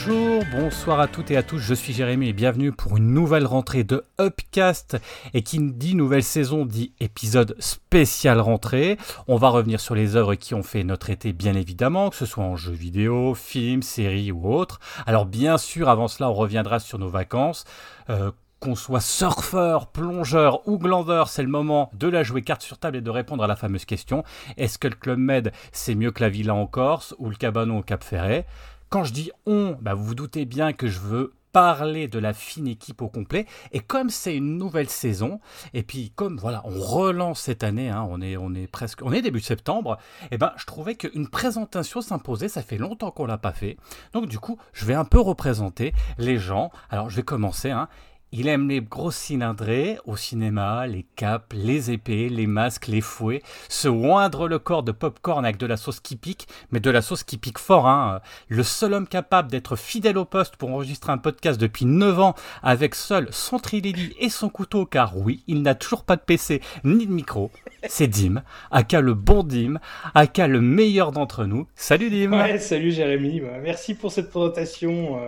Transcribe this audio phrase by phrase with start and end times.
[0.00, 3.44] Bonjour, bonsoir à toutes et à tous, je suis Jérémy et bienvenue pour une nouvelle
[3.44, 4.96] rentrée de Upcast.
[5.34, 8.96] Et qui dit nouvelle saison dit épisode spécial rentrée.
[9.26, 12.26] On va revenir sur les œuvres qui ont fait notre été bien évidemment, que ce
[12.26, 14.78] soit en jeux vidéo, films, séries ou autres.
[15.04, 17.64] Alors bien sûr, avant cela, on reviendra sur nos vacances.
[18.08, 18.30] Euh,
[18.60, 22.96] qu'on soit surfeur, plongeur ou glandeur, c'est le moment de la jouer carte sur table
[22.96, 24.24] et de répondre à la fameuse question
[24.56, 27.78] est-ce que le Club Med c'est mieux que la Villa en Corse ou le Cabanon
[27.78, 28.46] au Cap Ferret?
[28.90, 32.32] Quand je dis on, bah vous vous doutez bien que je veux parler de la
[32.32, 33.46] fine équipe au complet.
[33.72, 35.40] Et comme c'est une nouvelle saison,
[35.74, 39.12] et puis comme voilà, on relance cette année, hein, on est on est presque, on
[39.12, 39.98] est début septembre,
[40.30, 42.48] et ben je trouvais qu'une présentation s'imposait.
[42.48, 43.76] Ça fait longtemps qu'on l'a pas fait,
[44.12, 46.70] donc du coup je vais un peu représenter les gens.
[46.90, 47.70] Alors je vais commencer.
[47.70, 47.88] Hein,
[48.32, 53.42] il aime les grosses cylindrées au cinéma, les capes, les épées, les masques, les fouets,
[53.68, 57.00] se oindre le corps de popcorn avec de la sauce qui pique, mais de la
[57.00, 57.88] sauce qui pique fort.
[57.88, 58.20] Hein.
[58.48, 62.34] Le seul homme capable d'être fidèle au poste pour enregistrer un podcast depuis 9 ans
[62.62, 66.60] avec seul son trilili et son couteau, car oui, il n'a toujours pas de PC
[66.84, 67.50] ni de micro.
[67.88, 69.78] C'est Dim, aka le bon Dim,
[70.14, 71.66] aka le meilleur d'entre nous.
[71.74, 75.18] Salut Dim Ouais, salut Jérémy, merci pour cette présentation.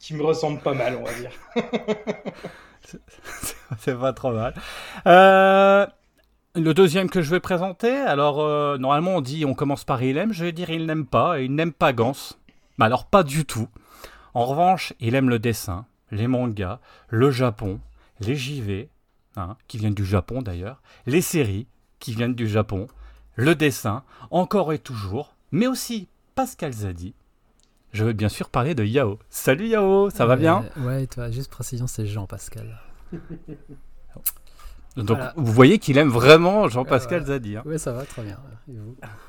[0.00, 1.30] Qui me ressemble pas mal, on va dire.
[3.78, 4.54] c'est pas trop mal.
[5.06, 5.86] Euh,
[6.56, 10.16] le deuxième que je vais présenter, alors euh, normalement on dit on commence par il
[10.16, 12.14] aime, je vais dire il n'aime pas, il n'aime pas Gans.
[12.78, 13.68] Mais alors pas du tout.
[14.32, 17.78] En revanche, il aime le dessin, les mangas, le Japon,
[18.20, 18.88] les JV,
[19.36, 21.66] hein, qui viennent du Japon d'ailleurs, les séries,
[21.98, 22.86] qui viennent du Japon,
[23.34, 27.14] le dessin, encore et toujours, mais aussi Pascal Zadi,
[27.92, 29.18] je veux bien sûr parler de Yao.
[29.30, 32.80] Salut Yao, ça va bien Ouais, toi, juste précision, c'est Jean-Pascal.
[34.96, 37.56] Donc vous voyez qu'il aime vraiment Jean-Pascal Zadi.
[37.56, 37.62] Hein.
[37.64, 38.38] Ouais, ça va, très bien.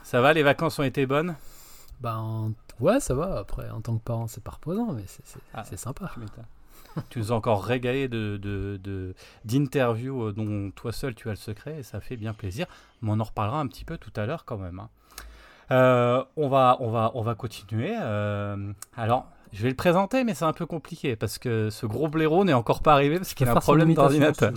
[0.03, 1.35] ça va, les vacances ont été bonnes?
[2.01, 3.39] Ben ouais, ça va.
[3.39, 6.11] Après, en tant que parent, c'est pas reposant, mais c'est ah, sympa.
[7.09, 9.13] tu nous as encore régalé de
[9.45, 12.65] d'interviews euh, dont toi seul tu as le secret et ça fait bien plaisir.
[13.01, 14.79] Mais on en reparlera un petit peu tout à l'heure quand même.
[14.79, 14.89] Hein.
[15.71, 17.95] Euh, on, va, on, va, on va continuer.
[17.99, 22.07] Euh, alors, je vais le présenter, mais c'est un peu compliqué parce que ce gros
[22.07, 24.51] blaireau n'est encore pas arrivé parce qu'il a un problème d'ordinateur.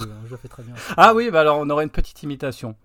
[0.96, 2.76] Ah oui, bah alors on aurait une petite imitation.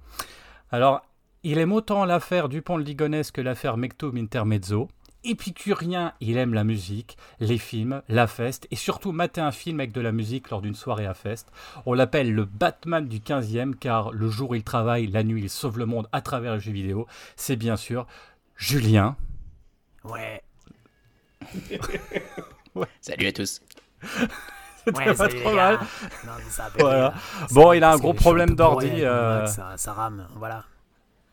[0.72, 1.02] Alors,
[1.44, 4.88] il aime autant l'affaire Dupont-Ligonnès que l'affaire Mectum Intermezzo
[5.24, 9.92] épicurien, il aime la musique, les films, la feste, et surtout mater un film avec
[9.92, 11.52] de la musique lors d'une soirée à feste.
[11.86, 15.80] On l'appelle le Batman du 15e, car le jour il travaille, la nuit il sauve
[15.80, 17.08] le monde à travers les jeux vidéo.
[17.36, 18.08] C'est bien sûr
[18.56, 19.16] Julien.
[20.04, 20.42] Ouais.
[23.02, 23.62] Salut à tous.
[24.86, 25.80] C'était pas trop mal.
[27.52, 29.04] Bon, il a un gros problème d'ordi.
[29.04, 30.64] Euh, ça, ça rame, voilà.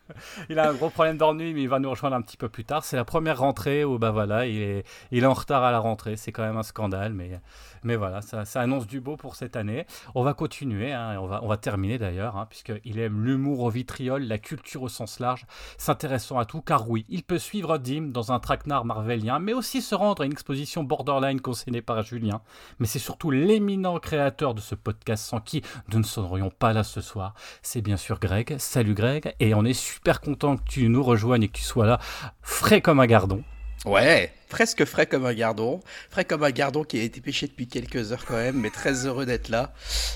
[0.49, 2.65] il a un gros problème d'ennui, mais il va nous rejoindre un petit peu plus
[2.65, 2.83] tard.
[2.83, 5.79] C'est la première rentrée où bah voilà, il est, il est en retard à la
[5.79, 6.17] rentrée.
[6.17, 7.39] C'est quand même un scandale, mais
[7.83, 9.85] mais voilà, ça, annonce du beau pour cette année.
[10.15, 14.37] On va continuer, hein, on, va, terminer d'ailleurs, hein, puisqu'il aime l'humour au vitriol, la
[14.37, 15.45] culture au sens large,
[15.77, 19.81] s'intéressant à tout, car oui, il peut suivre Dim dans un traquenard marvelien, mais aussi
[19.81, 22.41] se rendre à une exposition borderline concernée par Julien.
[22.79, 25.61] Mais c'est surtout l'éminent créateur de ce podcast sans qui
[25.91, 27.33] nous ne serions pas là ce soir.
[27.61, 28.57] C'est bien sûr Greg.
[28.57, 31.85] Salut Greg, et on est super content que tu nous rejoignes et que tu sois
[31.85, 31.99] là,
[32.41, 33.43] frais comme un gardon.
[33.87, 35.79] Ouais, presque frais comme un gardon.
[36.09, 39.05] Frais comme un gardon qui a été pêché depuis quelques heures quand même, mais très
[39.05, 39.73] heureux d'être là.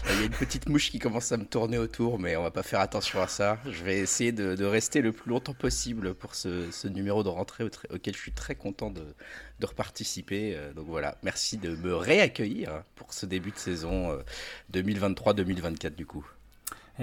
[0.09, 2.51] Il y a une petite mouche qui commence à me tourner autour, mais on va
[2.51, 3.59] pas faire attention à ça.
[3.65, 8.13] Je vais essayer de, rester le plus longtemps possible pour ce, numéro de rentrée auquel
[8.13, 9.05] je suis très content de,
[9.61, 10.53] de reparticiper.
[10.57, 14.19] Euh, donc voilà, merci de me réaccueillir pour ce début de saison
[14.73, 16.29] 2023-2024 euh, du coup.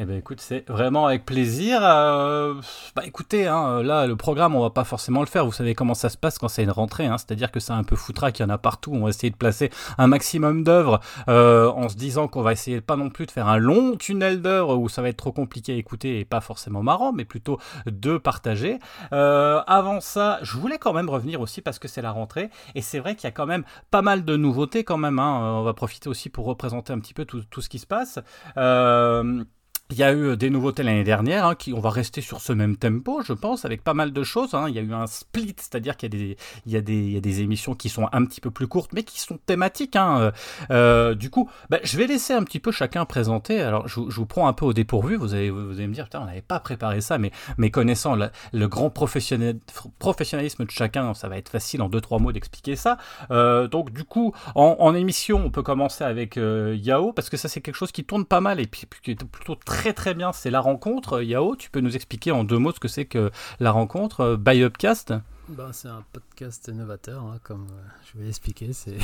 [0.00, 1.81] Eh ben écoute, c'est vraiment avec plaisir.
[1.82, 2.54] Euh,
[2.94, 5.44] bah écoutez, hein, là le programme on va pas forcément le faire.
[5.44, 7.82] Vous savez comment ça se passe quand c'est une rentrée, hein, c'est-à-dire que c'est un
[7.82, 8.92] peu foutra qu'il y en a partout.
[8.94, 12.81] On va essayer de placer un maximum d'œuvres euh, en se disant qu'on va essayer
[12.81, 15.72] pas non plus de faire un long tunnel d'œuvres où ça va être trop compliqué
[15.72, 18.78] à écouter et pas forcément marrant, mais plutôt de partager.
[19.12, 22.83] Euh, avant ça, je voulais quand même revenir aussi parce que c'est la rentrée et
[22.83, 25.18] c'est vrai qu'il y a quand même pas mal de nouveautés quand même.
[25.18, 25.59] Hein.
[25.59, 28.21] On va profiter aussi pour représenter un petit peu tout, ce qui se passe.
[28.56, 29.42] Euh,
[29.90, 32.40] il y a eu euh, des nouveautés l'année dernière, hein, qui, on va rester sur
[32.40, 34.54] ce même tempo, je pense, avec pas mal de choses.
[34.54, 34.66] Hein.
[34.68, 36.36] Il y a eu un split, c'est-à-dire qu'il y,
[36.66, 39.38] y, y a des émissions qui sont un petit peu plus courtes, mais qui sont
[39.46, 39.96] thématiques.
[39.96, 40.18] Hein.
[40.20, 40.30] Euh,
[40.70, 43.60] euh du coup, bah, je vais laisser un petit peu chacun présenter.
[43.60, 45.16] Alors, je, je, vous prends un peu au dépourvu.
[45.16, 48.14] Vous allez, vous allez me dire, putain, on n'avait pas préparé ça, mais, mais connaissant
[48.14, 52.98] le grand professionnalisme de chacun, ça va être facile en deux trois mots d'expliquer ça.
[53.30, 57.38] Euh, donc, du coup, en, en, émission, on peut commencer avec euh, Yao, parce que
[57.38, 59.92] ça, c'est quelque chose qui tourne pas mal et puis qui est plutôt très très
[59.92, 61.22] très bien, c'est la rencontre.
[61.22, 63.30] Yao, tu peux nous expliquer en deux mots ce que c'est que
[63.60, 65.15] la rencontre euh, by Upcast?
[65.48, 68.72] Bah, C'est un podcast novateur, hein, comme euh, je vais l'expliquer.
[68.72, 68.98] C'est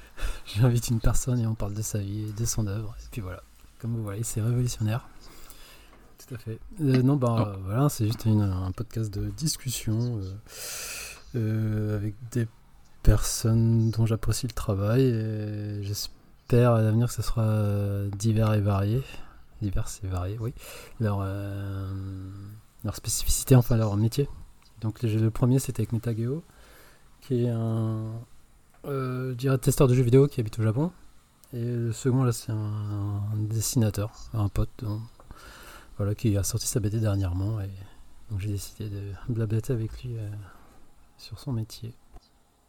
[0.56, 2.94] J'invite une personne et on parle de sa vie et de son œuvre.
[3.02, 3.42] Et puis voilà,
[3.78, 5.08] comme vous voyez, c'est révolutionnaire.
[6.28, 6.58] Tout à fait.
[6.80, 10.32] Euh, non, bah voilà, c'est juste une- un podcast de discussion euh,
[11.36, 12.46] euh, avec des
[13.02, 18.60] personnes dont j'apprécie le travail et j'espère à l'avenir que ce sera euh, divers et
[18.60, 19.02] varié.
[19.62, 20.54] Divers et varié, oui.
[21.00, 21.92] Leur, euh,
[22.84, 24.28] leur spécificité, enfin leur métier.
[24.80, 26.42] Donc le, premier c'était avec Metageo,
[27.20, 28.12] qui est un,
[28.86, 30.90] euh, testeur de jeux vidéo qui habite au Japon.
[31.52, 34.96] Et le second là c'est un, dessinateur, un pote, euh,
[35.98, 37.60] voilà, qui a sorti sa BD dernièrement.
[37.60, 37.70] Et
[38.30, 40.30] donc j'ai décidé de blablater avec lui euh,
[41.18, 41.92] sur son métier.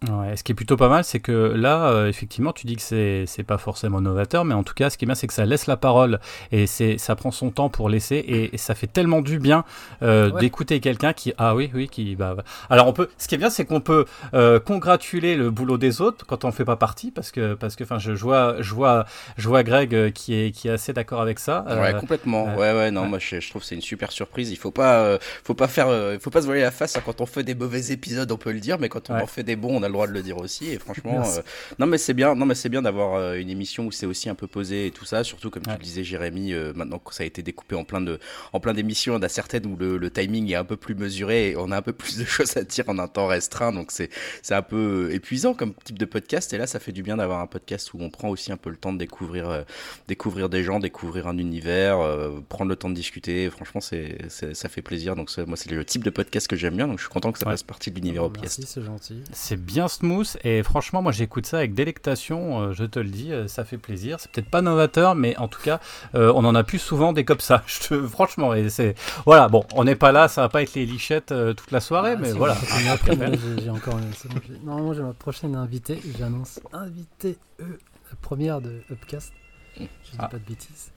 [0.09, 2.81] Ouais, ce qui est plutôt pas mal, c'est que là, euh, effectivement, tu dis que
[2.81, 5.33] c'est c'est pas forcément novateur, mais en tout cas, ce qui est bien, c'est que
[5.33, 6.19] ça laisse la parole
[6.51, 9.63] et c'est ça prend son temps pour laisser et, et ça fait tellement du bien
[10.01, 10.39] euh, Ouais.
[10.41, 12.43] d'écouter quelqu'un qui ah oui oui qui bah bah.
[12.71, 16.01] alors on peut ce qui est bien c'est qu'on peut euh, congratuler le boulot des
[16.01, 18.73] autres quand on fait pas partie parce que parce que enfin je, je vois je
[18.73, 19.05] vois
[19.37, 22.47] je vois Greg euh, qui est qui est assez d'accord avec ça euh, Ouais, complètement.
[22.49, 24.49] euh, ouais, ouais, non, moi je, je trouve que c'est une super surprise.
[24.51, 26.95] Il faut pas, euh, faut pas faire, euh, faut pas se voiler la face.
[26.95, 27.01] hein.
[27.05, 29.21] Quand on fait des mauvais épisodes, on peut le dire, mais quand on Ouais.
[29.21, 30.71] en fait des bons, on a le droit de le dire aussi.
[30.71, 31.41] Et franchement, euh,
[31.79, 34.29] non, mais c'est bien, non, mais c'est bien d'avoir euh, une émission où c'est aussi
[34.29, 35.23] un peu posé et tout ça.
[35.23, 35.73] Surtout comme Ouais.
[35.73, 38.19] tu le disais, Jérémy, euh, maintenant que ça a été découpé en plein de,
[38.53, 41.51] en plein d'émissions, on a certaines où le, le timing est un peu plus mesuré
[41.51, 43.71] et on a un peu plus de choses à dire en un temps restreint.
[43.71, 44.09] Donc c'est,
[44.41, 46.51] c'est un peu épuisant comme type de podcast.
[46.53, 48.69] Et là, ça fait du bien d'avoir un podcast où on prend aussi un peu
[48.69, 49.61] le temps de découvrir, euh,
[50.07, 53.49] découvrir des gens, découvrir un univers, euh, prendre le temps de discuter.
[53.49, 55.15] Franchement, c'est, c'est- ça fait plaisir.
[55.15, 56.87] Donc moi, c'est le type de podcast que j'aime bien.
[56.87, 57.53] Donc je suis content que ça Ouais.
[57.53, 58.39] fasse partie de l'univers OPS.
[58.41, 59.21] Merci, c'est gentil.
[59.33, 63.31] C'est bien smooth et franchement, moi j'écoute ça avec délectation, euh, je te le dis,
[63.31, 64.17] euh, ça fait plaisir.
[64.19, 65.79] C'est peut-être pas novateur, mais en tout cas,
[66.15, 67.63] euh, on en a plus souvent des comme ça.
[67.67, 68.95] Je te, franchement, et c'est
[69.25, 69.47] voilà.
[69.49, 72.13] Bon, on n'est pas là, ça va pas être les lichettes euh, toute la soirée,
[72.15, 72.55] Ah, mais voilà.
[72.91, 73.15] après,
[73.57, 73.95] j'ai- j'ai encore.
[73.95, 74.01] bon,
[74.47, 75.99] j'ai- Normalement, j'ai ma prochaine invitée.
[76.17, 77.63] J'annonce invité E,
[78.09, 79.33] la première de Upcast.
[79.77, 79.89] Je dis
[80.19, 80.27] Ah.
[80.27, 80.91] pas de bêtises.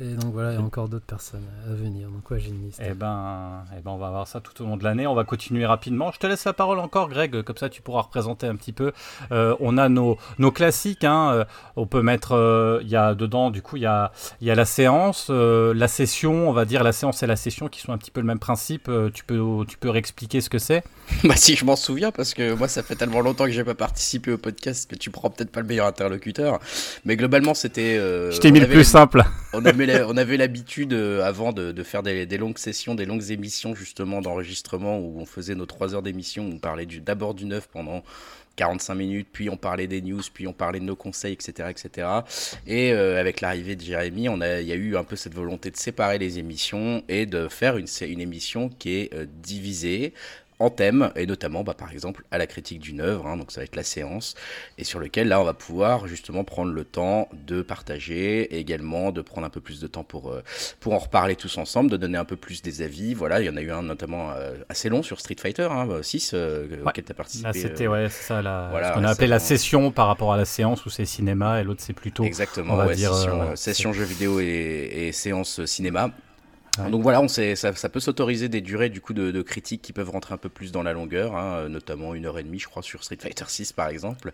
[0.00, 2.08] Et donc voilà, il y a encore d'autres personnes à venir.
[2.08, 2.80] Donc ouais, j'ai une liste.
[2.84, 5.06] Eh ben, eh ben, on va voir ça tout au long de l'année.
[5.06, 6.10] On va continuer rapidement.
[6.10, 8.90] Je te laisse la parole encore, Greg, comme ça tu pourras représenter un petit peu.
[9.30, 11.04] Euh, on a nos, nos classiques.
[11.04, 11.30] Hein.
[11.32, 11.44] Euh,
[11.76, 14.10] On peut mettre, euh, il y a dedans, du coup, il y a,
[14.40, 17.36] il y a la séance, euh, la session, on va dire la séance et la
[17.36, 18.88] session qui sont un petit peu le même principe.
[18.88, 20.82] Euh, tu peux, tu peux réexpliquer ce que c'est?
[21.24, 23.74] Bah si je m'en souviens parce que moi ça fait tellement longtemps que j'ai pas
[23.74, 26.58] participé au podcast que tu prends peut-être pas le meilleur interlocuteur.
[27.04, 27.96] Mais globalement c'était.
[27.98, 29.22] euh, Je t'ai mis le plus simple.
[29.52, 33.30] On avait la- on avait l'habitude euh, avant de, faire des, longues sessions, des longues
[33.30, 37.68] émissions justement d'enregistrement où on faisait nos trois heures d'émission, on parlait d'abord du neuf
[37.72, 38.02] pendant
[38.56, 41.68] 45 minutes, puis on parlait des news, puis on parlait de nos conseils, etc.
[41.70, 42.08] etc.
[42.66, 45.34] Et euh, avec l'arrivée de Jérémy, on a, il y a eu un peu cette
[45.34, 50.14] volonté de séparer les émissions et de faire une émission qui est euh, divisée
[50.60, 53.60] en thèmes, et notamment bah, par exemple à la critique d'une œuvre, hein, donc ça
[53.60, 54.34] va être la séance,
[54.78, 59.10] et sur lequel là on va pouvoir justement prendre le temps de partager, et également
[59.12, 60.42] de prendre un peu plus de temps pour, euh,
[60.80, 63.14] pour en reparler tous ensemble, de donner un peu plus des avis.
[63.14, 65.88] Voilà, il y en a eu un notamment euh, assez long sur Street Fighter, hein,
[66.02, 67.46] 6, auquel tu as participé.
[67.48, 69.38] Là, c'était euh, ouais, c'est ça, la, voilà, ce qu'on a ouais, appelé la on-
[69.40, 72.24] session par rapport à la séance où c'est cinéma et l'autre c'est plutôt.
[72.24, 74.44] Exactement, on va ouais, dire, session, euh, euh, ouais, session jeux vidéo et,
[75.08, 76.10] et séance euh, cinéma.
[76.78, 76.90] Ouais.
[76.90, 79.82] Donc voilà, on sait, ça, ça peut s'autoriser des durées du coup de, de critiques
[79.82, 82.42] qui peuvent rentrer un peu plus dans la longueur, hein, euh, notamment une heure et
[82.42, 84.32] demie, je crois, sur Street Fighter 6 par exemple,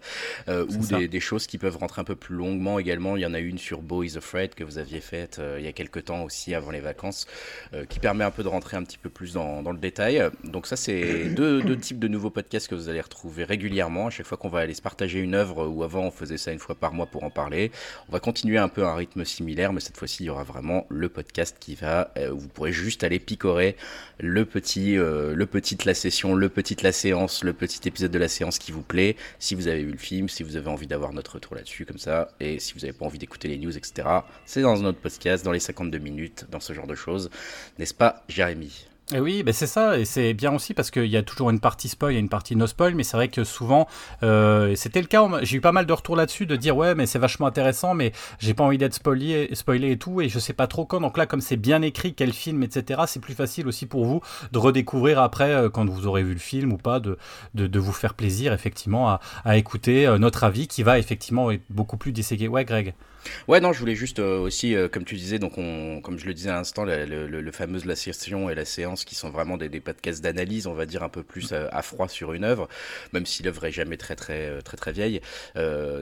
[0.49, 3.17] euh, ou des, des choses qui peuvent rentrer un peu plus longuement également.
[3.17, 5.65] Il y en a une sur Bo is Afraid que vous aviez faite euh, il
[5.65, 7.27] y a quelques temps aussi avant les vacances,
[7.75, 10.23] euh, qui permet un peu de rentrer un petit peu plus dans, dans le détail.
[10.45, 14.07] Donc ça, c'est deux, deux types de nouveaux podcasts que vous allez retrouver régulièrement.
[14.07, 16.53] À chaque fois qu'on va aller se partager une œuvre, ou avant on faisait ça
[16.53, 17.71] une fois par mois pour en parler,
[18.09, 20.45] on va continuer un peu à un rythme similaire, mais cette fois-ci, il y aura
[20.45, 23.77] vraiment le podcast qui va, où vous pourrez juste aller picorer
[24.19, 28.19] le petit, euh, le petit la session, le petit la séance, le petit épisode de
[28.19, 29.17] la séance qui vous plaît.
[29.39, 31.99] Si vous avez vu le film, si vous avez envie d'avoir notre retour là-dessus, comme
[31.99, 34.09] ça, et si vous n'avez pas envie d'écouter les news, etc.,
[34.45, 37.31] c'est dans notre podcast, dans les 52 minutes, dans ce genre de choses.
[37.79, 38.90] N'est-ce pas, Jérémy?
[39.13, 41.59] Et oui, ben c'est ça, et c'est bien aussi parce qu'il y a toujours une
[41.59, 43.89] partie spoil et une partie no spoil, mais c'est vrai que souvent,
[44.23, 47.07] euh, c'était le cas, j'ai eu pas mal de retours là-dessus, de dire ouais, mais
[47.07, 50.53] c'est vachement intéressant, mais j'ai pas envie d'être spoilé, spoilé et tout, et je sais
[50.53, 51.01] pas trop quand.
[51.01, 54.21] Donc là, comme c'est bien écrit, quel film, etc., c'est plus facile aussi pour vous
[54.53, 57.19] de redécouvrir après, euh, quand vous aurez vu le film ou pas, de,
[57.55, 61.65] de, vous faire plaisir effectivement à, à écouter euh, notre avis qui va effectivement être
[61.69, 62.47] beaucoup plus disséqué.
[62.47, 62.95] Ouais, Greg.
[63.49, 66.27] Ouais, non, je voulais juste euh, aussi, euh, comme tu disais, donc on, comme je
[66.27, 69.31] le disais à l'instant, le, le, le, fameuse la session et la séance qui sont
[69.31, 72.33] vraiment des, des podcasts d'analyse, on va dire un peu plus euh, à, froid sur
[72.33, 72.69] une œuvre,
[73.13, 75.21] même si l'œuvre est jamais très très très très, vieille.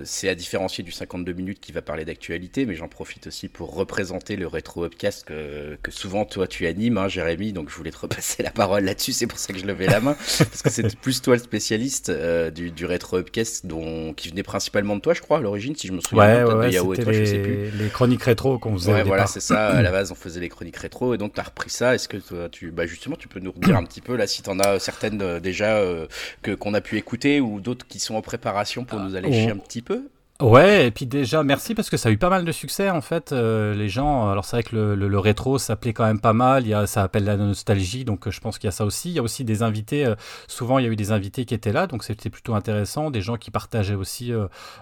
[0.05, 3.75] c'est à différencier du 52 minutes qui va parler d'actualité, mais j'en profite aussi pour
[3.75, 7.53] représenter le rétro upcast que, que souvent toi tu animes, hein, Jérémy.
[7.53, 10.01] Donc je voulais te repasser la parole là-dessus, c'est pour ça que je levais la
[10.01, 12.11] main, parce que c'est plus toi le spécialiste
[12.55, 15.87] du, du rétro upcast, dont qui venait principalement de toi, je crois, à l'origine, si
[15.87, 16.47] je me souviens.
[16.47, 18.93] Ouais, ouais, de les, chroniques rétro qu'on faisait.
[18.93, 19.69] Ouais, voilà, c'est ça.
[19.69, 21.95] À la base, on faisait les chroniques rétro et donc tu as repris ça.
[21.95, 24.43] Est-ce que toi, tu, bah justement, tu peux nous redire un petit peu là si
[24.43, 26.07] tu en as certaines euh, déjà euh,
[26.43, 29.59] que qu'on a pu écouter ou d'autres qui sont en préparation pour nous allécher un
[29.59, 30.09] petit peu?
[30.41, 33.01] Ouais, et puis déjà, merci parce que ça a eu pas mal de succès en
[33.01, 33.33] fait.
[33.33, 36.63] Euh, les gens, alors c'est vrai que le, le, rétro s'appelait quand même pas mal,
[36.65, 38.85] il y a, ça appelle la nostalgie, donc euh, je pense qu'il y a ça
[38.85, 39.11] aussi.
[39.11, 40.15] Il y a aussi des invités, euh,
[40.47, 43.21] souvent il y a eu des invités qui étaient là, donc c'était plutôt intéressant, des
[43.21, 44.33] gens qui partageaient aussi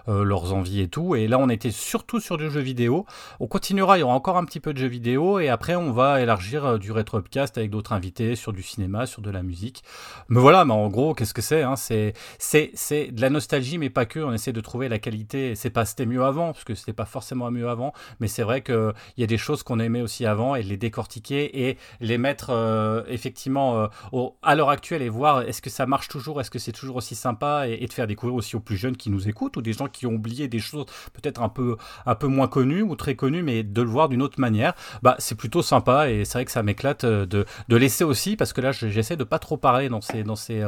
[0.07, 1.15] leurs envies et tout.
[1.15, 3.07] Et là, on était surtout sur du jeu vidéo.
[3.39, 5.91] On continuera, il y aura encore un petit peu de jeux vidéo, et après on
[5.91, 9.83] va élargir du rétro upcast avec d'autres invités sur du cinéma, sur de la musique.
[10.29, 11.75] Mais voilà, mais en gros, qu'est-ce que c'est hein?
[11.77, 14.19] C'est c'est de la nostalgie, mais pas que.
[14.19, 17.05] On essaie de trouver la qualité c'est pas c'était mieux avant, parce que c'était pas
[17.05, 20.55] forcément mieux avant, mais c'est vrai qu'il y a des choses qu'on aimait aussi avant
[20.55, 25.61] et les décortiquer et les mettre euh, effectivement euh, à l'heure actuelle et voir est-ce
[25.61, 28.55] que ça marche toujours, est-ce que c'est toujours aussi sympa et, de faire découvrir aussi
[28.55, 31.41] aux plus jeunes qui nous écoutent ou des gens qui ont oublié des choses peut-être
[31.41, 34.39] un peu, un peu moins connues ou très connues, mais de le voir d'une autre
[34.39, 38.03] manière, bah, c'est plutôt sympa et c'est vrai que ça m'éclate euh, de, de laisser
[38.03, 40.63] aussi, parce que là j'essaie de pas trop parler dans ces, dans ces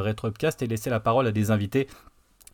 [0.61, 1.87] et laisser la parole à des invités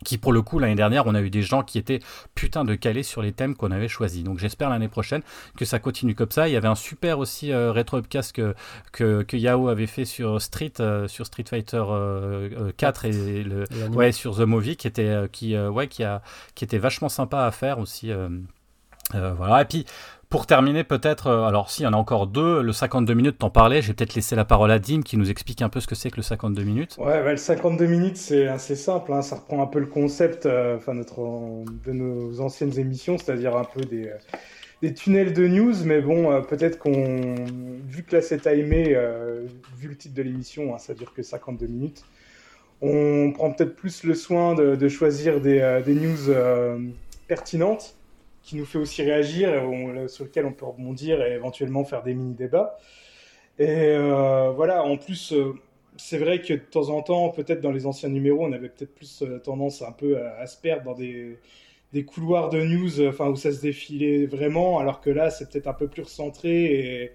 [0.03, 1.99] qui pour le coup l'année dernière on a eu des gens qui étaient
[2.35, 4.23] putain de calés sur les thèmes qu'on avait choisis.
[4.23, 5.21] Donc j'espère l'année prochaine
[5.57, 6.47] que ça continue comme ça.
[6.47, 8.55] Il y avait un super aussi euh, rétro upcast que,
[8.91, 9.25] que,
[9.69, 11.83] avait fait sur Street euh, sur Street Fighter
[12.77, 16.21] 4 euh, et le ouais sur The Movie qui était qui ouais qui a
[16.55, 18.11] qui était vachement sympa à faire aussi
[19.13, 19.61] voilà.
[19.61, 19.85] Et puis
[20.35, 23.37] pour terminer, peut-être, euh, alors si, il y en a encore deux, le 52 minutes,
[23.37, 25.87] t'en parlais, j'ai peut-être laissé la parole à Dim qui nous explique un peu ce
[25.87, 26.97] que c'est que le 52 minutes.
[26.99, 29.21] Ouais, bah, le 52 minutes, c'est assez simple, hein.
[29.21, 34.09] ça reprend un peu le concept euh, de nos anciennes émissions, c'est-à-dire un peu des,
[34.83, 37.35] euh, tunnels de news, mais bon, peut-être qu'on,
[37.87, 38.93] vu que là c'est timé,
[39.77, 42.03] vu le titre de l'émission, hein, ça dure que 52 minutes,
[42.81, 46.35] on prend peut-être plus le soin de, choisir des news
[47.29, 47.95] pertinentes
[48.45, 52.13] qui nous fait aussi réagir, et sur lequel on peut rebondir et éventuellement faire des
[52.13, 52.77] mini-débats.
[53.57, 55.53] Et euh, voilà, en plus, euh,
[55.97, 58.93] c'est vrai que de temps en temps, peut-être dans les anciens numéros, on avait peut-être
[58.93, 61.39] plus euh, tendance un peu à, se perdre dans des,
[62.05, 65.73] couloirs de news enfin, où ça se défilait vraiment, alors que là, c'est peut-être un
[65.73, 67.13] peu plus recentré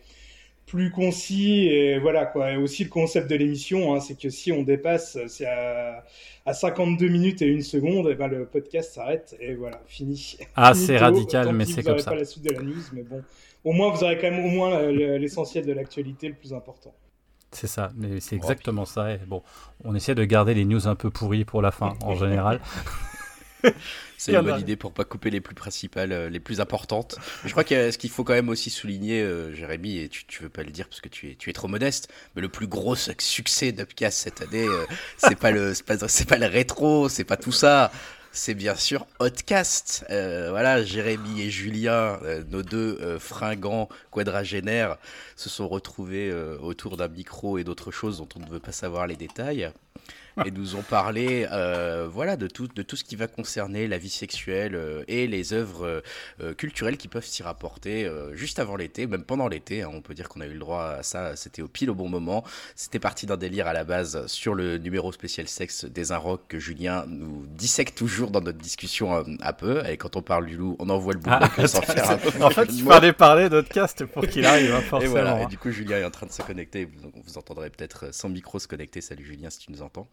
[0.70, 2.52] plus concis et voilà quoi.
[2.52, 6.04] Et aussi le concept de l'émission, hein, c'est que si on dépasse, c'est à,
[6.46, 10.38] à, 52 minutes et une seconde, et ben le podcast s'arrête et voilà, fini.
[10.54, 12.12] Ah, c'est radical, mais c'est comme ça.
[12.12, 13.20] pas la suite de la news, mais bon,
[13.64, 16.94] au moins vous aurez quand même au moins l'essentiel de l'actualité, le plus important.
[17.50, 19.12] C'est ça, mais c'est exactement ça.
[19.12, 19.42] Et bon,
[19.84, 22.60] on essaie de garder les news un peu pourries pour la fin en général.
[24.18, 27.16] C'est une bonne idée pour pas couper les plus principales, euh, les plus importantes.
[27.42, 30.26] Mais je crois que ce qu'il faut quand même aussi souligner, euh, Jérémy, et tu,
[30.26, 32.48] tu veux pas le dire parce que tu es, tu es trop modeste, mais le
[32.48, 34.84] plus gros succès d'Upcast cette année, euh,
[35.16, 37.90] c'est pas le, c'est pas, pas le rétro, c'est pas tout ça.
[38.32, 40.04] C'est bien sûr Hotcast.
[40.08, 44.98] voilà, Jérémy et Julien, nos deux fringants quadragénaires,
[45.34, 49.08] se sont retrouvés autour d'un micro et d'autres choses dont on ne veut pas savoir
[49.08, 49.72] les détails.
[50.44, 53.98] et nous ont parlé euh, voilà, de, tout, de tout ce qui va concerner la
[53.98, 56.02] vie sexuelle euh, et les œuvres
[56.40, 59.82] euh, culturelles qui peuvent s'y rapporter juste avant l'été, même pendant l'été.
[59.82, 59.90] Hein.
[59.92, 62.08] on peut dire qu'on a eu le droit à ça, c'était au pile au bon
[62.08, 62.44] moment.
[62.74, 66.58] C'était parti d'un délire à la base sur le numéro spécial sexe des Inrocks que
[66.58, 69.82] Julien nous dissèque toujours dans notre discussion un, peu.
[69.86, 72.42] Et quand on parle du loup, on envoie le bout ah, sans faire un peu
[72.42, 75.16] En fait, il fallait parler cast pour qu'il arrive, hein, forcément.
[75.16, 76.84] Et voilà, et du coup, Julien est en train de se connecter.
[76.84, 79.00] Vous, vous entendrez peut-être sans micro se connecter.
[79.00, 80.08] Salut Julien si tu nous entends.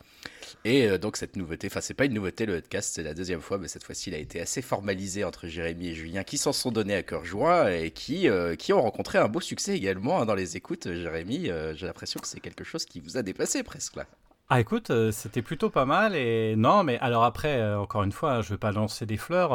[0.65, 3.41] Et euh, donc cette nouveauté, enfin c'est pas une nouveauté le podcast, c'est la deuxième
[3.41, 6.53] fois, mais cette fois-ci il a été assez formalisé entre Jérémy et Julien qui s'en
[6.53, 10.21] sont donnés à cœur joie et qui, euh, qui ont rencontré un beau succès également
[10.21, 10.91] hein, dans les écoutes.
[10.91, 14.05] Jérémy, euh, j'ai l'impression que c'est quelque chose qui vous a dépassé presque là.
[14.49, 18.51] Ah écoute, c'était plutôt pas mal et non mais alors après encore une fois, je
[18.51, 19.51] vais pas lancer des fleurs,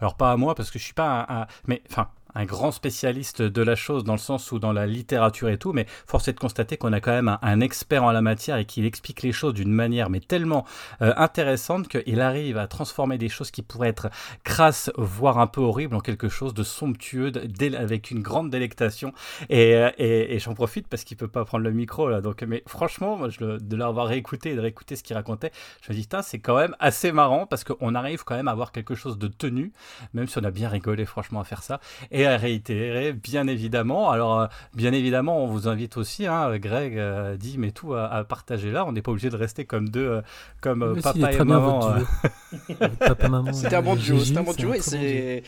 [0.00, 3.42] alors pas à moi parce que je suis pas un, mais enfin un grand spécialiste
[3.42, 6.32] de la chose dans le sens où dans la littérature et tout, mais force est
[6.32, 9.32] de constater qu'on a quand même un, expert en la matière et qu'il explique les
[9.32, 10.64] choses d'une manière mais tellement
[11.02, 14.08] euh, intéressante qu'il arrive à transformer des choses qui pourraient être
[14.44, 17.32] crasses, voire un peu horribles, en quelque chose de somptueux,
[17.76, 19.12] avec une grande délectation.
[19.50, 22.20] Euh, et, et, j'en profite parce qu'il peut pas prendre le micro là.
[22.20, 25.50] Donc, mais franchement, moi, je, de l'avoir réécouté de réécouter ce qu'il racontait,
[25.82, 28.70] je me dis, c'est quand même assez marrant parce qu'on arrive quand même à avoir
[28.70, 29.72] quelque chose de tenu,
[30.14, 31.80] même si on a bien rigolé franchement à faire ça,
[32.28, 34.10] à réitérer, bien évidemment.
[34.10, 38.24] Alors, euh, bien évidemment, on vous invite aussi, hein, Greg, euh, dit, mais tout à,
[38.24, 38.84] partager là.
[38.86, 40.20] On n'est pas obligé de rester comme deux, euh,
[40.60, 41.94] comme papa, et maman,
[42.98, 43.52] papa, maman.
[43.52, 45.42] C'était un bon duo, c'était un bon duo, et c'est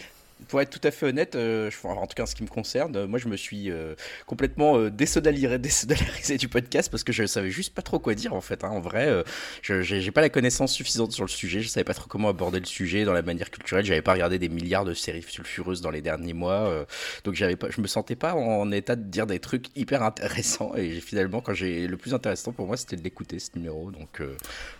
[0.50, 2.96] pour être tout à fait honnête, euh, en tout cas en ce qui me concerne,
[2.96, 3.94] euh, moi je me suis euh,
[4.26, 8.40] complètement euh, désodalisé, du podcast parce que je savais juste pas trop quoi dire en
[8.40, 8.64] fait.
[8.64, 8.70] Hein.
[8.70, 9.24] En vrai,
[9.62, 12.58] je j'ai pas la connaissance suffisante sur le sujet, je savais pas trop comment aborder
[12.58, 13.84] le sujet dans la manière culturelle.
[13.84, 16.84] J'avais pas regardé des milliards de séries sulfureuses dans les derniers mois,
[17.24, 20.74] donc j'avais pas, je me sentais pas en état de dire des trucs hyper intéressants.
[20.76, 23.92] Et finalement, quand j'ai le plus intéressant pour moi, c'était de l'écouter ce numéro.
[23.92, 24.20] Donc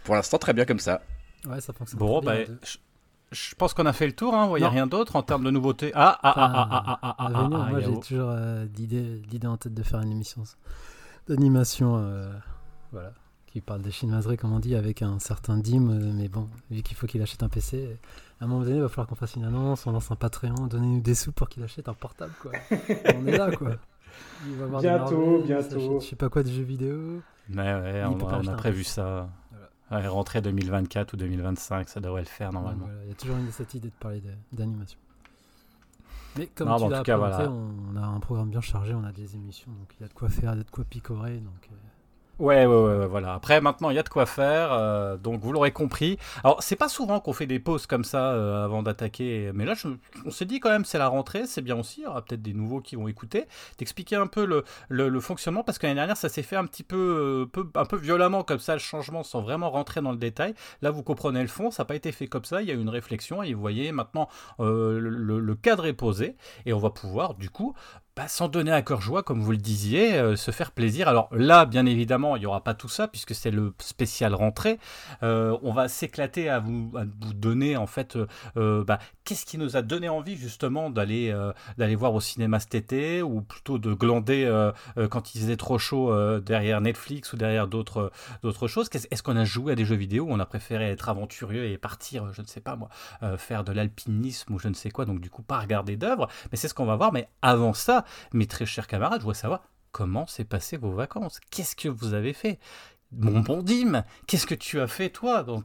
[0.03, 1.03] pour l'instant, très bien comme ça.
[1.47, 2.01] Ouais, ça fonctionne.
[2.01, 2.77] Bon, bah, je
[3.57, 4.51] pense qu'on a fait le tour, hein.
[4.57, 5.93] il n'y a rien d'autre en termes de nouveautés.
[5.95, 8.33] Ah, ah, ah, ah, ah, ah, ah, ah, Moi, j'ai toujours
[8.77, 10.43] l'idée, en tête de faire une émission
[11.29, 12.03] d'animation
[12.93, 13.13] voilà,
[13.47, 15.99] qui parle des chinoiseries, comme on dit, avec un certain Dim.
[16.15, 17.99] mais bon, vu qu'il faut qu'il achète un PC,
[18.41, 20.67] à un moment donné, il va falloir qu'on fasse une annonce, on lance un Patreon,
[20.67, 22.33] donnez-nous des sous pour qu'il achète un portable.
[22.41, 22.53] Quoi.
[23.15, 23.77] on est là, quoi.
[24.81, 26.01] bientôt, bientôt.
[26.01, 27.23] Je sais pas quoi de jeux vidéo.
[27.49, 29.29] Mais ouais, on, on a prévu ça.
[29.91, 32.87] Ouais, rentrée 2024 ou 2025, ça devrait le faire normalement.
[33.03, 34.99] Il y a toujours une cette idée de parler d'animation.
[36.37, 39.93] Mais comme tu l'as on, a un programme bien chargé, on a des émissions, donc
[39.99, 41.39] il y a de quoi faire, il y a de quoi picorer.
[41.39, 41.75] Donc, euh,
[42.41, 43.35] Ouais, ouais, voilà.
[43.35, 46.17] Après, maintenant, il y a de quoi faire, euh, donc vous l'aurez compris.
[46.43, 49.75] Alors, c'est pas souvent qu'on fait des pauses comme ça euh, avant d'attaquer, mais là,
[50.25, 52.01] on s'est dit quand même, c'est la rentrée, c'est bien aussi.
[52.01, 53.45] Il y aura peut-être des nouveaux qui vont écouter.
[53.77, 54.47] T'expliquer un peu
[54.89, 57.85] le, fonctionnement, parce que l'année dernière, ça s'est fait un petit peu, euh, peu, un
[57.85, 60.55] peu violemment comme ça, le changement, sans vraiment rentrer dans le détail.
[60.81, 62.63] Là, vous comprenez le fond, ça n'a pas été fait comme ça.
[62.63, 66.73] Il y a eu une réflexion, et vous voyez, maintenant, le cadre est posé, et
[66.73, 67.75] on va pouvoir, du coup,
[68.21, 71.09] bah, sans donner à cœur joie, comme vous le disiez, euh, se faire plaisir.
[71.09, 74.79] Alors là, bien évidemment, il n'y aura pas tout ça, puisque c'est le spécial rentrée.
[75.23, 78.19] Euh, on va s'éclater à vous, vous donner, en fait,
[78.59, 78.99] euh, bah,
[79.31, 81.33] qu'est-ce qui nous a donné envie, justement, d'aller
[81.79, 84.73] d'aller voir au cinéma cet été, ou plutôt de glander
[85.09, 88.11] quand il faisait trop chaud derrière Netflix ou derrière d'autres
[88.67, 88.91] choses?
[88.93, 91.79] Est-ce qu'on a joué à des jeux vidéo où on a préféré être aventureux et
[91.79, 92.89] partir, je ne sais pas moi,
[93.37, 96.27] faire de l'alpinisme ou je ne sais quoi, donc du coup, pas regarder d'œuvres?
[96.51, 97.13] Mais c'est ce qu'on va voir.
[97.13, 101.39] Mais avant ça, mes très chers camarades, je voudrais savoir comment s'est passé vos vacances.
[101.53, 102.59] Qu'est-ce que vous avez fait?
[103.13, 105.63] Mon bon Dim, qu'est-ce que tu as fait toi dans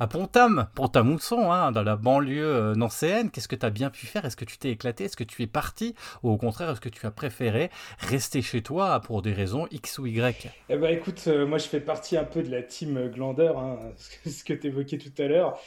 [0.00, 3.30] à Pontam, Pont-à-Mousson, hein, dans la banlieue euh, nancéenne.
[3.30, 4.24] Qu'est-ce que tu as bien pu faire?
[4.24, 5.04] Est-ce que tu t'es éclaté?
[5.04, 5.94] Est-ce que tu es parti?
[6.22, 9.98] Ou au contraire, est-ce que tu as préféré rester chez toi pour des raisons X
[9.98, 10.48] ou Y?
[10.68, 13.78] Eh ben écoute, euh, moi je fais partie un peu de la team Glandeur, hein,
[14.26, 15.58] ce que tu évoquais tout à l'heure.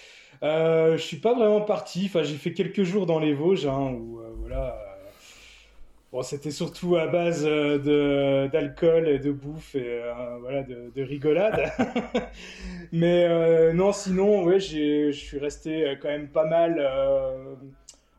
[0.43, 3.97] Euh, je suis pas vraiment parti, enfin j'ai fait quelques jours dans les Vosges, hein,
[4.39, 4.77] voilà
[6.13, 11.01] Bon, c'était surtout à base euh, d'alcool et de bouffe et euh, voilà, de, de
[11.03, 11.69] rigolade.
[12.93, 16.79] Mais euh, non, sinon, ouais, je suis resté quand même pas mal,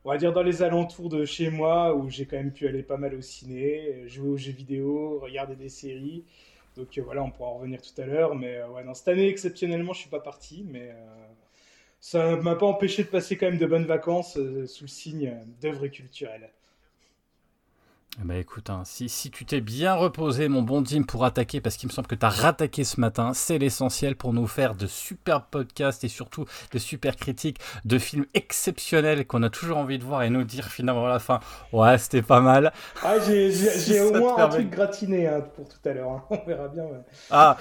[0.05, 2.83] on va dire, dans les alentours de chez moi, où j'ai quand même pu aller
[2.83, 6.25] pas mal au ciné, jouer aux jeux vidéo, regarder des séries.
[6.77, 8.35] Donc voilà, on pourra en revenir tout à l'heure.
[8.35, 10.65] Mais ouais, non, cette année, exceptionnellement, je suis pas parti.
[10.69, 10.95] Mais
[12.01, 15.89] ça m'a pas empêché de passer quand même de bonnes vacances sous le signe d'œuvres
[15.89, 16.51] culturelles.
[18.25, 21.77] Ben écoute, hein, si, si, tu t'es bien reposé, mon bon Dim, pour attaquer, parce
[21.77, 24.89] qu'il me semble que tu as rattaqué ce matin, c'est l'essentiel pour nous faire de
[24.89, 30.05] super podcasts et surtout de super critiques de films exceptionnels qu'on a toujours envie de
[30.05, 31.39] voir et nous dire finalement à la fin,
[31.73, 32.73] ouais, c'était pas mal.
[33.05, 36.25] Ah, j'ai au moins un truc gratiné hein, pour tout à l'heure, hein.
[36.31, 36.87] on verra bien.
[37.31, 37.57] Ah,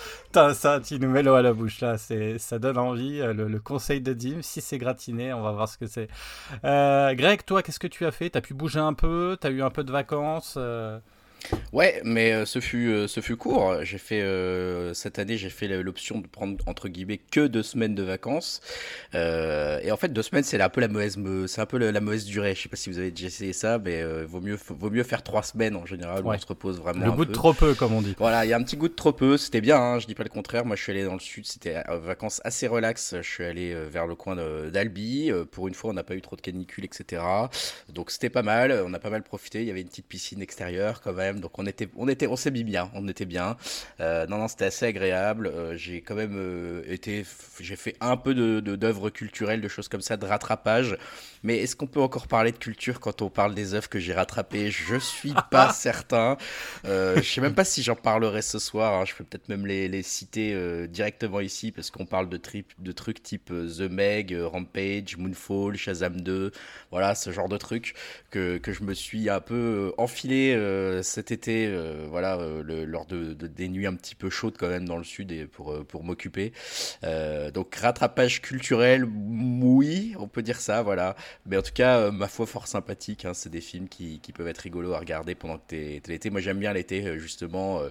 [0.56, 3.22] ça, tu nous mets l'eau à la bouche là, ça donne envie.
[3.22, 6.08] Euh, le, conseil de Dim, si c'est gratiné, on va voir ce que c'est.
[6.64, 8.32] Euh, Greg, toi, qu'est-ce que tu as fait?
[8.32, 9.38] Tu as pu bouger un peu?
[9.40, 10.47] Tu as eu un peu de vacances?
[10.56, 11.00] Euh,
[11.74, 13.84] Ouais, mais euh, ce, fut, euh, ce fut court.
[13.84, 14.24] J'ai fait
[14.94, 18.62] cette année, j'ai fait l'option de prendre entre guillemets que deux semaines de vacances.
[19.14, 22.26] et en fait, deux semaines, c'est un peu la mauvaise, c'est un peu la mauvaise
[22.26, 22.56] durée.
[22.56, 25.24] Je sais pas si vous avez déjà essayé ça, mais vaut mieux, vaut mieux faire
[25.24, 27.06] trois semaines en général où on se repose vraiment.
[27.06, 28.16] Le goût de trop peu, comme on dit.
[28.18, 29.38] Voilà, il y a un petit goût de trop peu.
[29.38, 30.66] C'était bien, hein, je dis pas le contraire.
[30.66, 31.46] Moi, je suis allé dans le sud.
[31.46, 33.16] C'était vacances assez relax.
[33.18, 34.36] Je suis allé vers le coin
[34.72, 35.32] d'Albi.
[35.52, 37.22] Pour une fois, on n'a pas eu trop de canicules, etc.
[37.94, 38.84] Donc c'était pas mal.
[38.86, 39.62] On a pas mal profité.
[39.62, 42.36] Il y avait une petite piscine extérieure quand même Donc on était, on était, on
[42.36, 43.58] s'est mis bien, on était bien.
[44.00, 45.48] Euh, non, non, c'était assez agréable.
[45.48, 47.26] Euh, j'ai quand même euh, été,
[47.60, 50.98] j'ai fait un peu de d'œuvres culturelles, de choses comme ça, de rattrapage.
[51.44, 54.14] Mais est-ce qu'on peut encore parler de culture quand on parle des œuvres que j'ai
[54.14, 54.72] rattrapées?
[54.72, 56.38] Je suis pas certain.
[56.84, 59.00] je sais même pas si j'en parlerai ce soir.
[59.00, 59.06] Hein.
[59.06, 62.92] Je peux peut-être même les, les citer directement ici parce qu'on parle de, trip, de
[62.92, 66.52] trucs type The Meg, Rampage, Moonfall, Shazam 2,
[66.92, 67.96] voilà ce genre de trucs
[68.32, 70.58] que, que je me suis un peu enfilé
[71.04, 71.74] cet été,
[72.10, 75.32] voilà, le, lors de, des nuits un petit peu chaudes quand même dans le sud
[75.32, 76.54] et pour, euh, pour m'occuper.
[77.04, 81.16] Euh, donc rattrapage culturel, oui, on peut dire ça, voilà.
[81.46, 83.26] Mais en tout cas, euh, ma foi, fort sympathique.
[83.26, 86.30] Hein, c'est des films qui, qui, peuvent être rigolos à regarder pendant que t'es l'été.
[86.30, 87.82] Moi, j'aime bien l'été, justement,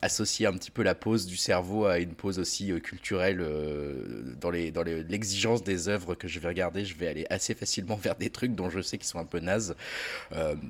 [0.00, 3.44] associer un petit peu la pause du cerveau à une pause aussi culturelle
[4.40, 6.84] dans les dans l'exigence des œuvres que je vais regarder.
[6.84, 9.40] Je vais aller assez facilement vers des trucs dont je sais qu'ils sont un peu
[9.40, 9.76] nazes.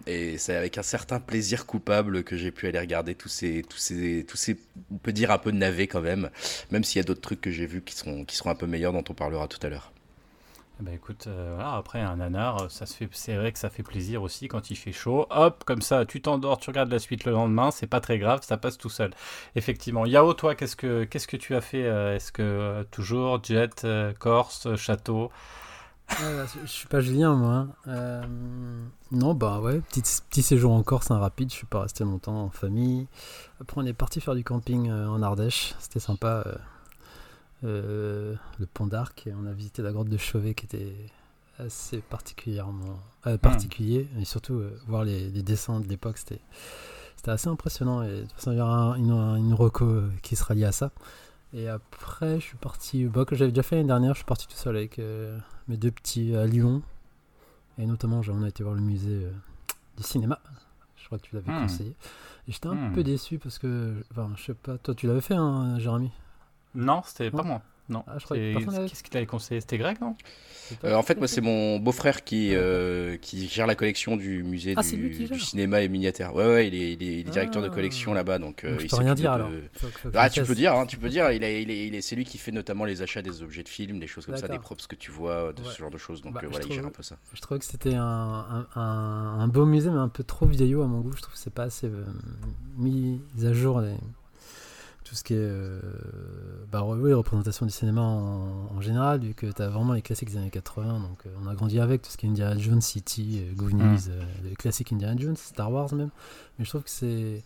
[0.07, 3.79] et c'est avec un certain plaisir coupable que j'ai pu aller regarder tous ces tous
[3.79, 4.57] ces tous ces
[4.91, 6.31] on peut dire un peu de navet quand même,
[6.71, 8.67] même s'il y a d'autres trucs que j'ai vus qui seront, qui seront un peu
[8.67, 9.93] meilleurs dont on parlera tout à l'heure.
[10.83, 13.85] Bah écoute, euh, voilà, après un nanar, ça se fait, c'est vrai que ça fait
[13.85, 15.27] plaisir aussi quand il fait chaud.
[15.31, 18.41] Hop, comme ça, tu t'endors, tu regardes la suite le lendemain, c'est pas très grave,
[18.43, 19.13] ça passe tout seul.
[19.55, 20.07] Effectivement.
[20.07, 23.87] Yao, toi, qu'est-ce que qu'est-ce que tu as fait euh, Est-ce que euh, toujours jet,
[24.19, 25.31] Corse, château?
[26.11, 27.53] Je suis pas Julien, moi.
[27.53, 27.69] Hein.
[27.87, 28.23] Euh,
[29.13, 31.51] non, bah ouais, petit, petit séjour en Corse, un rapide.
[31.51, 33.07] Je suis pas resté longtemps en famille.
[33.61, 35.75] Après, on est parti faire du camping euh, en Ardèche.
[35.79, 36.45] C'était sympa.
[37.65, 39.27] Euh, le pont d'Arc.
[39.27, 40.95] Et on a visité la grotte de Chauvet qui était
[41.59, 43.37] assez particulièrement hmm.
[43.37, 44.09] particulier.
[44.19, 46.41] Et surtout, voir les, les, dessins de l'époque, c'était.
[47.17, 50.55] C'était assez impressionnant et de toute façon il y aura une, une reco qui sera
[50.55, 50.91] liée à ça.
[51.55, 54.49] Et après, je suis parti, bah, que j'avais déjà fait l'année dernière, je suis parti
[54.49, 56.83] tout seul avec euh, mes deux petits à Lyon.
[57.79, 59.33] Et notamment, on a été voir le musée euh,
[59.97, 60.41] du cinéma.
[60.97, 61.63] Je crois que tu l'avais hmm.
[61.63, 61.95] conseillé.
[62.49, 62.93] Et j'étais un hmm.
[62.93, 66.11] peu déçu parce que, enfin, je sais pas, toi tu l'avais fait, hein, Jérémy?
[66.75, 67.63] Non, c'était pas moi.
[67.89, 68.05] Non.
[68.07, 70.17] Ah, qu'est-ce qu'il t'avait conseillé C'était Greg, non?
[70.85, 74.75] Euh, En fait, moi, c'est mon beau-frère qui, euh, qui gère la collection du musée
[74.77, 76.35] ah, du, cinéma et miniature.
[76.35, 77.75] Ouais, ouais, il est, il est, directeur de ah.
[77.75, 79.51] collection là-bas, donc, euh, il peux rien dire alors.
[80.15, 81.31] ah, tu peux dire, hein, tu peux dire.
[81.33, 83.65] Il est, il est, il est, c'est lui qui fait notamment les achats des objets
[83.65, 85.99] de film, des choses comme ça, des props que tu vois, de ce genre de
[85.99, 86.23] choses.
[86.23, 87.17] Donc bah, voilà, il gère un peu ça.
[87.35, 90.87] Je trouvais que c'était un, un, un, beau musée, mais un peu trop vieillot à
[90.87, 91.13] mon goût.
[91.13, 91.91] Je trouve que c'est pas assez
[92.79, 93.81] mis à jour.
[93.81, 93.95] Les
[95.13, 95.79] tout ce qui est euh,
[96.71, 100.39] bah, oui, représentation du cinéma en, général, vu que tu as vraiment les classiques des
[100.39, 101.01] années 80.
[101.01, 104.09] Donc euh, on a grandi avec tout ce qui est Indiana Jones, City, euh, Goonies,
[104.09, 104.49] mm.
[104.49, 106.09] les classiques Indiana Jones, Star Wars même.
[106.59, 107.45] Mais je trouve que c'est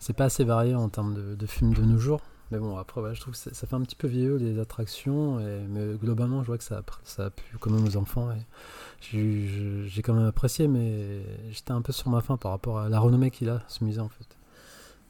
[0.00, 2.20] c'est pas assez varié en termes de, films de nos jours.
[2.50, 5.38] Mais bon, après, je trouve que ça fait un petit peu vieux les attractions.
[5.38, 8.28] Et, mais globalement, je vois que ça a, ça a plu quand même aux enfants.
[8.32, 12.88] Et j'ai quand même apprécié, mais j'étais un peu sur ma faim par rapport à
[12.88, 14.37] la renommée qu'il a, ce musée en fait.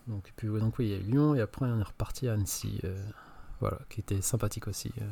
[0.08, 2.80] Donc, puis, donc oui, il y a Lyon et après on est reparti à Annecy,
[2.84, 2.96] euh,
[3.60, 4.92] voilà, qui était sympathique aussi.
[5.00, 5.06] Euh,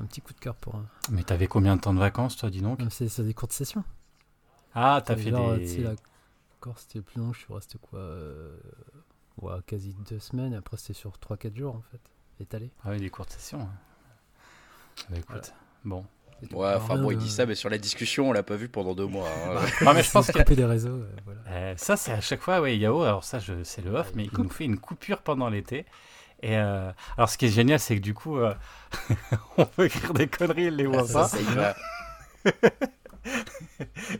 [0.00, 0.80] un petit coup de cœur pour.
[1.10, 2.80] Mais t'avais combien de temps de vacances, toi, dis donc?
[2.90, 3.82] C'est des courtes sessions.
[4.74, 5.82] Ah, t'as fait des.
[5.82, 5.94] la
[6.60, 8.56] Corse c'était plus long, je suis resté quoi euh,
[9.40, 12.00] ouais, Quasi deux semaines, et après c'était sur 3-4 jours en fait,
[12.40, 12.70] étalé.
[12.84, 13.68] Ah oui, des courtes sessions.
[15.08, 15.52] Bah, écoute,
[15.84, 16.04] bon.
[16.52, 18.94] Ouais, enfin bon, il dit ça, mais sur la discussion, on l'a pas vu pendant
[18.94, 19.28] deux mois.
[19.28, 19.60] Hein.
[19.84, 20.90] non, mais je pense qu'il y a des réseaux.
[20.90, 21.40] Euh, voilà.
[21.50, 23.02] euh, ça, c'est à chaque fois, ouais, Yao.
[23.02, 25.84] Alors ça, je, c'est le off, mais il nous fait une coupure pendant l'été.
[26.42, 28.54] Et euh, alors, ce qui est génial, c'est que du coup, euh,
[29.56, 31.28] on peut écrire des conneries, il les voit pas.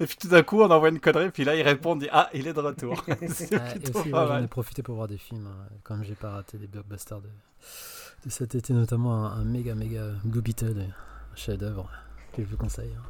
[0.00, 2.28] et puis tout d'un coup, on envoie une connerie, puis là, il répond, dit Ah,
[2.34, 3.04] il est de retour.
[3.28, 6.30] c'est ah, et aussi, j'en ai profité pour voir des films, hein, comme j'ai pas
[6.30, 7.28] raté les blockbusters de,
[8.24, 10.86] de cet été, notamment un, un méga, méga Blue Beetle,
[11.32, 11.88] un chef-d'œuvre
[12.42, 12.92] que je vous conseille.
[12.96, 13.02] Hein.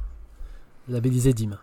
[0.87, 1.57] Labellisé DIM.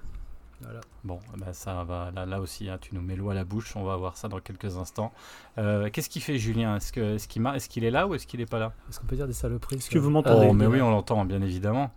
[0.60, 0.80] Voilà.
[1.04, 2.10] Bon, bah ça va.
[2.14, 3.76] Là, là aussi, hein, tu nous mets l'eau à la bouche.
[3.76, 5.12] On va voir ça dans quelques instants.
[5.58, 6.76] Euh, qu'est-ce qu'il fait, Julien?
[6.76, 8.72] Est-ce que, est-ce qu'il, est, qu'il est là ou est-ce qu'il est pas là?
[8.88, 11.24] Est-ce qu'on peut dire des saloperies Est-ce que vous m'entendez Oh, mais oui, on l'entend,
[11.24, 11.90] bien évidemment.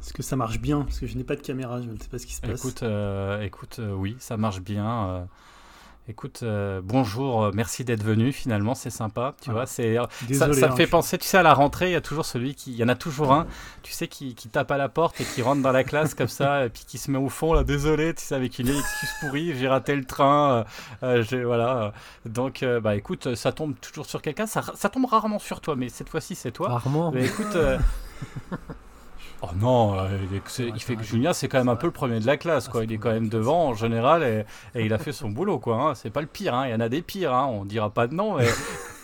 [0.00, 0.82] Est-ce que ça marche bien?
[0.82, 2.58] Parce que je n'ai pas de caméra, je ne sais pas ce qui se passe.
[2.60, 5.26] Écoute, euh, écoute, euh, oui, ça marche bien.
[6.08, 8.32] Écoute, euh, bonjour, euh, merci d'être venu.
[8.32, 9.52] Finalement, c'est sympa, tu ah.
[9.52, 9.66] vois.
[9.66, 12.00] C'est euh, ça, me hein, fait penser, tu sais, à la rentrée, il y a
[12.00, 13.46] toujours celui qui, il y en a toujours un,
[13.84, 16.26] tu sais, qui, qui, tape à la porte et qui rentre dans la classe comme
[16.26, 19.10] ça, et puis qui se met au fond là, désolé, tu sais, avec une excuse
[19.20, 20.64] pourrie, j'ai raté le train,
[21.00, 21.92] voilà.
[22.26, 25.88] Donc, bah écoute, ça tombe toujours sur quelqu'un, ça, ça, tombe rarement sur toi, mais
[25.88, 26.68] cette fois-ci c'est toi.
[26.68, 27.12] Rarement.
[27.12, 27.56] Mais écoute.
[29.42, 32.26] Oh non, euh, il, fait que Julien c'est quand même un peu le premier de
[32.26, 32.84] la classe quoi.
[32.84, 34.44] Il est quand même devant en général et,
[34.84, 35.76] il a fait son boulot quoi.
[35.76, 35.94] Hein.
[35.94, 36.68] C'est pas le pire, hein.
[36.68, 37.46] il y en a des pires, hein.
[37.46, 38.36] on dira pas de nom.
[38.36, 38.46] Mais...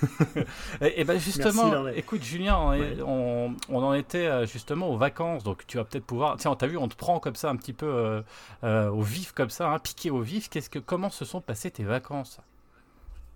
[0.81, 2.57] et, ben justement, écoute Julien,
[3.05, 6.37] on, on, en était euh, justement aux vacances, donc tu vas peut-être pouvoir.
[6.37, 8.22] Tiens, t'as vu, on te prend comme ça un petit peu euh,
[8.64, 10.48] euh, au vif comme ça, hein, piqué au vif.
[10.48, 12.40] Qu'est-ce que, comment se sont passées tes vacances?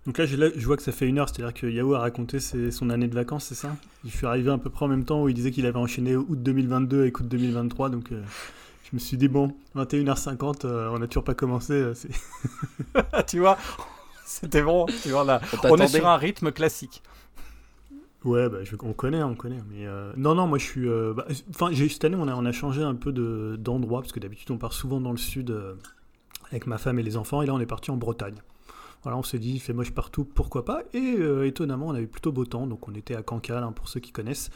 [0.05, 2.89] Donc là, je vois que ça fait une heure, c'est-à-dire que Yahoo a raconté son
[2.89, 3.75] année de vacances, c'est ça?
[4.03, 6.15] Il fut arrivé à peu près en même temps où il disait qu'il avait enchaîné
[6.15, 11.23] août 2022 avec août 2023, donc je me suis dit, bon, 21h50, on n'a toujours
[11.23, 11.91] pas commencé.
[13.27, 13.57] tu vois,
[14.25, 17.01] c'était bon, tu vois, là, on, est sur un rythme classique.
[18.23, 19.61] Ouais, bah, on connaît, on connaît.
[19.69, 20.87] Mais euh, non, non, moi je suis.
[20.87, 23.11] Euh, bah, enfin, cette année, on a, on a changé un peu
[23.57, 25.73] d'endroit parce que d'habitude, on part souvent dans le sud euh,
[26.49, 28.35] avec ma femme et les enfants, et là, on est parti en Bretagne.
[29.03, 32.31] Voilà, on s'est dit, il fait moche partout, pourquoi pas Et étonnamment, on avait plutôt
[32.31, 34.49] beau temps, donc on était à Cancale, hein, pour ceux qui connaissent.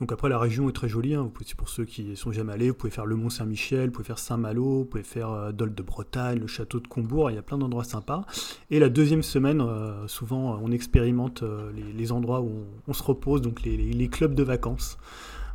[0.00, 1.14] Donc après, la région est très jolie.
[1.14, 1.30] Hein.
[1.56, 4.18] pour ceux qui sont jamais allés, vous pouvez faire le Mont Saint-Michel, vous pouvez faire
[4.18, 7.30] Saint-Malo, vous pouvez faire euh, Dol de Bretagne, le château de Combourg.
[7.30, 8.24] Il y a plein d'endroits sympas.
[8.70, 13.42] Et la deuxième semaine, euh, souvent, on expérimente euh, les, endroits où on, se repose,
[13.42, 14.98] donc les, clubs de vacances.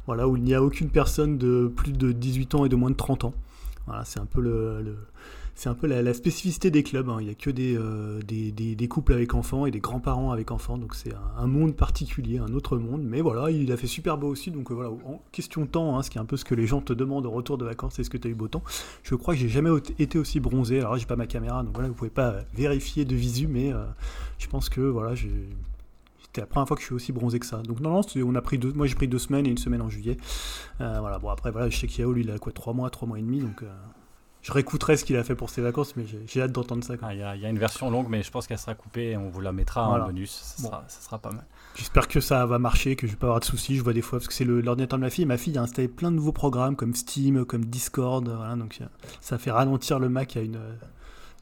[0.07, 2.91] Voilà, où il n'y a aucune personne de plus de 18 ans et de moins
[2.91, 3.33] de 30 ans.
[3.87, 4.97] Voilà, c'est un peu le
[5.55, 7.09] c'est un peu la, spécificité des clubs.
[7.09, 7.17] Hein.
[7.19, 10.77] Il n'y a que euh, des, couples avec enfants et des grands-parents avec enfants.
[10.77, 13.03] Donc c'est un, monde particulier, un autre monde.
[13.03, 14.51] Mais voilà, il a fait super beau aussi.
[14.51, 16.65] Donc euh, voilà, en question temps, hein, ce qui est un peu ce que les
[16.65, 18.63] gens te demandent au retour de vacances, est-ce que tu as eu beau temps
[19.03, 20.79] Je crois que j'ai jamais été aussi bronzé.
[20.79, 23.85] Alors j'ai pas ma caméra, donc voilà, vous pouvez pas vérifier de visu, mais euh,
[24.39, 27.61] je pense que voilà, c'était la première fois que je suis aussi bronzé que ça.
[27.61, 29.83] Donc non, non, on a pris deux, moi j'ai pris deux semaines et une semaine
[29.83, 30.17] en juillet.
[30.79, 33.39] voilà, bon après voilà, qu'Yao lui il a quoi, trois mois, trois mois et demi,
[33.39, 33.63] donc
[34.43, 36.95] je réécouterai ce qu'il a fait pour ses vacances, mais j'ai hâte d'entendre ça.
[37.01, 39.29] Ah, il y, a une version longue, mais je pense qu'elle sera coupée et on
[39.29, 40.31] vous la mettra en bonus.
[40.31, 41.45] Ça, sera, pas mal.
[41.75, 43.77] J'espère que ça va marcher, que je vais pas avoir de soucis.
[43.77, 45.61] Je vois des fois, parce que c'est l'ordinateur de ma fille, et ma fille a
[45.61, 48.79] installé plein de nouveaux programmes comme Steam, comme Discord, voilà, donc
[49.21, 50.59] ça fait ralentir le Mac à une,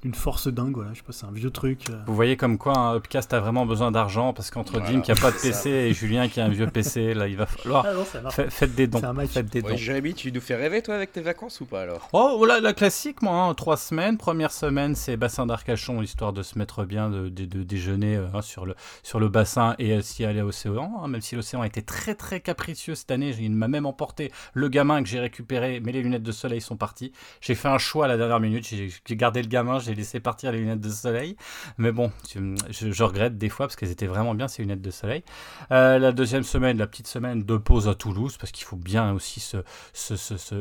[0.04, 0.92] une force dingue, voilà.
[0.94, 1.90] Je sais pas, c'est un vieux truc.
[1.90, 2.02] Euh.
[2.08, 5.16] Vous voyez comme quoi un Upcast a vraiment besoin d'argent parce qu'entre Dim qui a
[5.16, 7.86] pas de PC et Julien qui a un vieux PC, là, il va falloir.
[7.86, 9.02] Ah faites des dons.
[9.28, 9.76] Faites des dons.
[9.76, 12.10] Jérémy, tu nous fais rêver toi avec tes vacances ou pas alors?
[12.14, 14.18] Oh, voilà, la classique, moi, hein, trois semaines.
[14.18, 18.42] Première semaine, c'est bassin d'Arcachon, histoire de se mettre bien, de, de, déjeuner euh, hein,
[18.42, 21.02] sur, le, sur le bassin et aussi aller à l'océan.
[21.04, 24.32] Hein, même si l'océan a été très très capricieux cette année, il m'a même emporté
[24.54, 27.12] le gamin que j'ai récupéré, mais les lunettes de soleil sont parties.
[27.40, 30.51] J'ai fait un choix à la dernière minute, j'ai gardé le gamin, j'ai laissé partir
[30.51, 31.36] les lunettes de soleil.
[31.77, 35.23] Mais bon, je, regrette des fois parce qu'elles étaient vraiment bien ces lunettes de soleil.
[35.71, 39.13] Euh, la deuxième semaine, la petite semaine de pause à Toulouse parce qu'il faut bien
[39.13, 39.58] aussi se,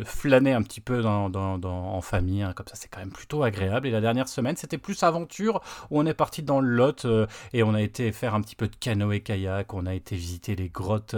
[0.05, 2.43] flâner un petit peu en famille.
[2.43, 2.53] Hein.
[2.55, 3.87] comme ça, c'est quand même plutôt agréable.
[3.87, 7.27] Et la dernière semaine, c'était plus aventure où on est parti dans le Lot euh,
[7.53, 9.75] et on a été faire un petit peu de canoë-kayak.
[9.75, 11.17] On a été visiter les grottes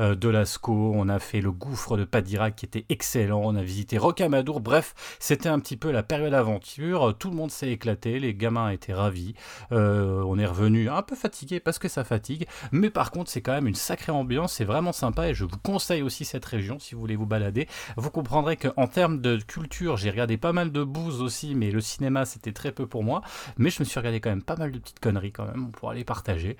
[0.00, 0.92] euh, de Lascaux.
[0.94, 3.40] On a fait le gouffre de Padirac qui était excellent.
[3.44, 4.60] On a visité Rocamadour.
[4.60, 7.16] Bref, c'était un petit peu la période aventure.
[7.18, 8.18] Tout le monde s'est éclaté.
[8.18, 9.34] Les gamins étaient ravis.
[9.72, 13.40] Euh, on est revenu un peu fatigué parce que ça fatigue, mais par contre c'est
[13.40, 16.78] quand même une sacrée ambiance, c'est vraiment sympa et je vous conseille aussi cette région
[16.78, 17.68] si vous voulez vous balader.
[17.96, 21.80] Vous comprendrez qu'en termes de culture, j'ai regardé pas mal de bouses aussi, mais le
[21.80, 23.22] cinéma c'était très peu pour moi,
[23.56, 25.90] mais je me suis regardé quand même pas mal de petites conneries quand même pour
[25.90, 26.56] aller partager.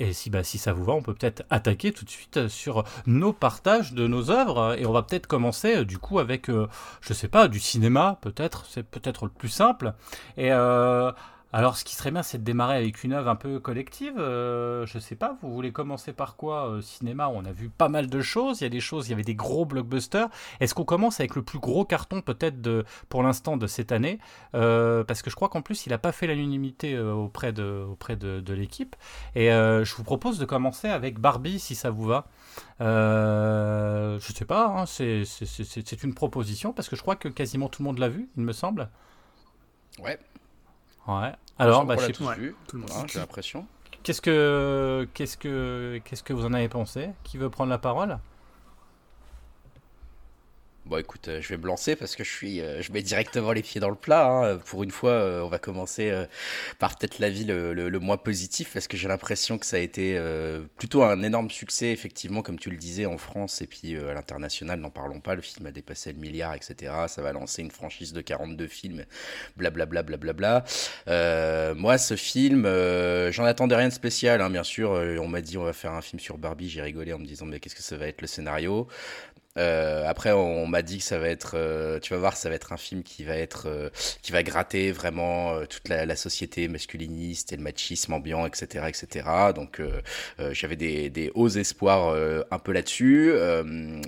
[0.00, 2.84] Et si, bah, si ça vous va, on peut peut-être attaquer tout de suite sur
[3.06, 4.76] nos partages de nos œuvres.
[4.78, 6.68] Et on va peut-être commencer du coup avec, euh,
[7.00, 8.64] je sais pas, du cinéma, peut-être.
[8.68, 9.94] C'est peut-être le plus simple.
[10.36, 11.10] Et euh,
[11.50, 14.18] alors, ce qui serait bien, c'est de démarrer avec une œuvre un peu collective.
[14.18, 17.88] Euh, je sais pas, vous voulez commencer par quoi euh, Cinéma, on a vu pas
[17.88, 18.60] mal de choses.
[18.60, 20.28] Il y a des choses, il y avait des gros blockbusters.
[20.60, 24.18] Est-ce qu'on commence avec le plus gros carton peut-être pour l'instant de cette année?
[24.54, 28.16] Euh, Parce que je crois qu'en plus, il n'a pas fait l'unanimité auprès de, auprès
[28.16, 28.94] de, l'équipe.
[29.34, 32.26] Et je vous propose de commencer avec Barbie, si ça vous va.
[32.78, 37.86] je sais pas, hein, c'est une proposition parce que je crois que quasiment tout le
[37.86, 38.90] monde l'a vu, il me semble.
[40.02, 40.18] Ouais.
[41.08, 41.32] Ouais.
[41.58, 42.36] Alors, bah, je sais pas.
[42.68, 43.08] Tout le monde.
[43.08, 43.66] J'ai l'impression.
[44.02, 47.10] Qu'est-ce que, qu'est-ce que, qu'est-ce que vous en avez pensé?
[47.24, 48.18] Qui veut prendre la parole?
[50.88, 53.52] Bon, écoute, euh, je vais me lancer parce que je suis, euh, je mets directement
[53.52, 54.26] les pieds dans le plat.
[54.26, 54.56] Hein.
[54.64, 56.10] Pour une fois, euh, on va commencer
[56.78, 60.18] par peut-être l'avis le, le, moins positif parce que j'ai l'impression que ça a été
[60.78, 64.80] plutôt un énorme succès, effectivement, comme tu le disais, en France et puis à l'international,
[64.80, 65.34] n'en parlons pas.
[65.34, 66.92] Le film a dépassé le milliard, etc.
[67.08, 69.04] Ça va lancer une franchise de 42 films,
[69.56, 70.64] blablabla, blablabla.
[71.74, 72.62] moi, ce film,
[73.30, 74.90] j'en attendais rien de spécial, hein, bien sûr.
[74.90, 76.70] on m'a dit on va faire un film sur Barbie.
[76.70, 78.88] J'ai rigolé en me disant mais qu'est-ce que ça va être le scénario?
[79.58, 82.54] Euh, après, on, m'a dit que ça va être, euh, tu vas voir, ça va
[82.54, 83.90] être un film qui va être, euh,
[84.22, 89.28] qui va gratter vraiment toute la, société masculiniste et le machisme ambiant, etc., etc.
[89.54, 89.80] Donc,
[90.50, 92.16] j'avais des, des, hauts espoirs
[92.50, 93.32] un peu là-dessus.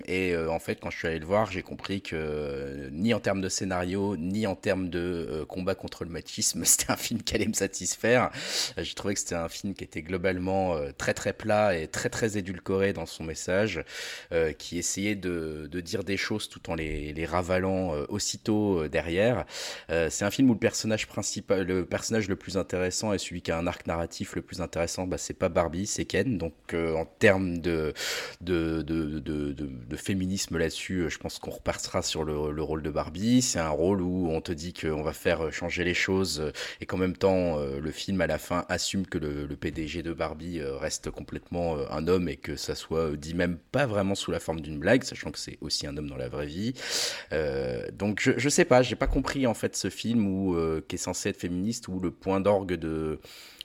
[0.06, 3.40] et en fait, quand je suis allé le voir, j'ai compris que ni en termes
[3.40, 7.46] de scénario, ni en termes de combat contre le machisme, c'était un film qui allait
[7.46, 8.30] me satisfaire.
[8.76, 12.36] j'ai trouvé que c'était un film qui était globalement très très plat et très très
[12.36, 13.84] édulcoré dans son message,
[14.58, 19.44] qui essayait de de, dire des choses tout en les, ravalant euh, aussitôt euh, derrière.
[19.90, 23.42] Euh, c'est un film où le personnage principal, le personnage le plus intéressant et celui
[23.42, 26.38] qui a un arc narratif le plus intéressant, bah, c'est pas Barbie, c'est Ken.
[26.38, 27.92] Donc en termes de
[28.40, 33.42] de, de, féminisme là-dessus, je pense qu'on repartira sur le, le, rôle de Barbie.
[33.42, 36.96] C'est un rôle où on te dit qu'on va faire changer les choses et qu'en
[36.96, 41.10] même temps le film à la fin assume que le, le PDG de Barbie reste
[41.10, 44.78] complètement un homme et que ça soit dit même pas vraiment sous la forme d'une
[44.78, 46.74] blague, sachant c'est aussi un homme dans la vraie vie.
[47.32, 50.96] Euh, donc je, sais pas, j'ai pas compris en fait ce film où, euh, qui
[50.96, 53.20] est censé être féministe où le point d'orgue de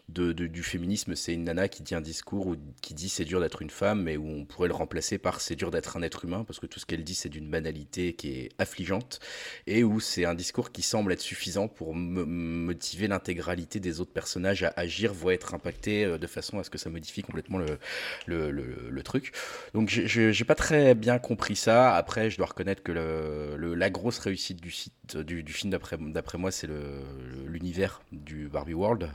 [0.08, 3.62] du féminisme, c'est une nana qui dit un discours où, qui dit c'est dur d'être
[3.62, 6.44] une femme, mais où on pourrait le remplacer par c'est dur d'être un être humain,
[6.44, 9.20] parce que tout ce qu'elle dit c'est d'une banalité qui est affligeante,
[9.68, 14.64] et où c'est un discours qui semble être suffisant pour motiver l'intégralité des autres personnages
[14.64, 17.78] à agir, voire être impacté euh, de façon à ce que ça modifie complètement le,
[18.28, 19.34] le, le, truc.
[19.74, 21.96] Donc j'ai pas très bien compris ça.
[21.96, 26.68] Après, je dois reconnaître que la grosse réussite du site du film d'après moi, c'est
[27.46, 29.10] l'univers du Barbie World,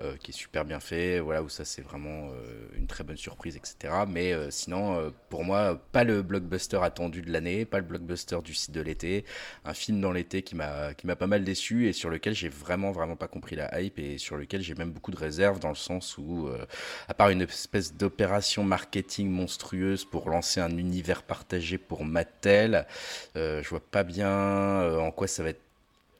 [0.00, 3.16] euh, qui est super bien fait, voilà, où ça c'est vraiment euh, une très bonne
[3.16, 4.04] surprise, etc.
[4.06, 8.38] Mais euh, sinon, euh, pour moi, pas le blockbuster attendu de l'année, pas le blockbuster
[8.44, 9.24] du site de l'été,
[9.64, 13.16] un film dans l'été qui m'a pas mal déçu et sur lequel j'ai vraiment vraiment
[13.16, 16.18] pas compris la hype et sur lequel j'ai même beaucoup de réserves dans le sens
[16.18, 16.48] où,
[17.08, 22.86] à part une espèce d'opération marketing monstrueuse pour lancer un univers partagé pour Mattel,
[23.34, 25.65] je vois pas bien en quoi ça va être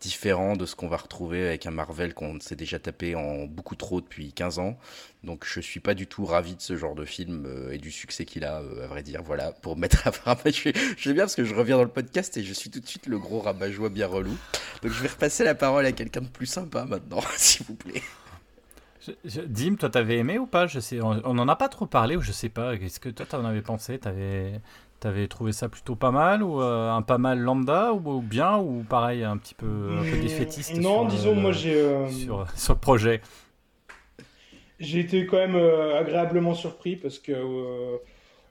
[0.00, 3.76] différent de ce qu'on va retrouver avec un Marvel qu'on s'est déjà tapé en beaucoup
[3.76, 4.78] trop depuis 15 ans.
[5.24, 7.90] Donc je suis pas du tout ravi de ce genre de film euh, et du
[7.90, 9.22] succès qu'il a, euh, à vrai dire.
[9.22, 10.38] Voilà, pour mettre à part.
[10.44, 12.87] Je, je bien parce que je reviens dans le podcast et je suis tout de
[12.87, 14.37] suite le gros rabat-joie bien relou.
[14.82, 18.02] Donc je vais repasser la parole à quelqu'un de plus sympa maintenant, s'il vous plaît.
[19.24, 20.66] Dim, toi t'avais aimé ou pas?
[20.66, 22.76] Je sais, on n'en a pas trop parlé ou je sais pas.
[22.76, 23.98] Qu'est-ce que toi t'en avais pensé?
[23.98, 24.61] T'avais
[25.07, 28.83] T'avais trouvé ça plutôt pas mal ou euh, un pas mal lambda ou, bien ou
[28.83, 32.81] pareil un petit peu, un peu défaitiste Non, disons moi j'ai euh, sur, sur, le
[32.81, 33.21] projet.
[34.81, 37.33] J'ai été quand même euh, agréablement surpris parce que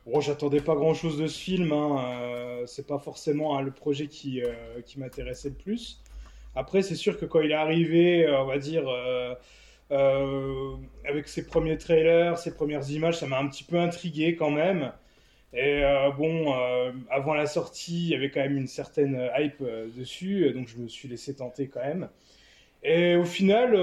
[0.06, 1.74] bon, j'attendais pas grand chose de ce film.
[1.74, 2.02] Hein,
[2.68, 4.42] c'est pas forcément hein, le projet qui,
[4.86, 6.02] qui m'intéressait le plus.
[6.56, 8.86] Après, c'est sûr que quand il est arrivé, on va dire.
[9.90, 14.94] avec ses premiers trailers, ses premières images, ça m'a un petit peu intrigué quand même.
[15.56, 19.62] Et euh, bon, euh, avant la sortie, il y avait quand même une certaine hype
[19.62, 22.10] euh, dessus, donc je me suis laissé tenter quand même.
[22.84, 23.76] Et au final,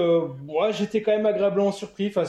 [0.45, 2.09] moi, j'étais quand même agréablement surpris.
[2.09, 2.23] Pour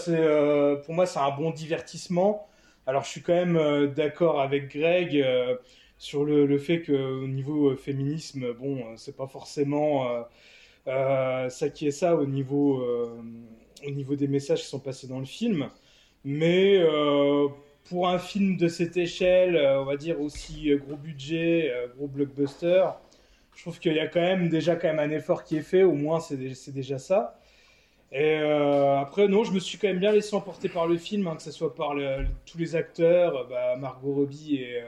[0.95, 2.49] moi, c'est un bon divertissement.
[2.87, 5.25] Alors, je suis quand même d'accord avec Greg
[5.99, 10.05] sur le, fait qu'au niveau féminisme, bon, c'est pas forcément
[10.85, 12.85] ça qui est ça au niveau,
[13.87, 15.71] au niveau des messages qui sont passés dans le film.
[16.25, 16.83] Mais
[17.85, 21.87] pour un film de cette échelle, euh, on va dire aussi euh, gros budget, euh,
[21.97, 22.87] gros blockbuster,
[23.55, 25.85] je trouve qu'il y a quand même déjà quand même un effort qui est fait,
[25.85, 26.37] au moins c'est
[26.73, 27.39] déjà ça.
[28.11, 31.35] Et après, non, je me suis quand même bien laissé emporter par le film, hein,
[31.35, 31.95] que ce soit par
[32.47, 34.83] tous les acteurs, bah, Margot Robbie et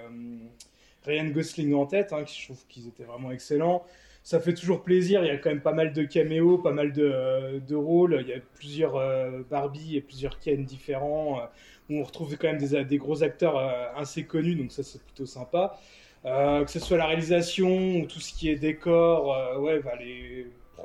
[1.05, 3.85] Ryan Gosling en tête, hein, je trouve qu'ils étaient vraiment excellents.
[4.27, 6.93] Ça fait toujours plaisir, il y a quand même pas mal de caméos, pas mal
[6.93, 9.01] de, rôles, il y a plusieurs
[9.49, 11.49] Barbie et plusieurs Ken différents
[11.89, 15.27] où on retrouve quand même des, gros acteurs euh, assez connus, donc ça c'est plutôt
[15.27, 15.79] sympa.
[16.25, 19.93] Euh, que ce soit la réalisation ou tout ce qui est décor, euh, ouais, bah,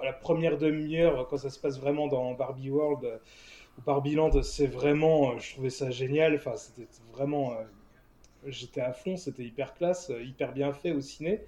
[0.03, 3.19] la première demi-heure, quand ça se passe vraiment dans Barbie World
[3.77, 6.35] ou Barbie Land, c'est vraiment, je trouvais ça génial.
[6.35, 7.55] Enfin, c'était vraiment,
[8.45, 11.41] j'étais à fond, c'était hyper classe, hyper bien fait au ciné.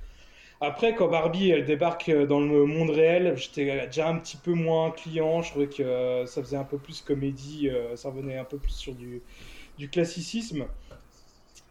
[0.61, 4.91] Après, quand Barbie elle débarque dans le monde réel, j'étais déjà un petit peu moins
[4.91, 5.41] client.
[5.41, 8.95] Je trouvais que ça faisait un peu plus comédie, ça revenait un peu plus sur
[8.95, 9.21] du,
[9.77, 10.65] du classicisme.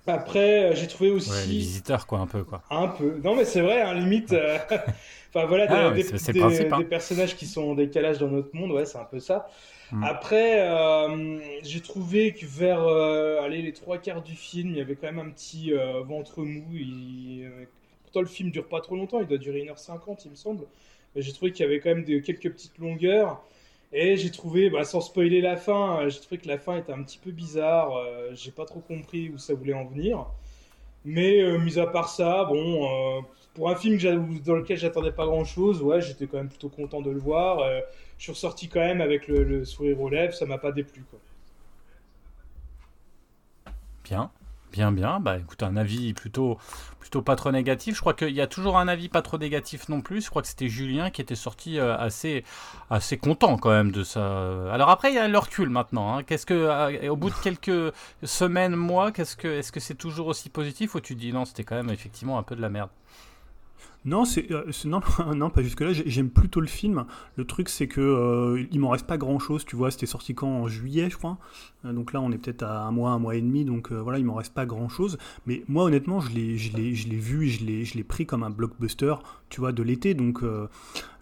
[0.06, 1.30] Après, j'ai trouvé aussi.
[1.30, 2.62] Ouais, les visiteurs, quoi, un peu, quoi.
[2.70, 3.20] Un peu.
[3.22, 4.32] Non, mais c'est vrai, hein, limite.
[4.32, 4.58] Euh,
[5.28, 6.78] enfin, voilà, ah, des, hein.
[6.78, 9.48] des, personnages qui sont en décalage dans notre monde, ouais, c'est un peu ça.
[9.92, 10.02] Mm.
[10.02, 14.80] Après, euh, j'ai trouvé que vers euh, allez, les trois quarts du film, il y
[14.80, 15.72] avait quand même un petit
[16.04, 16.64] ventre mou.
[16.72, 17.48] Il,
[18.12, 20.66] pourtant, le film dure pas trop longtemps, il doit durer 1h50, il me semble.
[21.14, 23.42] Mais j'ai trouvé qu'il y avait quand même des, quelques petites longueurs.
[23.92, 27.02] Et j'ai trouvé, bah, sans spoiler la fin, j'ai trouvé que la fin était un
[27.02, 27.92] petit peu bizarre.
[28.32, 30.26] j'ai pas trop compris où ça voulait en venir.
[31.04, 33.98] Mais mis à part ça, bon, pour un film
[34.44, 37.60] dans lequel j'attendais pas grand chose, ouais, j'étais quand même plutôt content de le voir.
[38.18, 41.04] je suis ressorti quand même avec le, sourire aux lèvres, ça m'a pas déplu.
[44.04, 44.30] Bien.
[44.72, 45.20] Bien, bien.
[45.20, 46.56] Bah écoute, un avis plutôt,
[46.98, 47.94] plutôt pas trop négatif.
[47.94, 50.22] Je crois qu'il y a toujours un avis pas trop négatif non plus.
[50.24, 52.42] Je crois que c'était Julien qui était sorti euh, assez,
[52.88, 54.72] assez content quand même de ça.
[54.72, 56.16] Alors après, il y a le recul maintenant.
[56.16, 56.22] Hein.
[56.22, 57.92] Qu'est-ce que, euh, au bout de quelques
[58.24, 61.64] semaines, mois, qu'est-ce que, est-ce que c'est toujours aussi positif ou tu dis non, c'était
[61.64, 62.88] quand même effectivement un peu de la merde?
[64.04, 65.00] Non, c'est euh, non,
[65.34, 65.92] non, pas jusque là.
[65.92, 67.04] J'aime plutôt le film.
[67.36, 69.64] Le truc, c'est que euh, il m'en reste pas grand chose.
[69.64, 70.48] Tu vois, c'était sorti quand?
[70.48, 71.38] En juillet, je crois.
[71.84, 73.64] Euh, donc là, on est peut-être à un mois, un mois et demi.
[73.64, 75.18] Donc voilà, il m'en reste pas grand chose.
[75.46, 78.50] Mais moi, honnêtement, je l'ai, je l'ai, vu, je l'ai, je l'ai pris comme un
[78.50, 79.14] blockbuster,
[79.48, 80.14] tu vois, de l'été.
[80.14, 80.42] Donc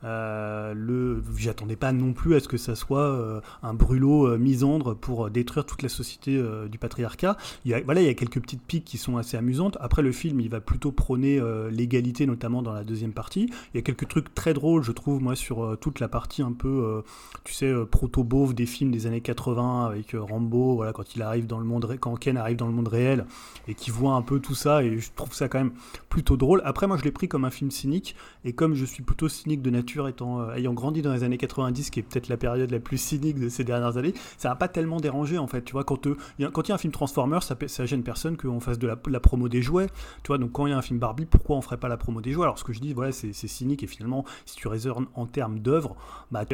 [0.02, 4.38] euh, le, j'attendais pas non plus à ce que ça soit euh, un brûlot euh,
[4.38, 6.40] misandre pour détruire toute la société
[6.70, 7.36] du patriarcat.
[7.64, 9.76] Il y a, voilà, il y a quelques petites piques qui sont assez amusantes.
[9.80, 11.40] Après, le film, il va plutôt prôner
[11.70, 13.50] l'égalité, notamment dans la deuxième partie.
[13.72, 16.52] Il y a quelques trucs très drôles, je trouve, moi, sur toute la partie un
[16.52, 17.02] peu,
[17.44, 21.58] tu sais, proto-beauf des films des années 80 avec Rambo, voilà, quand il arrive dans
[21.58, 23.26] le monde, quand Ken arrive dans le monde réel
[23.68, 25.72] et qui voit un peu tout ça, et je trouve ça quand même
[26.08, 26.62] plutôt drôle.
[26.64, 29.62] Après, moi, je l'ai pris comme un film cynique, et comme je suis plutôt cynique
[29.62, 32.70] de nature, étant, euh, ayant grandi dans les années 90, qui est peut-être la période
[32.70, 35.62] la plus cynique de ces dernières années, ça n'a pas tellement dérangé en fait.
[35.62, 38.60] Tu vois, quand euh, il y, a un film Transformers, ça, ça gêne personne qu'on
[38.60, 39.88] fasse de la, promo des jouets.
[40.22, 41.96] Tu vois, donc quand il y a un film Barbie, pourquoi on ferait pas la
[41.96, 42.44] promo des jouets?
[42.44, 45.58] Alors ce que je dis, voilà, c'est cynique et finalement, si tu raisonnes en termes
[45.58, 45.96] d'œuvre,
[46.30, 46.44] bah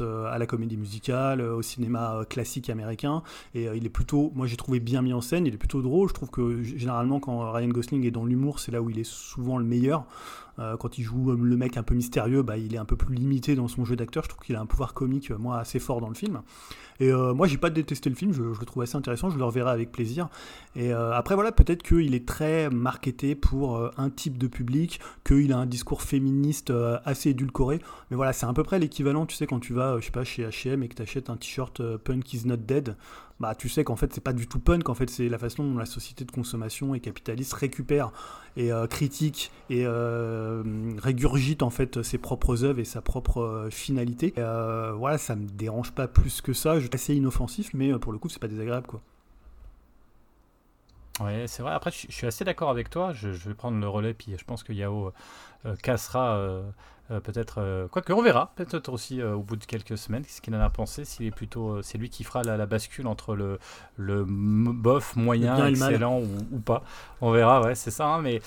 [0.00, 3.22] Euh, à la comédie musicale, euh, au cinéma euh, classique américain.
[3.54, 6.08] Et il est plutôt, moi j'ai trouvé bien mis en scène, il est plutôt drôle.
[6.08, 9.08] Je trouve que généralement quand Ryan Gosling est dans l'humour, c'est là où il est
[9.08, 10.04] souvent le meilleur.
[10.80, 13.54] Quand il joue le mec un peu mystérieux, bah, il est un peu plus limité
[13.54, 14.24] dans son jeu d'acteur.
[14.24, 16.40] Je trouve qu'il a un pouvoir comique, moi, assez fort dans le film.
[16.98, 19.70] Et moi, j'ai pas détesté le film, je, le trouve assez intéressant, je le reverrai
[19.70, 20.28] avec plaisir.
[20.74, 25.58] Et après, voilà, peut-être qu'il est très marketé pour un type de public, qu'il a
[25.58, 26.72] un discours féministe
[27.04, 27.78] assez édulcoré.
[28.10, 30.24] Mais voilà, c'est à peu près l'équivalent, tu sais, quand tu vas, je sais pas,
[30.24, 32.96] chez HM et que tu achètes un t-shirt Punk is not dead
[33.40, 35.62] bah, tu sais qu'en fait c'est pas du tout punk, en fait c'est la façon
[35.62, 38.10] dont la société de consommation et capitaliste récupère
[38.56, 40.62] et euh, critique et euh,
[40.98, 44.34] régurgite en fait ses propres œuvres et sa propre euh, finalité.
[44.36, 46.80] voilà, ça me dérange pas plus que ça.
[46.80, 49.00] Je assez inoffensif, mais pour le coup c'est pas désagréable quoi.
[51.20, 51.72] Ouais, c'est vrai.
[51.72, 53.12] Après, je, suis assez d'accord avec toi.
[53.12, 55.12] Je, vais prendre le relais, puis je pense que Yao
[55.82, 56.62] cassera
[57.10, 60.42] euh, peut-être, euh, quoique on verra, peut-être aussi euh, au bout de quelques semaines, ce
[60.42, 63.58] qu'il en a pensé, s'il est plutôt, c'est lui qui fera la, bascule entre le,
[63.96, 66.82] le bof moyen, excellent ou, pas.
[67.22, 68.06] On verra, ouais, c'est ça.
[68.06, 68.42] Hein, mais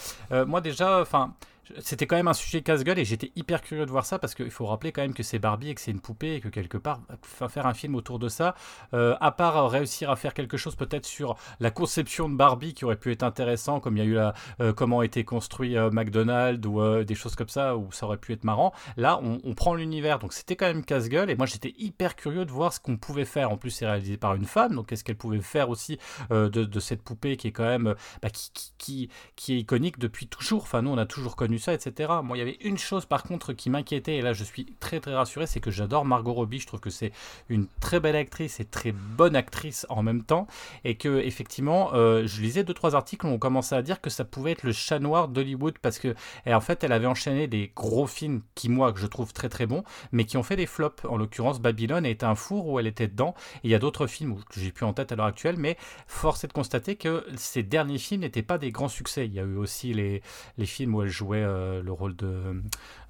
[0.45, 1.34] moi déjà, enfin,
[1.80, 4.51] c'était quand même un sujet casse-gueule et j'étais hyper curieux de voir ça parce qu'il
[4.51, 6.78] faut rappeler quand même que c'est Barbie et que c'est une poupée et que quelque
[6.78, 7.01] part,
[7.49, 8.55] faire un film autour de ça,
[8.93, 12.86] euh, à part réussir à faire quelque chose peut-être sur la conception de Barbie qui
[12.86, 15.78] aurait pu être intéressant, comme il y a eu la, euh, comment a été construit
[15.78, 18.74] euh, McDonald's ou des choses comme ça où ça aurait pu être marrant.
[18.97, 22.51] Là, on, prend l'univers, donc c'était quand même casse-gueule et moi j'étais hyper curieux de
[22.51, 23.51] voir ce qu'on pouvait faire.
[23.51, 25.99] En plus, c'est réalisé par une femme, donc qu'est-ce qu'elle pouvait faire aussi
[26.30, 30.63] de, cette poupée qui est quand même bah, qui, qui, qui est iconique depuis toujours?
[30.63, 32.12] Enfin, nous on a toujours connu ça, etc.
[32.24, 34.99] Moi, il y avait une chose par contre qui m'inquiétait, et là je suis très
[34.99, 36.59] très rassuré, c'est que j'adore Margot Robbie.
[36.59, 37.12] Je trouve que c'est
[37.49, 40.47] une très belle actrice et très bonne actrice en même temps,
[40.84, 44.09] et que effectivement, euh, je lisais deux trois articles où on commençait à dire que
[44.09, 47.47] ça pouvait être le chat noir d'Hollywood parce que, et en fait, elle avait enchaîné
[47.47, 50.55] des gros films qui moi que je trouve très très bons, mais qui ont fait
[50.55, 51.05] des flops.
[51.05, 53.36] En l'occurrence, Babylone était un four où elle était dedans.
[53.64, 55.78] Et il y a d'autres films que j'ai plus en tête à l'heure actuelle, mais
[56.07, 59.26] force est de constater que ces derniers films n'étaient pas des grands succès.
[59.26, 60.22] Il y a eu aussi les,
[60.57, 62.62] les films où elle jouait euh, le rôle de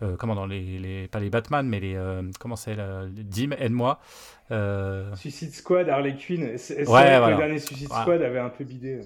[0.02, 2.78] euh, comment dans les, les, pas les Batman mais les euh, comment c'est
[3.10, 4.00] Dim aide-moi
[5.16, 7.30] Suicide Squad Harley Quinn ouais, voilà.
[7.32, 9.02] le dernier Suicide Squad avait un peu bidé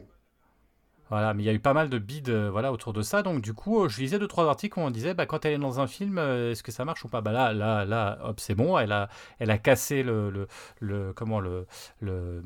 [1.11, 3.21] voilà, mais il y a eu pas mal de bides voilà, autour de ça.
[3.21, 5.57] Donc, du coup, je lisais deux, trois articles où on disait bah, quand elle est
[5.59, 7.21] dans un film, est-ce que ça marche ou pas?
[7.21, 8.75] Bah, Là, là, là hop, c'est bon.
[8.79, 9.07] Elle a,
[9.37, 10.47] elle a cassé le, le,
[10.79, 11.67] le comment, le,
[11.99, 12.41] le,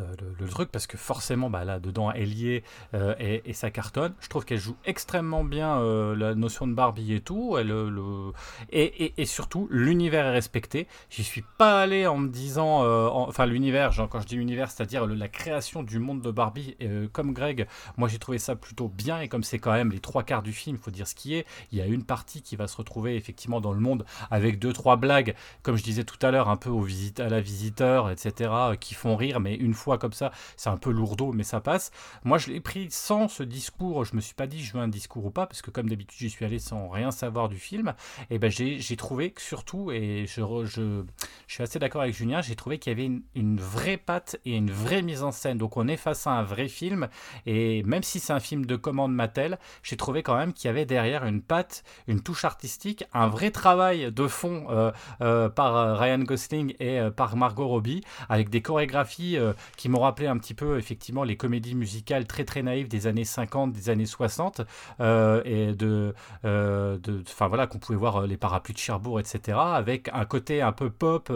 [0.00, 2.64] euh, le, truc parce que forcément bah, là dedans elle y est
[2.94, 4.12] euh, et, ça cartonne.
[4.20, 7.56] Je trouve qu'elle joue extrêmement bien euh, la notion de Barbie et tout.
[7.58, 8.32] Elle, le,
[8.70, 10.88] et, et, surtout l'univers est respecté.
[11.10, 12.84] J'y suis pas allé en me disant
[13.14, 16.76] enfin l'univers quand je dis l'univers c'est à dire la création du monde de Barbie
[17.12, 17.66] comme Greg
[17.96, 20.52] moi j'ai trouvé ça plutôt bien et comme c'est quand même les trois quarts du
[20.52, 23.16] film faut dire ce qui est il y a une partie qui va se retrouver
[23.16, 26.56] effectivement dans le monde avec deux trois blagues comme je disais tout à l'heure un
[26.56, 30.32] peu au visite, à la visiteur etc qui font rire mais une fois comme ça,
[30.56, 31.90] c'est un peu lourdeau, mais ça passe.
[32.24, 34.04] Moi, je l'ai pris sans ce discours.
[34.04, 36.18] Je me suis pas dit je veux un discours ou pas, parce que comme d'habitude,
[36.18, 37.94] j'y suis allé sans rien savoir du film.
[38.30, 41.04] Et ben j'ai trouvé que surtout, et je, je,
[41.46, 44.36] je suis assez d'accord avec Julien, j'ai trouvé qu'il y avait une, une, vraie patte
[44.44, 45.58] et une vraie mise en scène.
[45.58, 47.08] Donc on est face à un vrai film,
[47.46, 50.70] et même si c'est un film de commande Mattel, j'ai trouvé quand même qu'il y
[50.70, 55.76] avait derrière une patte, une touche artistique, un vrai travail de fond euh, euh, par
[55.76, 59.38] euh, Ryan Gosling et par Margot Robbie, avec des chorégraphies
[59.76, 63.24] qui m'ont rappelé un petit peu effectivement les comédies musicales très très naïves des années
[63.24, 64.60] 50, des années 60,
[65.00, 70.62] et de, enfin voilà, qu'on pouvait voir les parapluies de Cherbourg, etc., avec un côté
[70.62, 71.32] un peu pop,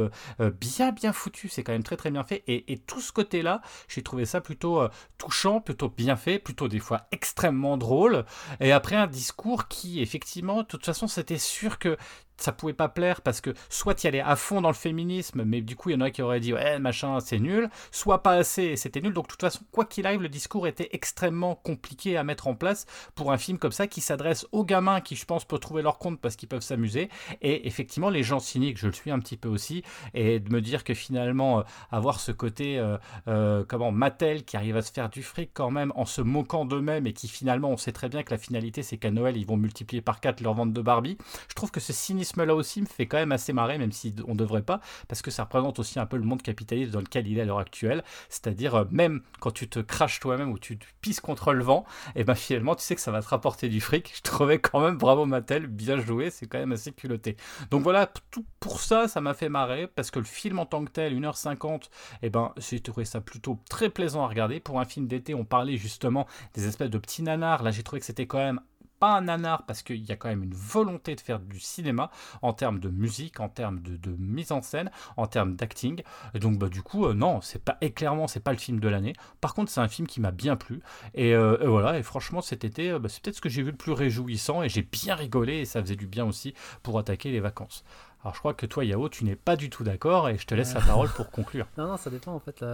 [0.60, 3.60] bien bien foutu, c'est quand même très très bien fait, et, et tout ce côté-là,
[3.88, 4.82] j'ai trouvé ça plutôt
[5.18, 8.24] touchant, plutôt bien fait, plutôt des fois extrêmement drôle,
[8.60, 11.96] et après un discours qui effectivement, de toute façon, c'était sûr que
[12.38, 15.60] ça pouvait pas plaire parce que soit y allais à fond dans le féminisme, mais
[15.60, 18.34] du coup il y en a qui auraient dit ouais machin c'est nul, soit pas
[18.34, 19.12] assez c'était nul.
[19.12, 22.54] Donc de toute façon quoi qu'il arrive le discours était extrêmement compliqué à mettre en
[22.54, 25.82] place pour un film comme ça qui s'adresse aux gamins qui je pense peuvent trouver
[25.82, 27.08] leur compte parce qu'ils peuvent s'amuser
[27.42, 29.82] et effectivement les gens cyniques je le suis un petit peu aussi
[30.14, 34.56] et de me dire que finalement euh, avoir ce côté euh, euh, comment Mattel qui
[34.56, 37.70] arrive à se faire du fric quand même en se moquant d'eux-mêmes et qui finalement
[37.70, 40.40] on sait très bien que la finalité c'est qu'à Noël ils vont multiplier par 4
[40.40, 41.18] leur vente de Barbie.
[41.48, 44.14] Je trouve que ce cynisme là aussi me fait quand même assez marrer, même si
[44.26, 47.26] on devrait pas, parce que ça représente aussi un peu le monde capitaliste dans lequel
[47.26, 48.02] il est à l'heure actuelle.
[48.28, 52.20] C'est-à-dire, euh, même quand tu te craches toi-même ou tu pisses contre le vent, et
[52.20, 54.12] eh ben finalement, tu sais que ça va te rapporter du fric.
[54.16, 57.36] Je trouvais quand même bravo Mattel, bien joué, c'est quand même assez culotté.
[57.70, 60.84] Donc voilà, tout pour ça, ça m'a fait marrer, parce que le film en tant
[60.84, 61.88] que tel, 1h50, et
[62.22, 64.60] eh ben j'ai trouvé ça plutôt très plaisant à regarder.
[64.60, 67.62] Pour un film d'été, on parlait justement des espèces de petits nanars.
[67.62, 68.60] Là, j'ai trouvé que c'était quand même
[68.98, 72.10] pas un nanar parce qu'il y a quand même une volonté de faire du cinéma
[72.42, 76.02] en termes de musique, en termes de, mise en scène, en termes d'acting.
[76.34, 78.80] Et donc bah, du coup, euh, non, c'est pas et clairement c'est pas le film
[78.80, 79.14] de l'année.
[79.40, 80.80] Par contre, c'est un film qui m'a bien plu.
[81.14, 83.70] Et, euh, voilà, et franchement cet été, euh, bah, c'est peut-être ce que j'ai vu
[83.70, 87.30] le plus réjouissant et j'ai bien rigolé et ça faisait du bien aussi pour attaquer
[87.30, 87.84] les vacances.
[88.22, 90.54] Alors je crois que toi, Yao, tu n'es pas du tout d'accord et je te
[90.54, 91.66] laisse la parole pour conclure.
[91.78, 92.64] Non, non, ça dépend en fait.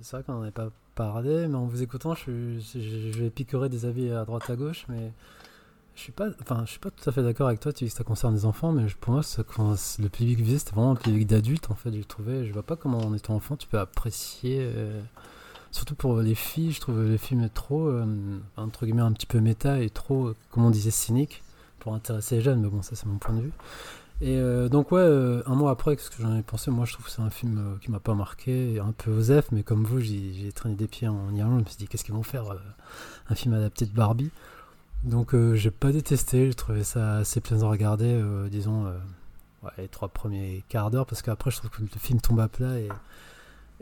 [0.00, 3.68] C'est vrai qu'on n'en est pas parlé, mais en vous écoutant, je, je vais picorer
[3.68, 5.12] des avis à droite à gauche, mais
[5.96, 7.72] je suis pas, enfin, je suis pas tout à fait d'accord avec toi.
[7.72, 9.22] Tu dis que ça concerne les enfants, mais pour moi,
[9.98, 11.70] le public visé, c'était vraiment un public d'adultes.
[11.70, 12.46] En fait, je trouvais.
[12.46, 14.58] Je vois pas comment en étant enfant, tu peux apprécier.
[14.60, 15.00] Euh,
[15.72, 18.04] surtout pour les filles, je trouve les films trop, euh,
[18.58, 21.42] entre guillemets, un petit peu méta et trop, comme on disait, cynique
[21.78, 22.60] pour intéresser les jeunes.
[22.60, 23.52] Mais bon, ça, c'est mon point de vue.
[24.20, 25.02] Et euh, donc ouais,
[25.46, 27.78] un mois après, ce que j'en ai pensé, moi je trouve que c'est un film
[27.82, 31.34] qui m'a pas marqué, un peu osef, mais comme vous, j'ai traîné des pieds en
[31.34, 32.44] Irlande, je me suis dit qu'est-ce qu'ils vont faire,
[33.28, 34.30] un film adapté de Barbie?
[35.04, 38.98] Donc euh, j'ai pas détesté, j'ai trouvé ça assez plaisant à regarder, euh, disons, euh,
[39.78, 42.78] les trois premiers quarts d'heure, parce qu'après je trouve que le film tombe à plat
[42.78, 42.88] et,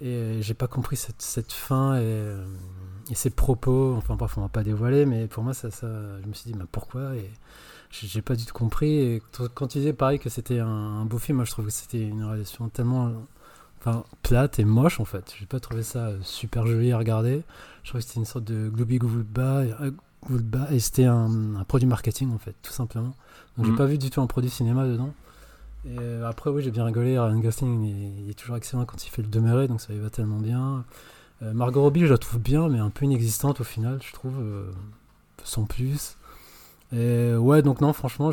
[0.01, 2.35] et j'ai pas compris cette, fin et,
[3.11, 5.89] et, ses propos, enfin parfois on va pas dévoiler, mais pour moi ça, ça
[6.23, 7.31] je me suis dit mais pourquoi et
[7.91, 8.99] j'ai pas du tout compris.
[8.99, 9.23] Et
[9.55, 12.69] quand tu disais pareil que c'était un, beau film, je trouve que c'était une réalisation
[12.69, 13.13] tellement
[14.23, 17.43] plate et moche en fait, j'ai pas trouvé ça super joli à regarder,
[17.83, 18.99] je trouvais que c'était une sorte de gloobie
[20.71, 23.15] et c'était un, produit marketing en fait, tout simplement.
[23.57, 23.79] Donc j'ai mhm.
[23.79, 25.13] pas vu du tout un produit cinéma dedans.
[25.87, 27.19] Et euh, après, oui, j'ai bien rigolé.
[27.19, 27.85] Ryan Gosling,
[28.25, 30.85] il, est toujours excellent quand il fait le demeuré, donc ça lui va tellement bien.
[31.43, 34.39] Euh, Margot Robbie, je la trouve bien, mais un peu inexistante au final, je trouve,
[34.41, 34.71] euh,
[35.45, 36.17] sans plus.
[36.93, 38.31] Et ouais, donc non, franchement,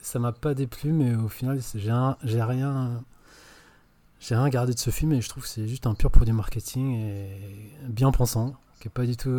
[0.00, 1.90] ça m'a pas déplu, mais au final, j'ai
[2.42, 3.04] rien.
[4.20, 6.32] J'ai rien gardé de ce film et je trouve que c'est juste un pur produit
[6.32, 9.30] marketing et bien pensant, qui est pas du tout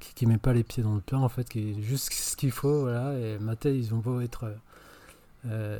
[0.00, 2.36] qui, qui, met pas les pieds dans le plat en fait, qui est juste ce
[2.36, 3.18] qu'il faut, voilà.
[3.18, 4.54] Et Mattel, ils ont beau être, euh,
[5.46, 5.78] euh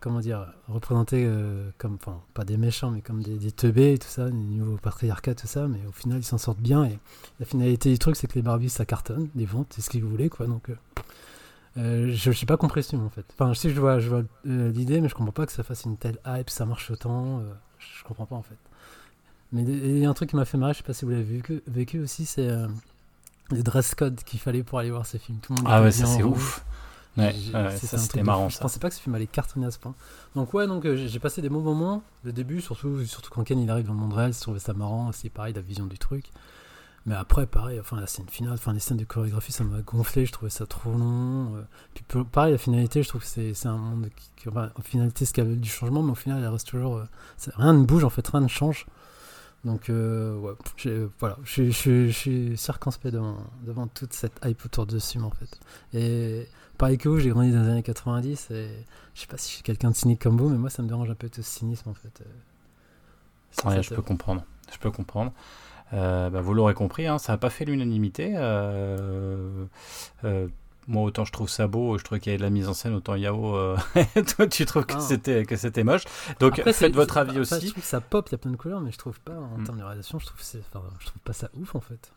[0.00, 3.98] comment dire, représentés euh, comme, enfin, pas des méchants, mais comme des, des teubés et
[3.98, 6.84] tout ça, niveau patriarcat, tout ça, mais au final, ils s'en sortent bien.
[6.84, 6.98] Et
[7.40, 10.04] la finalité du truc, c'est que les Barbies, ça cartonne, les ventes, c'est ce qu'ils
[10.04, 10.46] voulaient, quoi.
[10.46, 10.70] Donc,
[11.78, 13.24] euh, je suis pas compris en fait.
[13.34, 15.96] Enfin, si je vois, je vois l'idée, mais je comprends pas que ça fasse une
[15.96, 17.42] telle hype, ça marche autant.
[17.78, 18.56] je comprends pas en fait.
[19.52, 21.10] Mais il y a un truc qui m'a fait marrer, je sais pas si vous
[21.10, 22.48] l'avez vécu, vécu aussi, c'est
[23.50, 25.38] les dress code qu'il fallait pour aller voir ces films.
[25.40, 26.64] Tout le monde ah ouais, ça c'est ouf.
[27.16, 27.32] Ouais,
[27.76, 28.48] ça c'était marrant.
[28.48, 29.94] Je pensais pas que ce film allait cartonner à ce point.
[30.34, 32.02] Donc ouais, donc euh, j'ai passé des bons moments.
[32.24, 34.74] Le début, surtout, surtout quand Ken il arrive dans le monde réel, je trouvais ça
[34.74, 35.10] marrant.
[35.12, 36.26] C'est pareil la vision du truc.
[37.06, 40.26] Mais après, pareil, enfin la scène finale, enfin les scènes de chorégraphie, ça m'a gonflé.
[40.26, 41.56] Je trouvais ça trop long.
[41.56, 41.62] Euh.
[41.94, 45.44] Puis pareil, la finalité, je trouve que c'est un monde qui, en finalité, ce qu'il
[45.44, 46.96] y avait du changement, mais au final, il reste toujours.
[46.96, 47.04] Euh,
[47.54, 48.86] rien ne bouge en fait, rien ne change.
[49.66, 50.52] Donc euh, ouais,
[51.18, 53.36] voilà, je, je, je, suis circonspect devant,
[53.66, 55.58] devant toute cette hype autour de ce film en fait.
[55.92, 56.46] Et
[56.78, 58.68] pareil que vous, j'ai grandi dans les années 90 et
[59.14, 60.88] je sais pas si je suis quelqu'un de cynique comme vous, mais moi ça me
[60.88, 62.22] dérange un peu tout ce cynisme en fait.
[63.64, 64.44] Ouais, je peux comprendre.
[64.72, 65.32] Je peux comprendre.
[65.92, 68.34] Euh, bah, vous l'aurez compris, hein, ça n'a pas fait l'unanimité.
[68.36, 69.66] Euh,
[70.24, 70.48] euh,
[70.88, 72.74] moi, autant je trouve ça beau, je trouve qu'il y a de la mise en
[72.74, 73.76] scène, autant Yao, euh,
[74.36, 75.00] toi, tu trouves que Ah.
[75.00, 76.04] c'était que c'était moche.
[76.40, 77.70] Donc, Après, faites votre avis enfin, Je aussi.
[77.70, 79.58] trouve que ça pop, il y a plein de couleurs, mais je trouve pas, en
[79.58, 79.64] Mm.
[79.64, 82.12] termes de réalisation, je trouve, c'est, enfin, je trouve pas ça ouf en fait.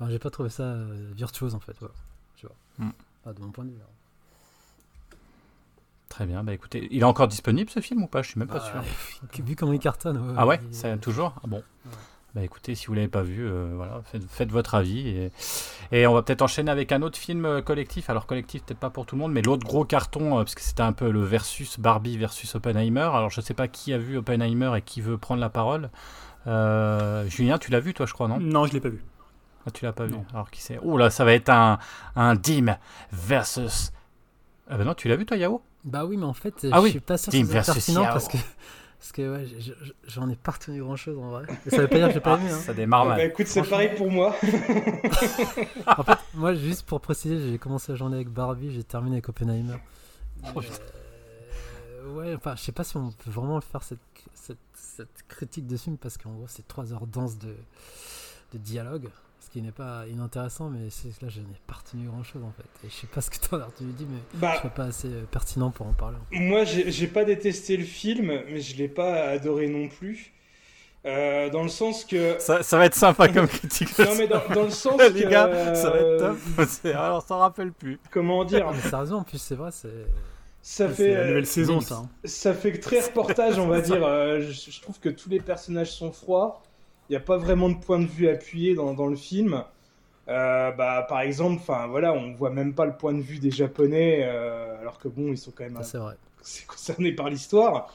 [0.00, 1.76] Enfin, j'ai pas trouvé ça euh, virtuose en fait.
[1.78, 1.94] Voilà.
[2.36, 2.56] Tu vois.
[2.86, 2.90] Mm.
[3.22, 3.76] Pas de mon point de vue.
[3.80, 5.14] hein.
[6.08, 6.44] Très bien.
[6.44, 8.22] Bah écoutez, il est encore disponible ce film ou pas?
[8.22, 9.42] Je suis même pas Bah, sûr.
[9.44, 10.16] Vu comment il cartonne.
[10.18, 11.34] ouais, Ah ouais, il- c'est toujours?
[11.42, 11.62] Ah bon.
[12.34, 15.30] Bah écoutez, si vous l'avez pas vu, euh, voilà, faites, faites votre avis et,
[15.92, 18.10] et on va peut-être enchaîner avec un autre film euh, collectif.
[18.10, 20.60] Alors collectif, peut-être pas pour tout le monde, mais l'autre gros carton, euh, parce que
[20.60, 23.08] c'était un peu le versus Barbie versus Oppenheimer.
[23.12, 25.90] Alors je sais pas qui a vu Oppenheimer et qui veut prendre la parole.
[26.48, 28.40] Euh, Julien, tu l'as vu toi, je crois, non?
[28.40, 29.04] Non, je l'ai pas vu.
[29.66, 30.16] Ah, Tu l'as pas vu.
[30.32, 30.78] Alors qui c'est?
[30.82, 31.78] Oh là, ça va être un
[32.16, 32.76] un Dim
[33.12, 33.92] versus.
[34.68, 35.62] Ah bah non, tu l'as vu toi, Yao?
[35.84, 38.02] Bah oui, mais en fait, Ah je oui, suis pas sûr que c'est versus pertinent
[38.02, 38.12] Yao.
[38.12, 38.38] parce que,
[38.98, 41.44] parce que ouais, je- je- j'en ai pas retenu grand chose en vrai.
[41.68, 42.50] Ça veut pas dire que j'ai pas Ah, aimé.
[42.50, 42.58] Hein.
[42.58, 43.26] Ça démarre Bah mal.
[43.26, 44.34] écoute, c'est pareil pour moi.
[45.86, 49.28] En fait, moi, juste pour préciser, j'ai commencé la journée avec Barbie, j'ai terminé avec
[49.28, 49.76] Oppenheimer.
[50.54, 50.74] Oh, putain.
[52.02, 53.98] Euh, ouais, enfin, je sais pas si on peut vraiment faire cette,
[54.34, 57.54] cette, cette critique de film parce qu'en gros, c'est trois heures denses de,
[58.52, 59.08] de dialogue,
[59.54, 62.86] qui n'est pas inintéressant, mais c'est là, je n'ai pas retenu grand chose en fait.
[62.86, 64.84] Et je sais pas ce que t'en as retenu dit, mais je Bah, suis pas
[64.86, 66.16] assez euh, pertinent pour en parler.
[66.32, 70.32] moi, j'ai pas détesté le film, mais je l'ai pas adoré non plus.
[71.06, 72.36] Euh, dans le sens que.
[72.40, 73.96] Ça, ça va être sympa comme critique.
[73.98, 75.28] Non, mais dans, dans le sens Les que.
[75.28, 76.66] gars, ça va être euh, top.
[76.68, 78.00] C'est- Alors, s'en rappelle plus.
[78.10, 80.06] Comment dire Mais sérieusement, en plus, c'est vrai, c'est.
[80.62, 81.12] Ça fait.
[81.14, 81.96] la euh, nouvelle saison, ça.
[81.96, 82.08] hein.
[82.24, 84.02] Ça fait que très reportage, on va dire.
[84.04, 86.62] Euh, je, je trouve que tous les personnages sont froids.
[87.08, 89.62] Il n'y a pas vraiment de point de vue appuyé dans, dans le film.
[90.28, 93.50] Euh, bah, par exemple, enfin voilà, on voit même pas le point de vue des
[93.50, 96.16] Japonais, euh, alors que bon, ils sont quand même vrai.
[96.42, 97.94] c'est concerné par l'histoire.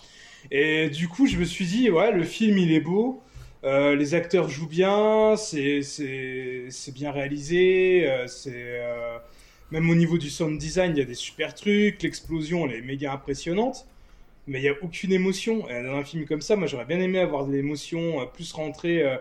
[0.51, 3.21] Et du coup, je me suis dit, ouais, le film il est beau,
[3.63, 5.81] euh, les acteurs jouent bien, c'est
[6.93, 9.17] bien réalisé, euh, c'est euh,
[9.71, 12.81] même au niveau du sound design, il y a des super trucs, l'explosion elle est
[12.81, 13.85] méga impressionnante,
[14.49, 15.59] mais il y a aucune émotion.
[15.59, 19.03] Dans un film comme ça, moi j'aurais bien aimé avoir de l'émotion euh, plus rentrée
[19.03, 19.15] euh,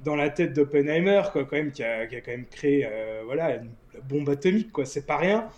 [0.00, 3.22] dans la tête d'Oppenheimer, quoi, quand même, qui a, qui a quand même créé, euh,
[3.26, 3.70] voilà, une
[4.08, 5.48] bombe atomique, quoi, c'est pas rien.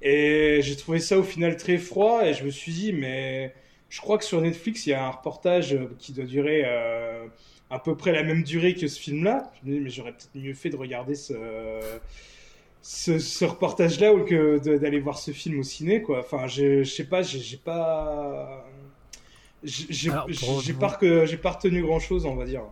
[0.00, 3.52] Et j'ai trouvé ça au final très froid et je me suis dit, mais
[3.90, 6.64] je crois que sur Netflix, il y a un reportage euh, qui doit durer
[7.68, 9.52] à peu près la même durée que ce film-là.
[9.62, 11.34] Je me dis, mais j'aurais peut-être mieux fait de regarder ce,
[12.82, 16.20] ce, ce reportage-là ou que d'aller voir ce film au ciné, quoi.
[16.20, 18.64] Enfin, je, je sais pas, j'ai pas.
[19.62, 22.62] J'ai pas, que- j'ai pas retenu grand-chose, on va dire.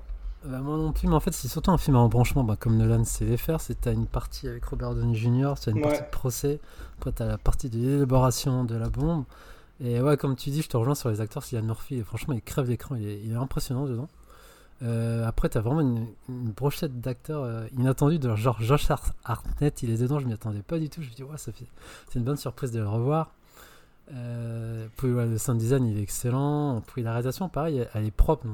[0.44, 2.76] Bah, moi non plus, mais en fait, c'est surtout un film à embranchement, bah, comme
[2.76, 3.61] Nolan sait faire.
[3.61, 5.82] C'est t'as une partie avec Robert Downey Jr., t'as une Ouais.
[5.82, 6.61] partie de procès,
[6.98, 9.24] après t'as la partie de l'élaboration de la bombe.
[9.80, 11.42] Et ouais, comme tu dis, je te rejoins sur les acteurs.
[11.44, 14.09] Cillian Murphy, et franchement, il crève l'écran, il est impressionnant dedans.
[14.82, 19.90] Euh, après, t'as vraiment une, brochette d'acteurs euh, inattendus, de genre Josh Hart- Hartnett, il
[19.90, 21.02] est dedans, je m'y attendais pas du tout.
[21.02, 21.54] Je me dis, ouais, c'est
[22.14, 23.32] une bonne surprise de le revoir.
[24.14, 26.82] Euh, puis, le sound design, il est excellent.
[26.86, 28.46] Puis la réalisation, pareil, elle, est propre,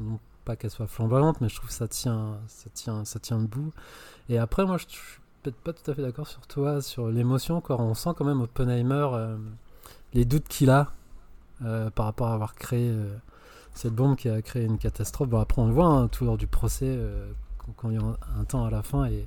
[0.00, 3.38] non, pas qu'elle soit flamboyante, mais je trouve que ça tient, ça tient, ça tient
[3.38, 3.72] debout.
[4.28, 7.08] Et après, moi, je, je suis peut-être pas tout à fait d'accord sur toi, sur
[7.08, 7.62] l'émotion.
[7.68, 9.36] On sent quand même Oppenheimer euh,
[10.14, 10.92] les doutes qu'il a
[11.94, 12.90] par rapport à avoir créé
[13.80, 15.28] cette bombe qui a créé une catastrophe.
[15.28, 17.30] Bon, après, on le voit hein, tout lors du procès, euh,
[17.76, 18.02] quand- il y a
[18.38, 19.06] un, temps à la fin.
[19.06, 19.24] Et,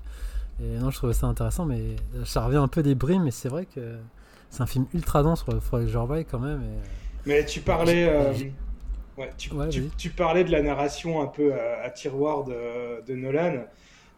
[0.62, 1.96] et non, je trouvais ça intéressant, mais
[2.26, 3.96] ça revient un peu des brimes, mais c'est vrai que
[4.50, 6.62] c'est un film ultra dense, il faudrait que je revoie quand même.
[6.62, 7.28] Et...
[7.30, 8.08] Mais tu parlais.
[8.08, 8.32] euh,
[9.18, 9.90] ouais, tu, Ouais, tu- vas-y.
[9.98, 13.64] tu parlais de la narration un peu à, à tiroir de, de Nolan.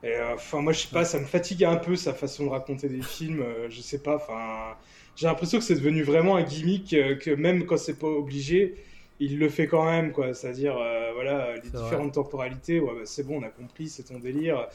[0.03, 2.49] Et euh, enfin, moi, je sais pas, ça me fatigue un peu sa façon de
[2.49, 3.43] raconter des films.
[3.69, 4.75] je sais pas, enfin,
[5.15, 6.89] j'ai l'impression que c'est devenu vraiment un gimmick
[7.21, 8.75] que même quand c'est pas obligé,
[9.19, 10.33] il le fait quand même, quoi.
[10.33, 11.71] C'est-à-dire, euh, voilà, les vrai.
[11.71, 14.67] différentes temporalités, ouais, bah, c'est bon, on a compris, c'est ton délire.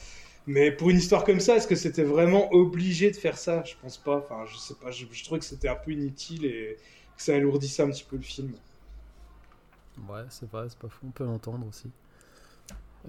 [0.47, 3.63] Mais pour une histoire comme ça, est-ce que c'était vraiment obligé de faire ça?
[3.65, 4.19] Je pense pas.
[4.19, 4.91] Enfin, je sais pas.
[4.91, 6.79] Je, je trouvais que c'était un peu inutile et
[7.17, 8.59] que ça alourdissait un petit peu le film.
[9.97, 11.93] Ouais, c'est vrai, c'est pas fou, on peut l'entendre aussi.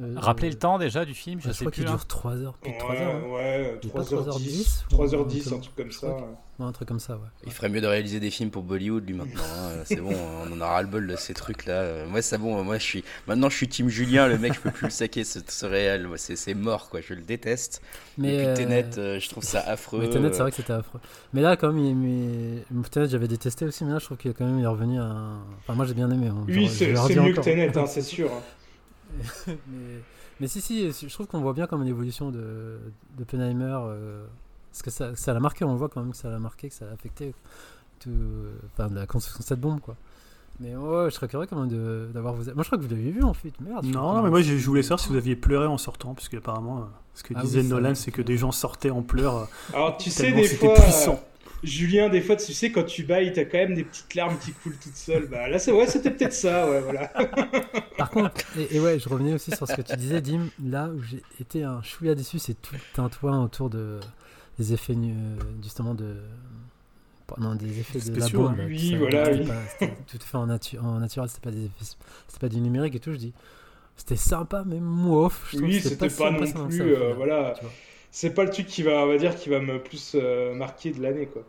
[0.02, 1.76] Euh, Rappelez je- le temps déjà du film, je Ouais, sais crois plus.
[1.82, 1.92] qu'il là.
[1.92, 3.16] dure 3 heures, plus de 3 ouais, heures.
[3.16, 3.34] hein.
[3.34, 6.18] ouais, Il est pas 3h10, 3h10, 3h10, ou- un truc comme je ça.
[6.62, 7.28] un truc comme ça, ouais.
[7.46, 9.42] Il ferait mieux de réaliser des films pour Bollywood lui maintenant.
[9.44, 9.82] hein.
[9.86, 10.14] C'est bon,
[10.48, 12.06] on en a ras le bol de ces trucs là.
[12.06, 14.72] Moi c'est bon, moi je suis maintenant je suis Team Julien, le mec je peux
[14.72, 17.82] plus le saquer ce, ce réel, Moi, c'est mort quoi, je le déteste.
[18.18, 20.00] Mais Et puis euh, Tenet, euh, je trouve ça affreux.
[20.00, 21.02] mais Tenet, c'est vrai que c'était affreux.
[21.34, 22.84] Mais là, quand même, il, mais...
[22.92, 25.00] Tenet, j'avais détesté aussi, mais là, je trouve qu'il est quand même il est revenu
[25.02, 25.16] à.
[25.60, 26.28] Enfin, moi, j'ai bien aimé.
[26.28, 26.46] hein.
[26.48, 27.42] Oui, Genre, je c'est mieux que.
[27.42, 28.30] Tenet, hein, c'est sûr.
[29.48, 29.56] mais,
[30.40, 32.80] mais si, si, je trouve qu'on voit bien comme une évolution de,
[33.18, 33.78] de Penheimer.
[33.86, 34.26] euh,
[34.72, 36.76] parce que ça, ça l'a marqué, on voit quand même que ça l'a marqué, que
[36.76, 37.34] ça a affecté
[38.00, 38.10] tout,
[38.74, 39.96] enfin, la construction de cette bombe, quoi.
[40.60, 42.44] Mais ouais, je serais curieux quand même d'avoir vous.
[42.54, 43.52] Moi, je crois que vous l'aviez vu en fait.
[43.62, 43.86] Merde.
[43.86, 46.30] Non, non, mais moi je je voulais savoir si vous aviez pleuré en sortant, parce
[46.30, 46.86] qu'apparemment, euh,
[47.16, 49.36] ce que Ah disait Nolan, c'est que des gens sortaient en pleurs.
[49.38, 51.20] euh, Alors, tu sais, tellement des fois, puissant.
[51.64, 54.38] Euh, Julien, des fois, tu sais, quand tu bailles, t'as quand même des petites larmes
[54.40, 55.28] qui coulent toutes seules.
[55.28, 57.08] Bah là, c'est ouais, c'était peut-être ça, ouais, voilà.
[57.98, 60.48] Par contre, et, et ouais, je revenais aussi sur ce que tu disais, Dim.
[60.66, 64.00] Là où j'ai été un chouïa déçu, c'est tout un toit autour de
[64.60, 65.16] des effets nu-
[65.64, 66.16] justement de
[67.40, 68.48] non des effets de la bombe.
[68.48, 68.56] hein.
[68.58, 69.46] là, Oui, ça, voilà, oui.
[69.48, 71.96] pas- tout fait en, natu- en naturel, c'était pas des effets,
[72.40, 73.14] pas du numérique et tout.
[73.14, 73.34] Je dis,
[73.96, 75.50] c'était sympa, mais mouf.
[75.54, 77.54] je Oui, c'était pas non impressionnant que plus, ça, euh, voilà.
[77.58, 77.74] tu vois.
[78.12, 80.92] C'est pas le truc qui va, on va dire, qui va me plus euh, marquer
[80.92, 81.44] de l'année, quoi.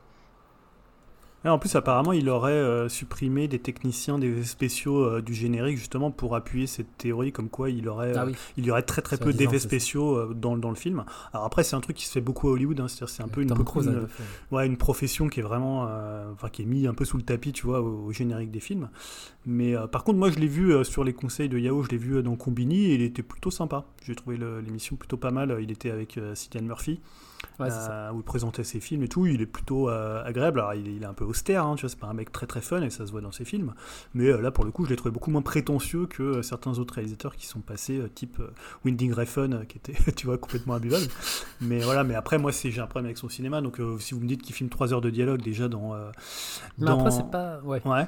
[1.45, 5.76] Et en plus, apparemment, il aurait euh, supprimé des techniciens des spéciaux euh, du générique,
[5.76, 9.03] justement, pour appuyer cette théorie comme quoi il aurait, Ah euh, il y aurait très
[9.03, 11.05] très peu d'effets spéciaux dans, dans le film.
[11.32, 13.28] Alors après, c'est un truc qui se fait beaucoup à Hollywood, hein, c'est-à-dire c'est un
[13.28, 14.22] peu une, Tom Cruise une- avait fait.
[14.53, 15.88] ouais, une profession qui est vraiment,
[16.32, 18.61] enfin qui est mise un peu sous le tapis, tu vois, au, au générique des
[18.61, 18.88] films.
[19.45, 22.22] Mais par contre, moi, je l'ai vu sur les conseils de Yahoo, je l'ai vu
[22.22, 23.84] dans Combini et il était plutôt sympa.
[24.05, 25.59] J'ai trouvé l'émission plutôt pas mal.
[25.61, 27.01] Il était avec Cillian Murphy,
[27.59, 27.66] Ouais,
[28.14, 29.26] où il présentait ses films et tout.
[29.26, 30.61] Il est plutôt agréable.
[30.61, 32.47] Alors, il il est un peu austère, hein, tu vois, c'est pas un mec très
[32.47, 33.74] très fun et ça se voit dans ses films.
[34.14, 36.78] Mais euh, là, pour le coup, je l'ai trouvé beaucoup moins prétentieux que euh, certains
[36.78, 38.41] autres réalisateurs qui sont passés, euh, type
[38.85, 41.07] Winding Refn, qui était, tu vois, complètement imbuvable.
[41.61, 43.61] mais voilà, mais après, moi, j'ai un problème avec son cinéma.
[43.61, 45.95] Donc, si vous me dites qu'il filme 3 heures de dialogue déjà dans.
[46.78, 47.61] Mais dans- après, c'est pas.
[47.64, 47.83] Ouais.
[47.85, 48.07] Ouais.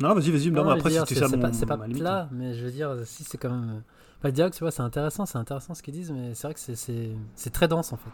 [0.00, 0.50] Non, vas-y, vas-y.
[0.50, 1.38] Non, Non, après, c'était c'est ça mon.
[1.40, 1.98] pas, c'est pas limite.
[2.00, 3.82] plat, mais je veux dire, si c'est quand même.
[4.20, 6.54] Pas le dialogue, tu vois, c'est intéressant, c'est intéressant ce qu'ils disent, mais c'est vrai
[6.54, 6.60] que
[7.34, 8.10] c'est très dense en fait.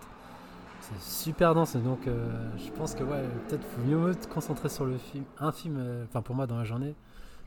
[0.83, 2.27] C'est super dense, donc euh,
[2.59, 5.25] je pense que ouais, peut-être faut mieux te concentrer sur le film.
[5.39, 6.95] Un film, euh, enfin pour moi dans la journée,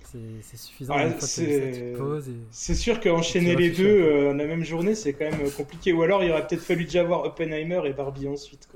[0.04, 0.96] c'est suffisant.
[0.96, 4.04] Ouais, c'est- sûr qu'enchaîner les deux peu.
[4.30, 5.92] euh, la même journée, c'est quand même compliqué.
[5.94, 8.70] Ou alors, il aurait peut-être fallu déjà voir Oppenheimer et Barbie ensuite,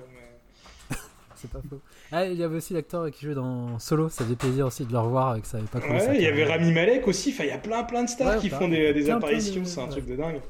[1.35, 1.79] C'est pas faux.
[2.11, 4.91] Ah, il y avait aussi l'acteur qui jouait dans Solo, ça faisait plaisir aussi de
[4.91, 6.07] le revoir et que ça avait pas commencé.
[6.07, 7.29] Ouais, il y avait Rami Malek aussi.
[7.31, 9.15] Enfin, il y a plein, plein de stars Ouais, qui font des, des plein, plein
[9.17, 9.61] apparitions.
[9.61, 10.41] de- C'est un truc de dingue.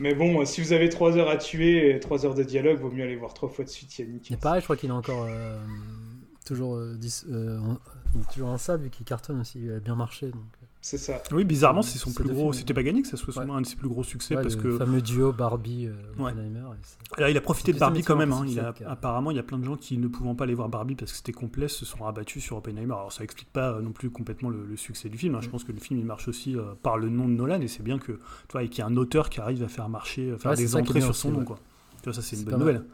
[0.00, 2.80] Mais bon, euh, si vous avez 3 heures à tuer et 3 heures de dialogue,
[2.80, 4.30] vaut mieux aller voir 3 fois de suite Yannick.
[4.30, 5.56] Et pareil, je crois qu'il est encore euh,
[6.44, 7.60] toujours, euh, dis- euh,
[8.32, 10.26] toujours en salle vu qu'il cartonne aussi, il a bien marché.
[10.26, 11.22] Donc, euh, C'est ça.
[11.32, 12.52] Oui, bizarrement, c'est son plus gros.
[12.52, 13.50] C'était pas gagné que ça soit Ouais.
[13.50, 14.76] un de ses plus gros succès ouais, parce le que.
[14.76, 16.34] fameux duo Barbie euh, Ouais.
[17.16, 18.34] Là, il a profité de Barbie quand même.
[18.34, 18.44] hein.
[18.46, 20.68] Il a- apparemment, il y a plein de gens qui ne pouvant pas aller voir
[20.68, 22.92] Barbie parce que c'était complet se sont rabattus sur Oppenheimer.
[22.92, 25.34] Alors, ça explique pas euh, non plus complètement le, le succès du film.
[25.36, 25.40] hein.
[25.40, 25.52] Je Mm.
[25.52, 27.82] pense que le film il marche aussi euh, par le nom de Nolan et c'est
[27.82, 28.18] bien que tu
[28.52, 30.76] vois, et qu'il y a un auteur qui arrive à faire marcher, à faire des
[30.76, 31.44] entrées sur son nom.
[31.46, 31.58] Quoi.
[32.02, 32.84] Tu vois, ça c'est une bonne nouvelle.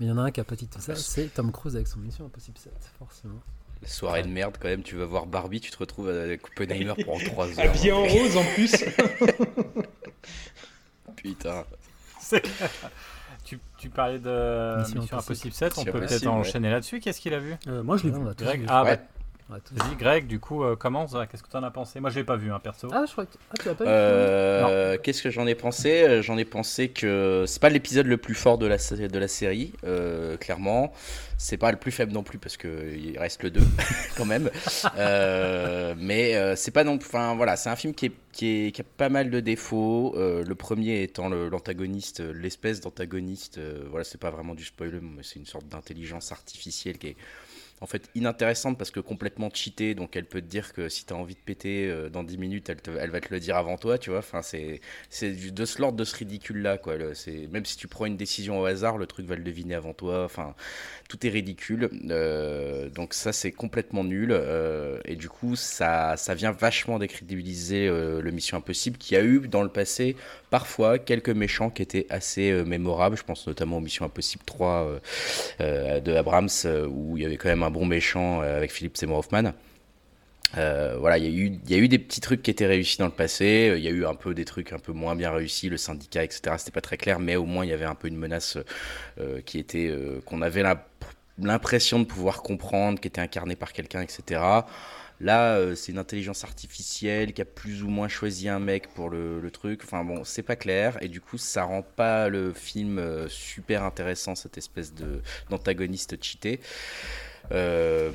[0.00, 1.76] Mais il y en a un qui a pas dit tout ça, c'est Tom Cruise
[1.76, 3.42] avec son Mission Impossible 7, forcément.
[3.82, 6.94] La soirée de merde quand même, tu vas voir Barbie, tu te retrouves avec Oppenheimer
[7.04, 7.70] pendant 3 heures.
[7.70, 8.74] Habillé en rose en plus.
[11.16, 11.64] Putain.
[13.44, 15.48] Tu, tu parlais de Mission Mission, Impossible.
[15.48, 16.28] Impossible 7, on Mission peut peut-être ouais.
[16.28, 17.00] enchaîner là-dessus.
[17.00, 17.54] Qu'est-ce qu'il a vu?
[17.68, 18.24] Euh, moi, je l'ai Ouais, vu.
[18.24, 18.66] on a tous Greg vu.
[18.68, 18.96] Ah, Ouais.
[18.96, 19.02] bah,
[19.48, 21.14] Vas-y, Greg, du coup, euh, commence.
[21.30, 22.00] Qu'est-ce que tu en as pensé?
[22.00, 22.88] Moi, je l'ai pas vu, hein, perso.
[22.92, 26.02] Ah, je crois que ah, tu l'as pas vu Euh, Qu'est-ce que j'en ai pensé?
[26.02, 29.28] Euh, J'en ai pensé que c'est pas l'épisode le plus fort de la, de la
[29.28, 30.92] série, euh, clairement.
[31.38, 33.60] C'est pas le plus faible non plus parce que il reste le 2
[34.16, 34.50] quand même.
[34.96, 38.72] Euh, mais euh, c'est pas non Enfin voilà, c'est un film qui, est, qui, est-
[38.72, 40.14] qui a pas mal de défauts.
[40.16, 43.58] Euh, le premier étant l'antagoniste, l'espèce d'antagoniste.
[43.58, 47.16] euh, voilà, c'est pas vraiment du spoiler, mais c'est une sorte d'intelligence artificielle qui est
[47.80, 49.94] en fait inintéressante parce que complètement cheatée.
[49.94, 52.38] Donc elle peut te dire que si tu as envie de péter euh, dans 10
[52.38, 54.20] minutes elle, va te le dire avant toi tu vois.
[54.20, 54.80] Enfin c'est
[55.20, 56.96] de ce l'ordre de ce ridicule là quoi.
[56.96, 59.74] Le- c'est même si tu prends une décision au hasard le truc va le deviner
[59.74, 60.24] avant toi.
[60.24, 60.54] Enfin
[61.08, 61.90] tout est ridicule.
[62.10, 64.30] Euh, donc ça c'est complètement nul.
[64.32, 69.48] Euh, et du coup ça ça vient vachement décrédibiliser le Mission Impossible qui a eu
[69.48, 70.16] dans le passé
[70.50, 74.68] parfois quelques méchants qui étaient assez euh, mémorables je pense notamment aux Mission Impossible 3
[74.68, 74.98] euh,
[75.60, 76.48] euh, de Abrams
[76.88, 79.52] où il y avait quand même un bon méchant avec Philippe Seymour Hoffman.
[80.54, 83.82] Voilà, il y, a eu, des petits trucs qui étaient réussis dans le passé, il
[83.82, 86.54] y a eu un peu des trucs un peu moins bien réussis, le syndicat, etc.
[86.56, 88.56] C'était pas très clair, mais au moins il y avait un peu une menace
[89.44, 89.94] qui était,
[90.24, 90.64] qu'on avait
[91.38, 94.40] l'impression de pouvoir comprendre, qui était incarnée par quelqu'un, etc.
[95.20, 99.08] Là, euh, c'est une intelligence artificielle qui a plus ou moins choisi un mec pour
[99.10, 99.82] le, truc.
[99.84, 103.84] Enfin bon, c'est pas clair et du coup, ça rend pas le film euh, super
[103.84, 104.92] intéressant, cette espèce
[105.48, 106.60] d'antagoniste cheaté.
[107.52, 108.10] Euh,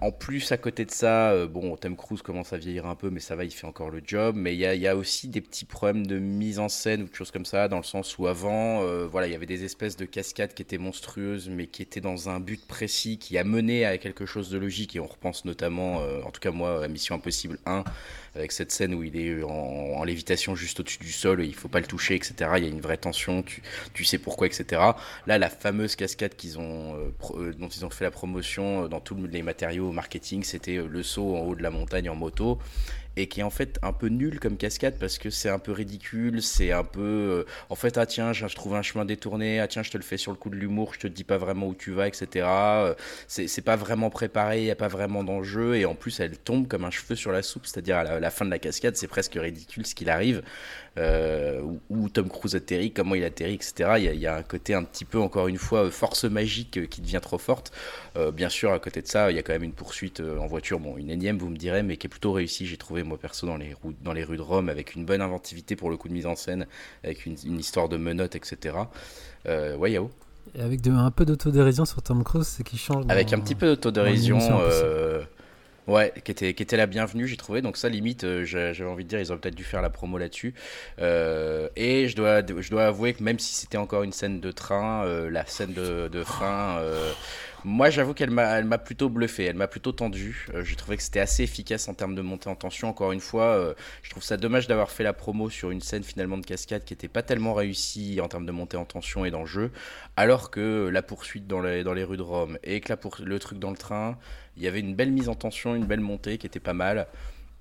[0.00, 3.10] en plus, à côté de ça, euh, bon, Tom Cruise commence à vieillir un peu,
[3.10, 4.36] mais ça va, il fait encore le job.
[4.36, 7.30] Mais il y a, aussi des petits problèmes de mise en scène ou de choses
[7.30, 10.04] comme ça, dans le sens où avant, euh, voilà, il y avait des espèces de
[10.04, 13.98] cascades qui étaient monstrueuses, mais qui étaient dans un but précis, qui a mené à
[13.98, 14.96] quelque chose de logique.
[14.96, 17.84] Et on repense notamment, en tout cas moi, à Mission Impossible 1,
[18.34, 21.80] avec cette scène où il est en, lévitation juste au-dessus du sol, il faut pas
[21.80, 22.50] le toucher, etc.
[22.58, 24.80] Il y a une vraie tension, tu, sais pourquoi, etc.
[25.26, 26.94] Là, la fameuse cascade qu'ils ont,
[27.58, 31.36] dont ils ont fait la promotion, vraiment dans tous les matériaux marketing, c'était le saut
[31.36, 32.58] en haut de la montagne en moto
[33.16, 35.72] et qui est en fait un peu nul comme cascade parce que c'est un peu
[35.72, 39.68] ridicule, c'est un peu euh, en fait ah tiens je, trouve un chemin détourné, ah
[39.68, 41.68] tiens je te le fais sur le coup de l'humour, je te dis pas vraiment
[41.68, 42.46] où tu vas, etc.
[42.46, 42.94] Euh,
[43.26, 46.84] c'est pas vraiment préparé, n'y a pas vraiment d'enjeu et en plus elle tombe comme
[46.84, 49.86] un cheveu sur la soupe, c'est-à-dire à, la fin de la cascade c'est presque ridicule
[49.86, 50.42] ce qu'il arrive.
[50.98, 53.90] Euh, où, Tom Cruise atterrit, comment il atterrit, etc.
[53.98, 57.20] Il y, a, un côté un petit peu, encore une fois, force magique qui devient
[57.20, 57.72] trop forte.
[58.16, 60.38] Euh, bien sûr, à côté de ça, il y a quand même une poursuite euh,
[60.38, 62.66] en voiture, bon, une énième, vous me direz, mais qui est plutôt réussie.
[62.66, 65.76] J'ai trouvé, moi, perso, dans les, dans les rues de Rome, avec une bonne inventivité
[65.76, 66.66] pour le coup de mise en scène,
[67.04, 68.76] avec une, histoire de menottes, etc.
[69.46, 70.10] ouais, Yao
[70.54, 73.04] et avec un peu d'autodérision sur Tom Cruise, c'est qui change.
[73.08, 74.38] Avec un petit peu d'autodérision.
[75.86, 77.62] Ouais, qui était, qui était la bienvenue, j'ai trouvé.
[77.62, 80.18] Donc ça, limite, euh, j'avais envie de dire, ils auraient peut-être dû faire la promo
[80.18, 80.52] là-dessus.
[81.00, 84.50] Euh, et je dois, je dois avouer que même si c'était encore une scène de
[84.50, 86.80] train, euh, la scène de, de fin,
[87.66, 90.46] moi, j'avoue qu'elle m'a, plutôt bluffé, elle m'a plutôt tendu.
[90.54, 92.88] Euh, j'ai trouvé que c'était assez efficace en termes de montée en tension.
[92.88, 96.04] Encore une fois, euh, je trouve ça dommage d'avoir fait la promo sur une scène
[96.04, 99.32] finalement de cascade qui n'était pas tellement réussie en termes de montée en tension et
[99.32, 99.72] d'enjeu,
[100.16, 102.92] alors que la poursuite dans les, rues de Rome et que
[103.24, 104.16] le truc dans le train,
[104.56, 107.08] il y avait une belle mise en tension, une belle montée qui était pas mal.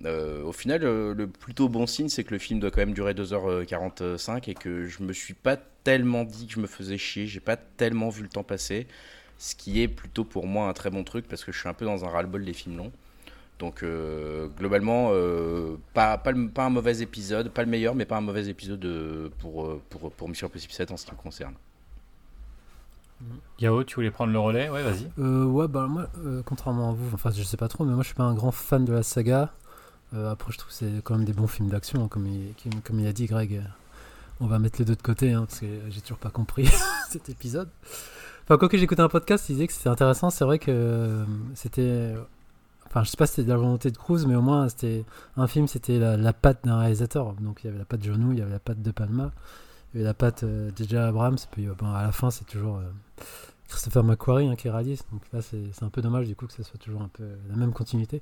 [0.05, 3.15] Euh, au final, le plutôt bon signe, c'est que le film doit quand même durer
[3.15, 7.39] 2h45 et que je me suis pas tellement dit que je me faisais chier, j'ai
[7.39, 8.85] pas tellement vu le temps passer
[9.37, 11.73] ce qui est plutôt pour moi un très bon truc parce que je suis un
[11.73, 12.91] peu dans un ras-le-bol des films longs.
[13.59, 18.17] Donc euh, globalement, euh, pas, pas, pas, un mauvais épisode, pas le meilleur, mais pas
[18.17, 21.53] un mauvais épisode euh, pour, pour, pour Mission Impossible 7 en ce qui me concerne.
[23.59, 24.69] Yao, tu voulais prendre le relais?
[24.69, 25.07] Ouais, vas-y.
[25.17, 26.09] ouais, bah moi,
[26.45, 28.51] contrairement à vous, enfin je sais pas trop, mais moi je suis pas un grand
[28.51, 29.53] fan de la saga.
[30.13, 32.99] après, je trouve que c'est quand même des bons films d'action, hein, comme, il, comme
[32.99, 33.63] il a dit Greg.
[34.41, 36.67] On va mettre les deux de côté, hein, parce que j'ai toujours pas compris
[37.09, 37.69] cet épisode.
[38.45, 40.29] Enfin, quoi que j'écoutais un podcast, il disait que c'était intéressant.
[40.29, 41.25] C'est vrai que euh,
[41.55, 42.13] c'était.
[42.85, 45.03] Enfin, je sais pas si c'était de la volonté de Cruz, mais au moins, c'était
[45.35, 47.33] un film, c'était la, patte d'un réalisateur.
[47.33, 49.31] Donc, il y avait la patte de John il y avait la patte de Palma,
[49.93, 51.37] il y avait la patte euh, de Abrams.
[51.51, 52.79] Puis, euh, à la fin, c'est toujours
[53.67, 55.01] Christopher McQuarrie hein, qui réalise.
[55.11, 57.55] Donc là, c'est un peu dommage du coup que ce soit toujours un peu la
[57.55, 58.21] même continuité.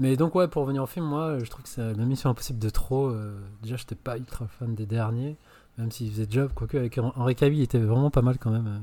[0.00, 2.58] Mais donc, ouais, pour revenir au film, moi, je trouve que c'est la mission impossible
[2.58, 3.14] de trop.
[3.62, 5.36] déjà, j'étais pas ultra fan des derniers,
[5.78, 6.50] même s'il faisait job.
[6.56, 8.80] Quoique, avec Henri Cavill, il était vraiment pas mal quand même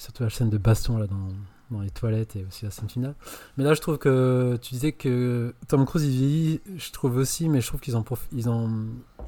[0.00, 3.14] surtout la scène de baston là dans, les toilettes et aussi la scène finale.
[3.56, 7.48] Mais là, je trouve que tu disais que Tom Cruise il vieillit, je trouve aussi,
[7.48, 8.68] mais je trouve qu'ils en ils en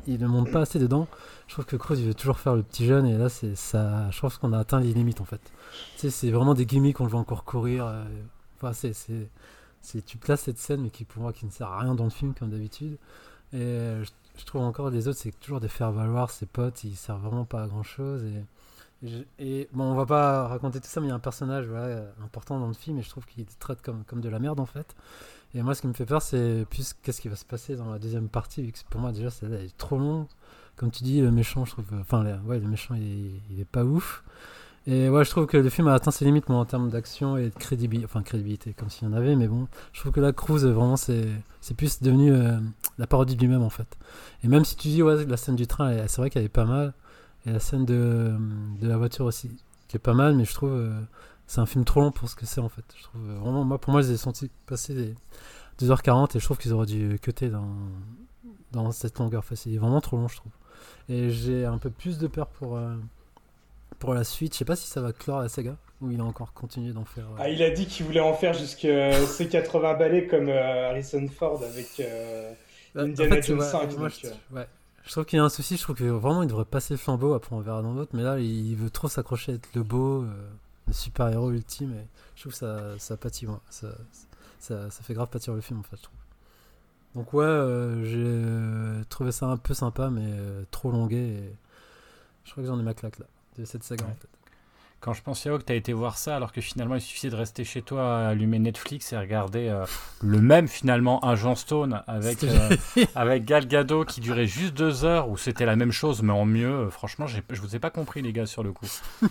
[0.09, 1.07] ils ne montent pas assez dedans.
[1.47, 4.11] Je trouve que Cruise il veut toujours faire le petit jeune et là c'est ça.
[4.11, 5.41] Je pense qu'on a atteint les limites en fait.
[5.95, 7.87] Tu sais, c'est vraiment des gimmicks qu'on le voit encore courir.
[7.87, 8.03] Euh,
[8.61, 8.93] enfin, c'est
[9.83, 12.05] c'est tu places cette scène mais qui pour moi qui ne sert à rien dans
[12.05, 12.97] le film comme d'habitude.
[13.53, 13.59] Et
[14.37, 17.45] je, trouve encore les autres c'est toujours des faire valoir ses potes, ils servent vraiment
[17.45, 18.25] pas à grand chose
[19.39, 21.67] et bon, on va pas raconter tout ça, mais il y a un personnage
[22.23, 24.67] important dans le film et je trouve qu'il traite comme, comme de la merde en
[24.67, 24.95] fait.
[25.55, 27.91] Et moi, ce qui me fait peur, c'est plus qu'est-ce qui va se passer dans
[27.91, 30.27] la deuxième partie, vu que pour moi, déjà, c'est est trop long.
[30.77, 31.85] Comme tu dis, le méchant, je trouve.
[32.01, 34.25] Enfin, ouais, le méchant, il, il, est pas ouf.
[34.87, 37.37] Et ouais, je trouve que le film a atteint ses limites, moi, en termes d'action
[37.37, 38.73] et de crédibilité.
[38.73, 41.27] Comme s'il y en avait, mais bon, je trouve que la Cruise, vraiment, c'est
[41.77, 42.59] plus devenu euh,
[42.97, 43.99] la parodie de lui-même, en fait.
[44.43, 46.65] Et même si tu dis, ouais, la scène du train, c'est vrai qu'elle est pas
[46.65, 46.95] mal.
[47.47, 48.35] Et la scène de,
[48.81, 49.51] de, la voiture aussi,
[49.89, 51.01] qui est pas mal, mais je trouve euh,
[51.47, 52.85] c'est un film trop long pour ce que c'est en fait.
[52.97, 55.15] Je trouve euh, vraiment, moi, pour moi, j'ai senti passer des
[55.85, 57.75] 2h40 et je trouve qu'ils auraient dû cutter dans,
[58.71, 59.41] dans cette longueur.
[59.41, 60.53] Enfin, c'est vraiment trop long, je trouve.
[61.09, 62.95] Et j'ai un peu plus de peur pour, euh,
[63.99, 64.53] pour la suite.
[64.53, 67.05] Je sais pas si ça va clore la saga ou il a encore continué d'en
[67.05, 67.27] faire.
[67.39, 71.61] Ah, il a dit qu'il voulait en faire jusqu'à ses 80 balais comme Harrison Ford
[71.65, 72.01] avec
[72.95, 73.91] Indiana Jones 5.
[73.99, 74.29] ouais, je
[75.11, 77.35] trouve qu'il y a un souci, je trouve que vraiment il devrait passer le flambeau,
[77.35, 80.23] après on verra dans l'autre, mais là il veut trop s'accrocher à être le beau,
[80.23, 80.51] euh,
[80.87, 83.61] le super-héros ultime, et je trouve que ça, ça pâtit, moi.
[83.71, 83.89] Ça,
[84.61, 86.17] ça, ça, fait grave pâtir le film en fait, je trouve.
[87.17, 91.57] Donc ouais, euh, j'ai trouvé ça un peu sympa, mais euh, trop longué, et
[92.45, 93.27] je crois que j'en ai ma claque là,
[93.59, 94.29] de cette saga en fait.
[95.03, 97.29] Quand je pense, Yao, que tu as été voir ça, alors que finalement il suffisait
[97.29, 99.85] de rester chez toi, allumer Netflix et regarder euh,
[100.21, 102.77] le même finalement Agent Stone avec, euh,
[103.17, 106.45] avec Gal Gadot qui durait juste deux heures, où c'était la même chose mais en
[106.45, 106.89] mieux.
[106.89, 108.87] franchement, je vous ai pas compris les gars sur le coup.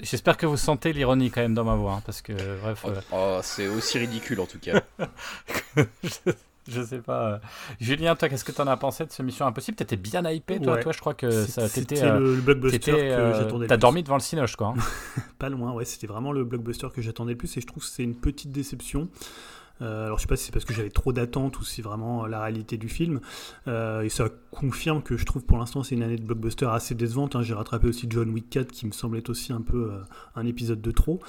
[0.00, 2.84] J'espère que vous sentez l'ironie quand même dans ma voix, hein, parce que bref.
[2.84, 4.82] Oh, euh, oh, c'est aussi ridicule en tout cas.
[6.04, 6.32] je
[6.68, 7.32] sais pas.
[7.32, 7.38] Euh.
[7.80, 9.76] Julien, toi, qu'est-ce que tu en as pensé de ce Mission Impossible?
[9.76, 13.34] T'étais bien hypé, toi, toi, je crois que ça C'était euh, le, blockbuster que euh,
[13.34, 13.66] j'attendais.
[13.66, 14.74] T'as dormi devant le Cinoche, quoi.
[14.76, 15.22] Hein.
[15.38, 15.84] pas loin, ouais.
[15.84, 18.52] C'était vraiment le blockbuster que j'attendais le plus, et je trouve que c'est une petite
[18.52, 19.08] déception.
[19.82, 22.26] Euh, alors je sais pas si c'est parce que j'avais trop d'attentes ou si vraiment
[22.26, 23.20] la réalité du film.
[23.68, 26.94] Euh, et ça confirme que je trouve pour l'instant c'est une année de blockbuster assez
[26.94, 27.36] décevante.
[27.36, 27.42] Hein.
[27.42, 30.00] J'ai rattrapé aussi John Wick 4 qui me semblait aussi un peu euh,
[30.36, 31.20] un épisode de trop.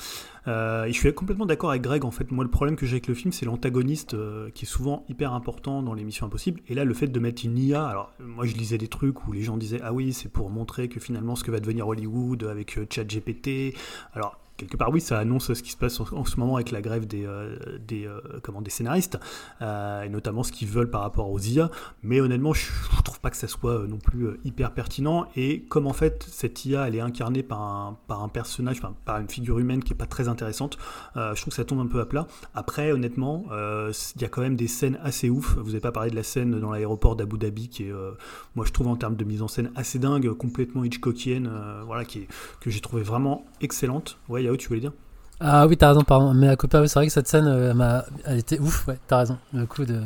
[0.48, 2.06] et je suis complètement d'accord avec Greg.
[2.06, 4.16] En fait, moi le problème que j'ai avec le film c'est l'antagoniste
[4.54, 6.62] qui est souvent hyper important dans les missions impossibles.
[6.68, 7.86] Et là le fait de mettre une IA.
[7.86, 10.90] Alors moi je lisais des trucs où les gens disaient ah oui c'est pour montrer
[10.90, 13.76] que finalement ce que va devenir Hollywood avec ChatGPT.
[14.14, 16.82] Alors quelque part, oui, ça annonce ce qui se passe en, ce moment avec la
[16.82, 19.20] grève des, euh, des, euh, comment, des scénaristes,
[19.62, 21.72] euh, et notamment ce qu'ils veulent par rapport aux IA.
[22.04, 25.28] Mais honnêtement, je ne trouve pas que ça soit non plus hyper pertinent.
[25.36, 29.20] Et comme en fait, cette IA, elle est incarnée par un, par un personnage, par
[29.20, 30.78] une figure humaine qui n'est pas très intéressante,
[31.16, 32.28] je trouve que ça tombe un peu à plat.
[32.54, 35.56] Après, honnêtement, il y a quand même des scènes assez ouf.
[35.58, 37.94] Vous n'avez pas parlé de la scène dans l'aéroport d'Abu Dhabi, qui est,
[38.56, 41.50] moi, je trouve en termes de mise en scène assez dingue, complètement Hitchcockienne,
[41.86, 42.28] voilà, qui
[42.60, 44.18] que j'ai trouvé vraiment excellente.
[44.30, 44.94] Ouais, tu voulais dire
[45.44, 46.36] ah oui, t'as raison, pardon.
[46.36, 49.18] Mais à Copa, c'est vrai que cette scène, euh, m'a, elle était ouf, ouais, t'as
[49.18, 49.40] raison.
[49.54, 50.00] Le coup de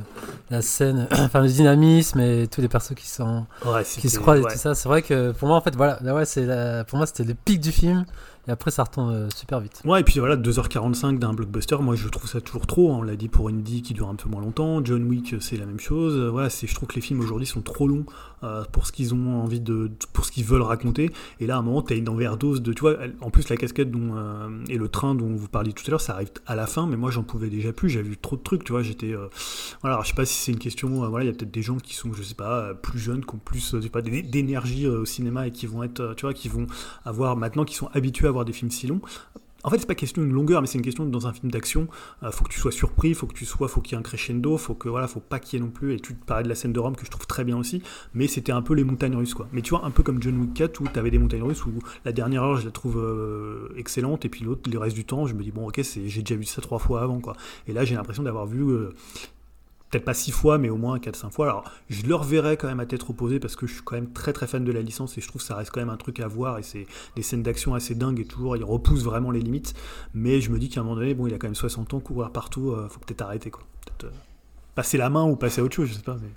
[0.49, 3.45] la scène, enfin le dynamisme et tous les persos qui sont,
[3.99, 4.75] qui se croisent et tout ça.
[4.75, 6.47] C'est vrai que pour moi, en fait, voilà, ouais, c'est
[6.87, 8.05] pour moi, c'était le pic du film.
[8.47, 9.81] Et après, ça retombe euh, super vite.
[9.85, 12.93] Ouais, et puis voilà, 2h45 d'un blockbuster, moi je trouve ça toujours trop.
[12.93, 12.97] Hein.
[12.99, 14.85] On l'a dit pour Indy qui dure un peu moins longtemps.
[14.85, 16.15] John Wick, c'est la même chose.
[16.31, 18.05] Voilà, c'est, je trouve que les films aujourd'hui sont trop longs
[18.45, 19.91] euh, pour ce qu'ils ont envie de.
[20.13, 21.11] pour ce qu'ils veulent raconter.
[21.39, 22.73] Et là, à un moment, t'as une overdose de.
[22.73, 25.89] Tu vois, en plus, la casquette euh, et le train dont vous parliez tout à
[25.89, 27.89] l'heure, ça arrive à la fin, mais moi j'en pouvais déjà plus.
[27.89, 28.83] J'avais vu trop de trucs, tu vois.
[28.83, 29.13] J'étais.
[29.81, 30.89] voilà, alors, je sais pas si c'est une question.
[31.09, 33.35] voilà, il y a peut-être des gens qui sont, je sais pas, plus jeunes, qui
[33.35, 36.13] ont plus, je sais pas, d'énergie au cinéma et qui vont être.
[36.15, 36.67] tu vois, qui vont
[37.03, 39.01] avoir maintenant, qui sont habitués à voir des films si longs.
[39.65, 41.51] En fait, c'est pas question de longueur, mais c'est une question de, dans un film
[41.51, 41.87] d'action,
[42.21, 44.03] euh, faut que tu sois surpris, faut que tu sois, faut qu'il y ait un
[44.03, 45.95] crescendo, faut que voilà, faut pas qu'il y ait non plus.
[45.95, 47.81] Et tu parlais de la scène de Rome que je trouve très bien aussi,
[48.13, 49.47] mais c'était un peu les montagnes russes quoi.
[49.53, 51.65] Mais tu vois, un peu comme John Wick 4 où tu avais des montagnes russes
[51.65, 51.71] où
[52.05, 55.25] la dernière heure je la trouve euh, excellente et puis l'autre, le reste du temps,
[55.25, 57.35] je me dis bon ok, j'ai déjà vu ça trois fois avant quoi.
[57.67, 58.93] Et là, j'ai l'impression d'avoir vu euh,
[59.95, 61.45] peut-être pas six fois, mais au moins 4-5 fois.
[61.45, 64.11] Alors, je le reverrai quand même à tête reposée parce que je suis quand même
[64.11, 66.19] très très fan de la licence et je trouve ça reste quand même un truc
[66.19, 66.85] à voir et c'est
[67.15, 69.73] des scènes d'action assez dingues et toujours il repousse vraiment les limites.
[70.13, 71.99] Mais je me dis qu'à un moment donné, bon, il a quand même 60 ans,
[72.01, 73.63] courir partout, euh, faut peut-être arrêter quoi.
[73.85, 74.17] Peut-être euh,
[74.75, 76.17] passer la main ou passer à autre chose, je sais pas.
[76.21, 76.29] Mais...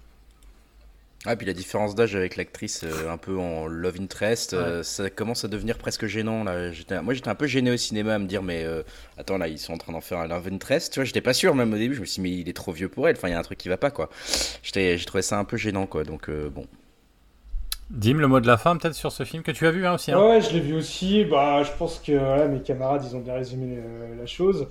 [1.30, 5.10] Ah, puis la différence d'âge avec l'actrice euh, un peu en love interest, euh, ça
[5.10, 6.42] commence à devenir presque gênant.
[6.42, 6.70] Là.
[7.02, 8.82] Moi, j'étais un peu gêné au cinéma à me dire, mais euh,
[9.18, 10.94] attends, là, ils sont en train d'en faire un love interest.
[10.94, 11.94] Tu vois, j'étais pas sûr même au début.
[11.94, 13.16] Je me suis dit, mais il est trop vieux pour elle.
[13.18, 14.08] Enfin, il y a un truc qui va pas, quoi.
[14.62, 16.02] J'ai trouvé ça un peu gênant, quoi.
[16.02, 16.66] Donc, bon.
[17.90, 19.96] Dim, le mot de la fin, peut-être sur ce film que tu as vu hein,
[19.96, 20.12] aussi.
[20.12, 20.26] Hein?
[20.26, 21.26] Ouais, je l'ai vu aussi.
[21.26, 23.76] Bah, je pense que mes camarades, ils ont bien résumé
[24.18, 24.66] la chose.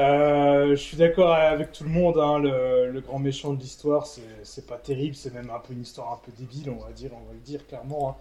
[0.00, 4.06] Euh, je suis d'accord avec tout le monde, hein, le, grand méchant de l'histoire,
[4.42, 7.10] c'est pas terrible, c'est même un peu une histoire un peu débile, on va dire,
[7.12, 8.10] on va le dire clairement.
[8.10, 8.16] Hein.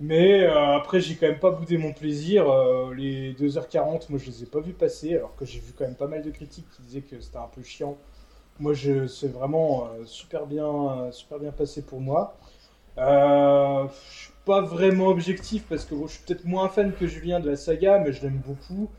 [0.00, 2.50] Mais euh, après, j'ai quand même pas boudé mon plaisir.
[2.50, 5.84] Euh, les 2h40, moi je les ai pas vus passer, alors que j'ai vu quand
[5.84, 7.96] même pas mal de critiques qui disaient que c'était un peu chiant.
[8.60, 8.74] Moi,
[9.08, 12.36] c'est vraiment super, bien, super bien passé pour moi.
[12.96, 17.50] je suis pas vraiment objectif parce que je suis peut-être moins fan que Julien de
[17.50, 18.90] la saga, mais je l'aime beaucoup.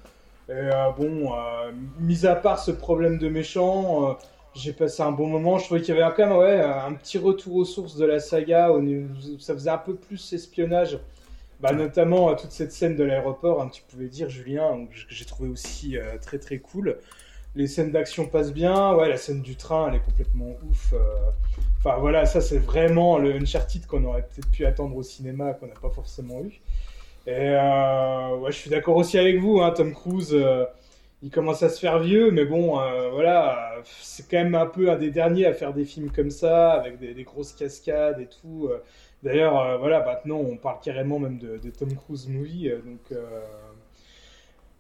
[0.48, 4.14] Et euh, bon, euh, mis à part ce problème de méchant, euh,
[4.54, 5.58] j'ai passé un bon moment.
[5.58, 8.72] Je trouvais qu'il y avait quand même un petit retour aux sources de la saga,
[8.72, 11.00] où ça faisait un peu plus espionnage.
[11.62, 15.50] Bah, notamment toute cette scène de l'aéroport, hein, tu pouvais dire, Julien, que j'ai trouvé
[15.50, 16.98] aussi très très cool.
[17.56, 20.93] Les scènes d'action passent bien, ouais, la scène du train, elle est complètement ouf.
[21.80, 25.68] Enfin voilà, ça c'est vraiment le Uncharted qu'on aurait peut-être pu attendre au cinéma, qu'on
[25.68, 26.62] n'a pas forcément eu.
[27.28, 30.65] Et euh, ouais, je suis d'accord aussi avec vous, hein, Tom Cruise, euh,
[31.23, 34.91] il commence à se faire vieux, mais bon, euh, voilà, c'est quand même un peu
[34.91, 38.69] un des derniers à faire des films comme ça, avec des, grosses cascades et tout.
[39.23, 43.19] D'ailleurs, voilà, maintenant on parle carrément même de, Tom Cruise movie, donc.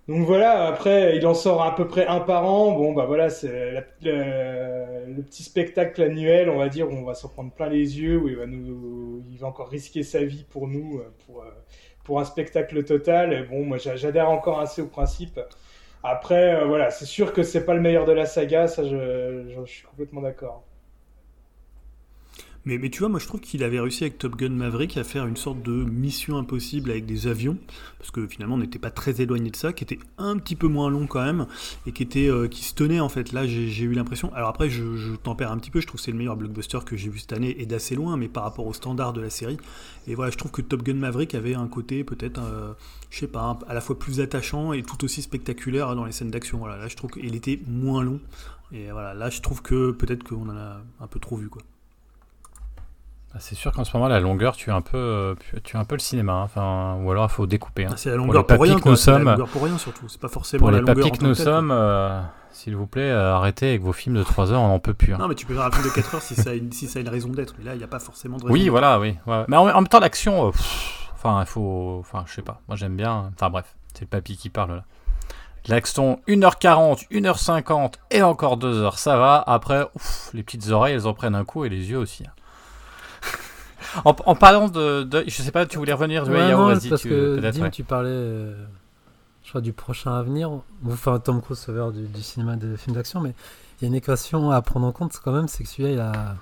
[0.07, 2.73] Donc voilà, après, il en sort à peu près un par an.
[2.73, 7.27] Bon, bah voilà, c'est le, petit spectacle annuel, on va dire, où on va s'en
[7.27, 10.67] prendre plein les yeux, où il va, nous, il va encore risquer sa vie pour
[10.67, 11.43] nous, pour,
[12.05, 13.47] pour un spectacle total.
[13.49, 15.39] bon, moi j'adhère encore assez au principe.
[16.03, 19.43] Après, euh, voilà, c'est sûr que c'est pas le meilleur de la saga, ça je,
[19.49, 20.63] je suis complètement d'accord.
[22.65, 25.27] Mais, tu vois, moi je trouve qu'il avait réussi avec Top Gun Maverick à faire
[25.27, 27.59] une sorte de mission impossible avec des avions,
[27.99, 30.67] parce que finalement on n'était pas très éloigné de ça, qui était un petit peu
[30.67, 31.45] moins long quand même,
[31.85, 33.33] et qui, était, euh, qui se tenait en fait.
[33.33, 36.11] Là j'ai eu l'impression, alors après je, tempère un petit peu, je trouve que c'est
[36.11, 38.73] le meilleur blockbuster que j'ai vu cette année, et d'assez loin, mais par rapport au
[38.73, 39.57] standard de la série.
[40.07, 42.73] Et voilà, je trouve que Top Gun Maverick avait un côté peut-être, euh,
[43.11, 46.31] je sais pas, à la fois plus attachant et tout aussi spectaculaire dans les scènes
[46.31, 46.57] d'action.
[46.57, 48.19] Voilà, là je trouve qu'il était moins long.
[48.71, 51.61] Et voilà, là je trouve que peut-être qu'on en a un peu trop vu quoi.
[53.35, 55.83] Ah, C'est sûr qu'en ce moment, la longueur, tu es un peu, euh, tu un
[55.83, 56.33] peu le cinéma.
[56.33, 56.43] hein.
[56.43, 57.85] Enfin, ou alors, il faut découper.
[57.85, 57.89] hein.
[57.91, 58.79] Ah, c'est la longueur pour, papis rien.
[58.79, 60.07] que nous c'est la sommes- longueur pour rien surtout.
[60.07, 62.21] C'est pas forcément Pour la les longueur en que nous sommes, euh,
[62.51, 65.13] s'il vous plaît, euh, arrêtez avec vos films de 3 heures, on n'en peut plus.
[65.13, 65.17] hein.
[65.19, 66.87] Non, mais tu peux faire un film de 4 heures si ça a une, si
[66.87, 67.55] ça a une raison d'être.
[67.59, 69.17] Mais là, il n'y a pas forcément de raison Oui, voilà, oui.
[69.27, 69.43] ouais.
[69.49, 70.51] Mais en, en même temps, l'action, euh,
[71.13, 71.97] enfin, il faut.
[71.99, 72.61] Enfin, je sais pas.
[72.69, 73.31] Moi, j'aime bien.
[73.35, 74.83] Enfin, bref, c'est le papy qui parle là.
[75.67, 79.43] L'action 1h40, 1h50 et encore 2 heures, ça va.
[79.45, 82.23] Après, ouf, les petites oreilles, elles en prennent un coup et les yeux aussi.
[82.25, 82.31] hein.
[84.03, 86.65] En, en parlant de, de- Je sais pas, tu voulais revenir de Ouais, Yao, non,
[86.73, 87.53] vas-y, parce tu- que peut-être.
[87.55, 87.71] Dim, ouais.
[87.71, 88.53] tu parlais, euh,
[89.43, 90.51] je crois, du prochain avenir.
[90.51, 93.33] Ou Enfin, Tom Cruise sauveur du, du cinéma de films d'action, mais
[93.79, 95.99] il y a une équation à prendre en compte quand même, c'est que celui-là, il
[95.99, 96.35] a,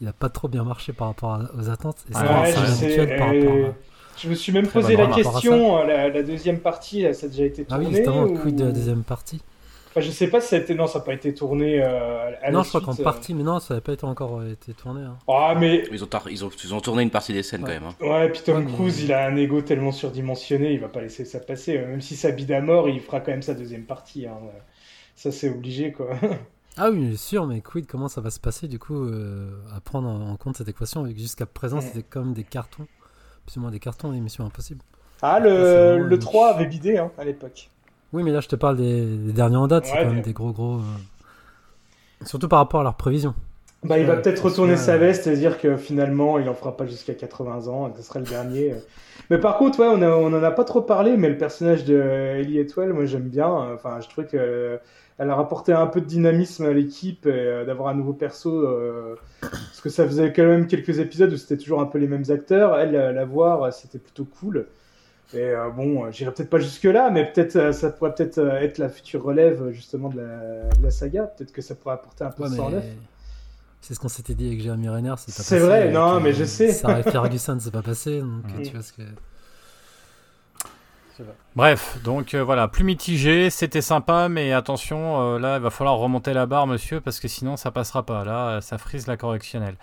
[0.00, 1.98] il a pas trop bien marché par rapport à- aux attentes.
[2.10, 3.74] Et c'est Ouais, c'est je sais, inhabituel par euh, rapport à...
[4.18, 7.44] Je me suis même posé la question, euh, la, la deuxième partie, ça a déjà
[7.44, 9.40] été Ah tourné oui, justement, ou- quid de la deuxième partie
[9.90, 10.74] Enfin, je sais pas si ça a été...
[10.74, 13.02] Non, ça n'a pas été tourné euh, à Non, la je crois qu'en euh.
[13.02, 15.02] partie, mais non, ça n'avait pas été encore euh, été tourné.
[15.02, 15.16] hein.
[15.28, 15.82] Ah, mais...
[15.90, 17.76] Ils ont, tar- ils, ont, ils ont tourné une partie des scènes Ouais.
[17.78, 17.92] quand même.
[18.00, 18.06] hein.
[18.20, 21.00] Ouais, puis Tom Ouais, mais- Cruise, il a un ego tellement surdimensionné, il va pas
[21.00, 21.76] laisser ça passer.
[21.78, 24.26] Même si ça bide à mort, il fera quand même sa deuxième partie.
[24.26, 24.38] hein.
[25.16, 26.10] Ça, c'est obligé, quoi.
[26.76, 30.08] Ah oui, sûr, mais quid, comment ça va se passer du coup euh, à prendre
[30.08, 31.82] en compte cette équation vu que jusqu'à présent Ouais.
[31.82, 32.86] c'était comme des cartons,
[33.44, 34.80] plus ou moins des cartons, des missions impossibles.
[35.20, 37.68] Ah, le, vraiment le une- 3 avait bidé hein, à l'époque.
[38.12, 40.32] Oui, mais là je te parle des, des derniers en date, c'est quand même des
[40.32, 40.76] gros gros.
[40.78, 40.80] euh,
[42.24, 43.34] Surtout par rapport à leurs prévisions.
[43.82, 46.76] Bah, il va Ouais, peut-être retourner sa veste et dire que finalement, il en fera
[46.76, 48.74] pas jusqu'à 80 ans, et que ce sera le dernier.
[49.30, 51.84] Mais par contre, ouais, on, a, on en a pas trop parlé, mais le personnage
[51.86, 51.96] de
[52.38, 53.48] Ellie Atwell, moi j'aime bien.
[53.48, 54.80] Enfin, je trouve qu'elle
[55.18, 58.50] a rapporté un peu de dynamisme à l'équipe et euh, d'avoir un nouveau perso.
[58.66, 62.08] euh, parce que ça faisait quand même quelques épisodes où c'était toujours un peu les
[62.08, 62.78] mêmes acteurs.
[62.78, 64.66] Elle, la, voir, euh, c'était plutôt cool.
[65.32, 68.60] Et euh, bon, euh, j'irai peut-être pas jusque-là, mais peut-être euh, ça pourrait peut-être euh,
[68.60, 71.24] être la future relève justement de la, de la saga.
[71.24, 72.82] Peut-être que ça pourrait apporter un peu Ouais, de sang neuf.
[72.84, 72.96] mais
[73.80, 76.20] c'est ce qu'on s'était dit avec Jeremy Renner, c'est pas C'est vrai, avec, non, euh,
[76.20, 76.72] mais je sais.
[76.72, 78.62] Sarah Ferguson, c'est pas passé, donc Mm.
[78.62, 79.02] tu vois ce que.
[81.54, 85.96] Bref, donc euh, voilà, plus mitigé, c'était sympa, mais attention, euh, là, il va falloir
[85.98, 88.24] remonter la barre, monsieur, parce que sinon, ça passera pas.
[88.24, 89.74] Là, ça frise la correctionnelle.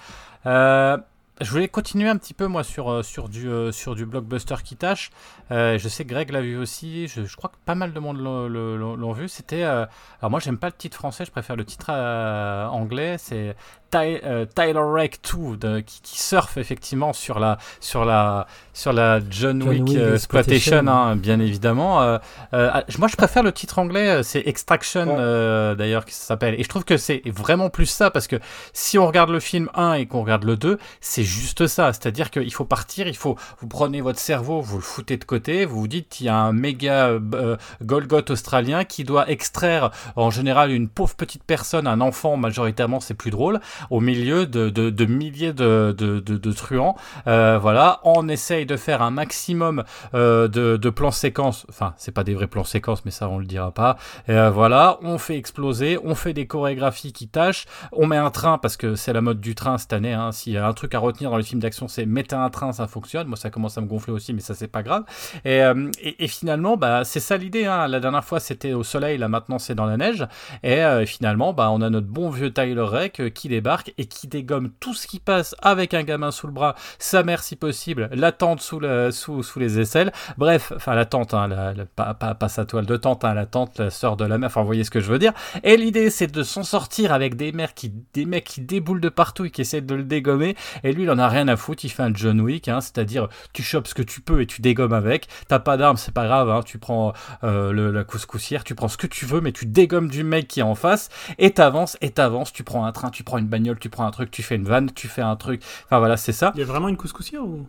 [0.48, 0.98] Euh,
[1.42, 4.56] je voulais continuer un petit peu, moi, sur, euh, sur, du, euh, sur du blockbuster
[4.64, 5.12] qui tâche.
[5.52, 8.18] Euh, je sais que Greg l'a vu aussi, je, crois que pas mal de monde
[8.18, 9.28] l'ont- vu.
[9.28, 9.64] C'était.
[9.64, 9.88] alors,
[10.30, 13.18] moi, j'aime pas le titre français, je préfère le titre anglais.
[13.18, 13.56] C'est
[13.90, 18.94] Ty- euh, Tyler Rake 2, de- qui, qui surfe effectivement sur la, sur la, sur
[18.94, 20.88] la John, John Wick, Wick euh, Exploitation.
[20.88, 22.02] Hein, bien évidemment.
[22.02, 22.18] Euh,
[22.54, 25.16] euh, ah, moi, je préfère le titre anglais, c'est Extraction, Ouais.
[25.18, 26.56] euh, d'ailleurs, qui s'appelle.
[26.60, 28.38] Et je trouve que c'est vraiment plus ça, parce que
[28.74, 31.94] si on regarde le film 1 et qu'on regarde le 2, c'est juste ça.
[31.94, 35.66] C'est-à-dire qu'il faut partir, il faut, vous prenez votre cerveau, vous le foutez de côté,
[35.66, 40.30] vous vous dites, il y a un méga euh, Golgoth australien qui doit extraire, en
[40.32, 45.06] général, une pauvre petite personne, un enfant, majoritairement, c'est plus drôle, au milieu de, de,
[45.06, 46.96] milliers de, de, truands.
[47.28, 51.66] Euh, voilà, on essaye de faire un maximum euh, de, plans séquences.
[51.70, 53.98] Enfin, c'est pas des vrais plans séquences, mais ça, on le dira pas.
[54.30, 58.58] Euh, voilà, on fait exploser, on fait des chorégraphies qui tâchent, on met un train
[58.58, 60.14] parce que c'est la mode du train cette année.
[60.14, 60.32] Hein.
[60.32, 62.72] S'il y a un truc à retenir dans les films d'action, c'est mettez un train,
[62.72, 63.28] ça fonctionne.
[63.28, 65.04] Moi, ça commence à me gonfler aussi, mais ça, c'est pas grave.
[65.46, 67.66] Et, euh, et, finalement, bah, c'est ça l'idée.
[67.66, 67.88] Hein.
[67.88, 70.26] La dernière fois, c'était au soleil, là maintenant, c'est dans la neige.
[70.64, 73.67] Et finalement, bah, on a notre bon vieux Tyler Rake qui débarque
[73.98, 77.44] et qui dégomme tout ce qui passe avec un gamin sous le bras, sa mère
[77.44, 80.12] si possible, la tante sous, le, sous, sous les aisselles.
[80.38, 83.90] Bref, enfin la tante, hein, pas, pas, sa toile de tante, hein, la tante, la
[83.90, 85.34] sœur de la mère, enfin vous voyez ce que je veux dire.
[85.64, 89.10] Et l'idée c'est de s'en sortir avec des mères qui, des mecs qui déboulent de
[89.10, 90.56] partout et qui essaient de le dégommer.
[90.84, 93.28] Et lui il en a rien à foutre, il fait un John Wick, hein, c'est-à-dire
[93.54, 95.28] tu chopes ce que tu peux et tu dégommes avec.
[95.48, 97.14] T'as pas d'armes, c'est pas grave, tu prends
[97.44, 100.48] euh, le- la couscoussière, tu prends ce que tu veux, mais tu dégommes du mec
[100.48, 103.48] qui est en face et t'avances et t'avances, tu prends un train, tu prends une
[103.58, 105.62] bagnole, tu prends un truc, tu fais une vanne, tu fais un truc.
[105.86, 106.52] Enfin voilà, c'est ça.
[106.56, 107.68] Il y a vraiment une couscoussière ou?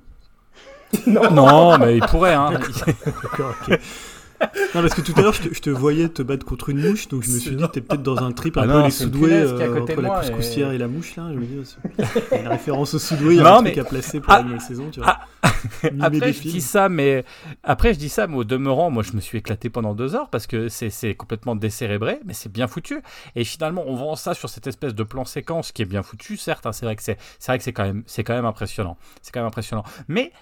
[1.07, 2.51] Non, mais il pourrait, hein.
[2.53, 3.78] D'accord, ok.
[4.74, 6.80] Non, parce que tout à l'heure, je te, je te voyais te battre contre une
[6.86, 8.84] mouche, donc je me suis dit, t'es peut-être dans un trip un Ah peu non,
[8.84, 10.78] les soudoués euh, entre la couscoussière et- et...
[10.78, 11.28] la mouche, là.
[11.32, 11.55] Je me dis,
[11.99, 13.89] il y a une référence au soudoué, il y a Non, un mais- truc à
[13.89, 15.18] placer pour Ah, la nouvelle saison, tu vois.
[15.91, 17.24] Mimer Après, je dis ça, mais
[17.64, 20.28] après, je dis ça, mais au demeurant, moi, je me suis éclaté pendant deux heures
[20.28, 23.01] parce que c'est complètement décérébré, mais c'est bien foutu.
[23.34, 26.36] Et finalement, on vend ça sur cette espèce de plan séquence qui est bien foutu,
[26.36, 26.66] certes.
[26.66, 28.97] hein, c'est vrai que c'est quand même c'est quand même impressionnant.
[29.22, 29.84] C'est quand même impressionnant.
[30.07, 30.32] Mais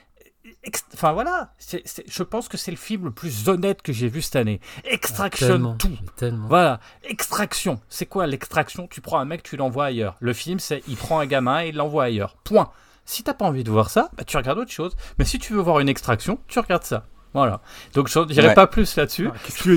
[0.95, 4.37] Enfin voilà, je pense que c'est le film le plus honnête que j'ai vu cette
[4.37, 4.61] année.
[4.85, 5.97] Extraction tellement, tout.
[6.17, 6.49] tellement.
[6.49, 7.81] Voilà, extraction.
[7.89, 8.87] C'est quoi l'extraction?
[8.89, 10.17] Tu prends un mec, tu l'envoies ailleurs.
[10.21, 12.37] Le film, c'est il prend un gamin et il l'envoie ailleurs.
[12.45, 12.71] Point.
[13.05, 14.97] Si t'as pas envie de voir ça, bah, tu regardes autre chose.
[15.19, 17.07] Mais si tu veux voir une extraction, tu regardes ça.
[17.37, 17.61] Voilà.
[17.93, 19.29] Donc je dirai pas plus là-dessus.
[19.31, 19.71] Ah, qu'est-ce que tu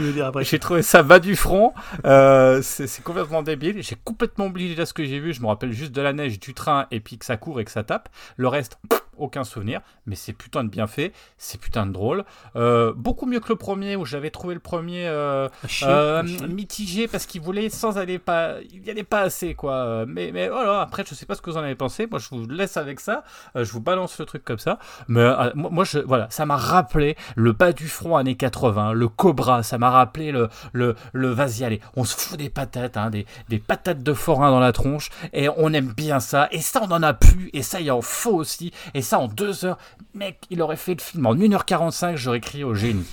[0.00, 1.74] veux dire après, J'ai trouvé ça bas du front.
[2.06, 3.82] Euh, c'est complètement débile.
[3.82, 5.34] J'ai complètement oublié déjà ce que j'ai vu.
[5.34, 7.64] Je me rappelle juste de la neige, du train et puis que ça court et
[7.66, 8.08] que ça tape.
[8.38, 8.78] Le reste,
[9.22, 12.24] aucun souvenir, mais c'est putain de bien fait, c'est putain de drôle.
[12.56, 15.48] Euh, beaucoup mieux que le premier, où j'avais trouvé le premier euh,
[15.82, 20.04] euh, mitigé parce qu'il voulait sans aller pas, il y allait pas assez quoi.
[20.06, 22.06] Mais, mais voilà, après je sais pas ce que vous en avez pensé.
[22.10, 23.22] Moi je vous laisse avec ça,
[23.54, 24.78] je vous balance le truc comme ça.
[25.08, 29.62] Mais moi, je, voilà, ça m'a rappelé le bas du front années 80, le Cobra,
[29.62, 33.26] ça m'a rappelé le, le, le vas-y allez, on se fout des patates, hein, des,
[33.48, 36.48] des patates de forain dans la tronche, et on aime bien ça.
[36.50, 38.72] Et ça on en a plus, et ça il en faut aussi.
[38.94, 39.78] Et ça en deux heures.
[40.14, 43.06] Mec, il aurait fait le film en 1h45, j'aurais crié au génie.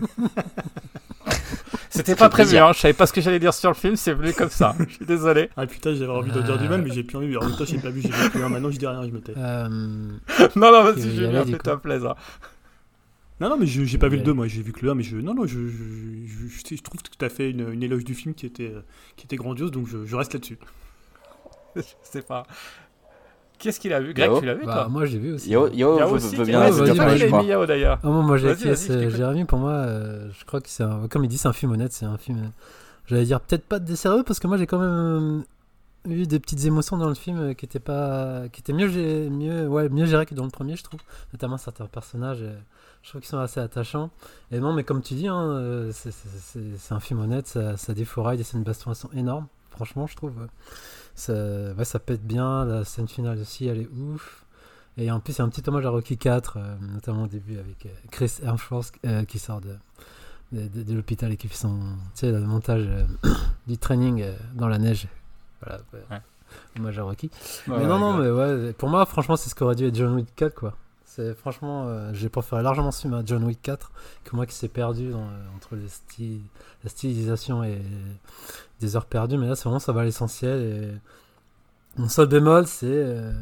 [1.90, 4.14] C'était pas prévu, hein, je savais pas ce que j'allais dire sur le film, c'est
[4.14, 4.74] venu comme ça.
[4.88, 5.48] Je suis désolé.
[5.56, 7.36] Ah putain, j'avais envie de dire du mal, mais j'ai plus envie.
[7.36, 9.20] En même temps, j'ai pas vu, j'ai vu plus Maintenant, je dis rien, je me
[9.20, 9.32] tais.
[9.36, 9.68] Euh...
[9.68, 12.16] non, non, vas-y, Julien, fais-toi plaisir.
[13.40, 15.02] Non, non, mais j'ai pas vu le 2, moi, j'ai vu que le 1, mais
[15.02, 18.14] je, non, non, je, je, je, trouve que tu as fait une, une, éloge du
[18.14, 18.72] film qui était,
[19.16, 20.58] qui était grandiose, donc je, reste là-dessus.
[21.76, 22.44] je sais pas.
[23.64, 25.48] Qu'est-ce qu'il a vu Greg, tu l'as vu bah, toi Moi j'ai vu aussi.
[25.48, 27.98] Yo, yo, Yao aussi, veux bien mis Yao d'ailleurs.
[28.02, 31.48] Ah, moi j'ai Jérémy, pour moi, euh, je crois que c'est comme il dit, c'est
[31.48, 32.52] un film honnête, c'est un film.
[33.06, 35.44] J'allais dire peut-être pas sérieux parce que moi j'ai quand même
[36.06, 38.88] euh, eu des petites émotions dans le film euh, qui étaient pas, qui étaient mieux,
[39.30, 41.00] mieux, ouais, mieux gérées que dans le premier, je trouve.
[41.32, 42.44] Notamment certains personnages,
[43.02, 44.10] je trouve qu'ils sont assez attachants.
[44.50, 48.44] Et non, mais comme tu dis, hein, c'est un film honnête, ça, ça défouraille, des
[48.44, 49.46] scènes de baston sont énormes.
[49.70, 50.34] Franchement, je trouve.
[51.14, 52.64] Ça, ouais, ça pète bien.
[52.64, 54.44] La scène finale aussi, elle est ouf.
[54.96, 57.86] Et en plus, a un petit hommage à Rocky 4, euh, notamment au début avec
[57.86, 59.76] euh, Chris Hemsworth euh, qui sort de,
[60.52, 61.78] de, l'hôpital et qui fait son
[62.14, 62.88] tu sais, le montage
[63.66, 64.24] du training
[64.54, 65.08] dans la neige.
[65.60, 65.80] Voilà,
[66.78, 67.30] hommage à Rocky.
[67.66, 70.28] mais non, non, mais ouais, pour moi, franchement, c'est ce qu'aurait dû être John Wick
[70.36, 70.76] 4, quoi.
[71.06, 73.92] C'est franchement, j'ai préféré largement ce film à John Wick 4
[74.24, 75.12] que moi qui s'est perdu
[75.54, 76.40] entre les
[76.82, 77.80] la stylisation et
[78.84, 80.60] des heures perdues, mais là, c'est vraiment ça va à l'essentiel.
[80.60, 80.90] Et...
[81.96, 83.32] Mon seul bémol, c'est euh,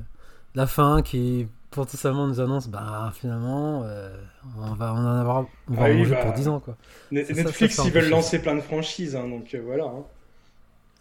[0.54, 4.14] la fin qui potentiellement nous annonce bah finalement euh,
[4.58, 6.76] on va on en avoir on va ah bah, pour 10 ans quoi.
[7.10, 9.84] Netflix ils veulent lancer plein de franchises hein, donc euh, voilà.
[9.84, 10.04] Hein.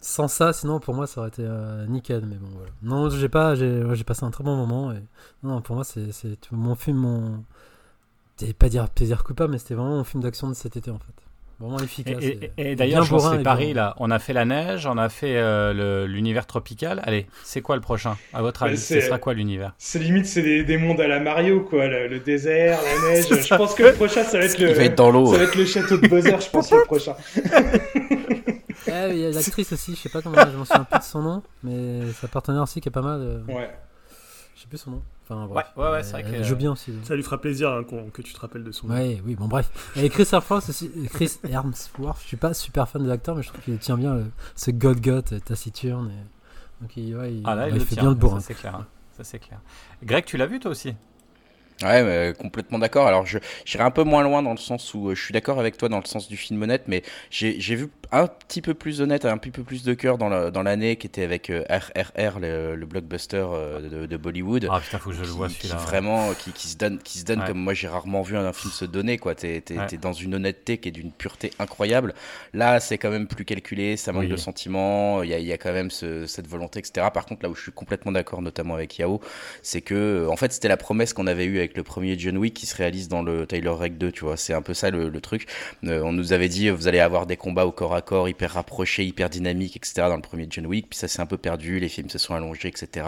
[0.00, 1.46] Sans ça sinon pour moi ça aurait été
[1.88, 2.70] nickel mais bon voilà.
[2.82, 5.02] Non j'ai pas j'ai passé un très bon moment et
[5.42, 6.08] non pour moi c'est
[6.52, 7.44] mon film mon
[8.58, 11.31] pas dire plaisir coupable mais c'était vraiment mon film d'action de cet été en fait.
[11.60, 12.22] Vraiment efficace.
[12.58, 13.94] Et, d'ailleurs, je c'est Paris là.
[13.98, 17.00] On a fait la neige, on a fait euh, l'univers tropical.
[17.04, 18.16] Allez, c'est quoi le prochain?
[18.32, 19.74] À votre avis, ce sera quoi l'univers?
[19.78, 21.86] C'est limite, c'est des, mondes à la Mario, quoi.
[21.86, 23.26] Le, désert, la neige.
[23.28, 24.74] je pense que le prochain, ça va être le.
[24.74, 27.14] Ça va être le château de Bowser, je pense, le prochain.
[28.90, 31.04] Ah, il y a l'actrice aussi, je sais pas comment, je m'en souviens plus de
[31.04, 33.20] son nom, mais sa partenaire aussi qui est pas mal.
[33.20, 33.70] Euh, ouais.
[34.62, 35.02] Je sais plus son nom.
[35.24, 36.42] Enfin, Ouais, ouais, ouais c'est vrai que.
[36.44, 36.92] joue bien aussi.
[37.02, 37.82] Ça lui fera plaisir hein,
[38.12, 38.94] que tu te rappelles de son nom.
[38.94, 39.68] Ouais, oui, bon, bref.
[39.96, 40.88] Et Chris Hemsworth aussi.
[41.12, 44.20] Chris Hemsworth, je suis pas super fan de l'acteur, mais je trouve qu'il tient bien
[44.54, 46.12] ce God-God taciturne.
[46.12, 46.80] Et...
[46.80, 48.38] Donc, il, ouais, il, ah là, il, fait bien le bourrin.
[48.38, 48.76] Ça, c'est clair.
[48.76, 48.86] Hein.
[49.16, 49.58] Ça, c'est clair.
[50.04, 50.94] Greg, tu l'as vu toi aussi?
[51.82, 53.06] Ouais, mais complètement d'accord.
[53.06, 55.58] Alors, je j'irai un peu moins loin dans le sens où euh, je suis d'accord
[55.58, 59.00] avec toi dans le sens du film honnête, mais j'ai vu un petit peu plus
[59.00, 62.76] honnête, un petit peu plus de cœur dans l'année dans qui était avec RRR, euh,
[62.76, 64.68] le, blockbuster euh, de, Bollywood.
[64.70, 65.76] Ah putain, faut que je le vois celui-là.
[65.76, 68.70] Vraiment, qui, qui, se donne, qui se donne comme moi j'ai rarement vu un, film
[68.70, 69.34] se donner, quoi.
[69.34, 72.14] T'es es, dans une honnêteté qui est d'une pureté incroyable.
[72.52, 75.58] Là, c'est quand même plus calculé, ça manque de sentiments, il y a, y a,
[75.58, 77.06] quand même ce, cette volonté, etc.
[77.12, 79.20] Par contre, là où je suis complètement d'accord, notamment avec Yao,
[79.62, 82.54] c'est que, en fait, c'était la promesse qu'on avait eue avec le premier John Wick
[82.54, 84.36] qui se réalise dans le Tyler Reg 2, tu vois.
[84.36, 85.46] C'est un peu ça le, truc.
[85.84, 88.52] Euh, on nous avait dit, vous allez avoir des combats au corps à corps hyper
[88.52, 89.94] rapprochés, hyper dynamiques, etc.
[90.08, 90.90] dans le premier John Wick.
[90.90, 93.06] Puis ça s'est un peu perdu, les films se sont allongés, etc.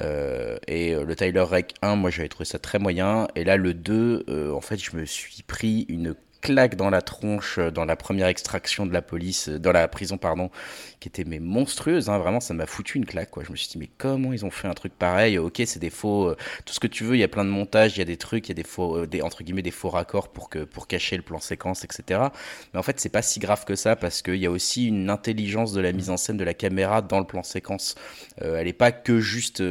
[0.00, 3.28] Euh, et euh, le Tyler Reg 1, moi j'avais trouvé ça très moyen.
[3.36, 6.14] Et là, le 2, en fait, je me suis pris une
[6.46, 9.88] claque dans la tronche euh, dans la première extraction de la police, euh, dans la
[9.88, 10.48] prison, pardon,
[11.00, 12.08] qui était mais monstrueuse.
[12.08, 13.30] Hein, vraiment, ça m'a foutu une claque.
[13.30, 13.42] Quoi.
[13.42, 15.38] Je me suis dit, mais comment ils ont fait un truc pareil?
[15.38, 17.16] Ok, c'est des faux, euh, tout ce que tu veux.
[17.16, 18.62] Il y a plein de montages, il y a des trucs, il y a des
[18.62, 22.20] faux, des, entre guillemets, des faux raccords pour que pour cacher le plan séquence, etc.
[22.72, 25.10] Mais en fait, c'est pas si grave que ça parce qu'il y a aussi une
[25.10, 27.96] intelligence de la mise en scène de la caméra dans le plan séquence.
[28.40, 29.62] elle est pas que juste,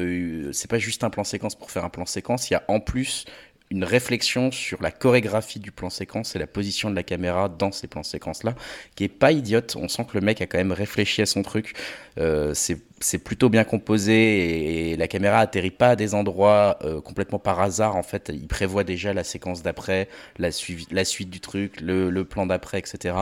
[0.51, 2.49] c'est pas juste un plan séquence pour faire un plan séquence.
[2.49, 3.25] Il y a en plus
[3.71, 7.71] une réflexion sur la chorégraphie du plan séquence et la position de la caméra dans
[7.71, 8.55] ces plans séquences là
[8.95, 9.75] qui est pas idiote.
[9.75, 11.73] On sent que le mec a quand même réfléchi à son truc.
[12.17, 12.53] Euh,
[13.01, 17.59] c'est plutôt bien composé et la caméra atterrit pas à des endroits euh, complètement par
[17.59, 17.97] hasard.
[17.97, 20.07] En fait, il prévoit déjà la séquence d'après,
[20.39, 20.49] la,
[20.91, 23.15] la suite du truc, le, plan d'après, etc.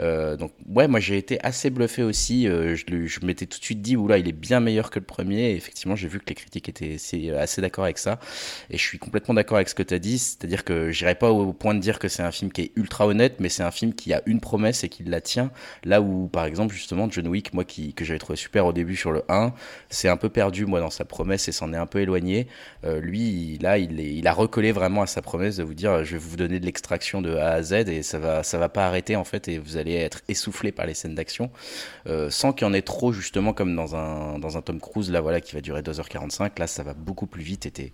[0.00, 2.46] Euh, donc, ouais, moi j'ai été assez bluffé aussi.
[2.46, 5.04] Euh, je, je m'étais tout de suite dit, oula, il est bien meilleur que le
[5.06, 5.52] premier.
[5.52, 8.20] Effectivement, j'ai vu que les critiques étaient assez, assez d'accord avec ça.
[8.70, 10.18] Et je suis complètement d'accord avec ce que tu as dit.
[10.18, 13.06] C'est-à-dire que j'irai pas au point de dire que c'est un film qui est ultra
[13.06, 15.50] honnête, mais c'est un film qui a une promesse et qui la tient.
[15.84, 18.94] Là où, par exemple, justement, John Wick, moi qui, que j'avais trouvé super au début
[19.06, 19.52] sur le 1,
[19.88, 22.48] c'est un peu perdu, moi, dans sa promesse et s'en est un peu éloigné.
[22.84, 26.04] Euh, lui, là, il, est, il a recollé vraiment à sa promesse de vous dire
[26.04, 28.68] je vais vous donner de l'extraction de A à Z et ça va, ça va
[28.68, 31.50] pas arrêter, en fait, et vous allez être essoufflé par les scènes d'action
[32.08, 35.12] euh, sans qu'il y en ait trop, justement, comme dans un, dans un Tom Cruise,
[35.12, 36.58] là, voilà, qui va durer 2h45.
[36.58, 37.92] Là, ça va beaucoup plus vite et t'es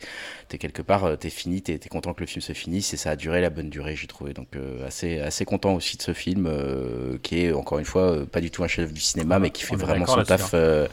[0.51, 2.97] es quelque part, euh, t'es fini, t'es es content que le film se finisse et
[2.97, 4.33] ça a duré la bonne durée, j'ai trouvé.
[4.33, 4.49] Donc,
[4.87, 6.51] assez, assez content aussi de ce film
[7.23, 9.77] qui est, encore une fois, pas du tout un chef du cinéma, mais qui fait
[9.77, 10.87] vraiment son taf, hein.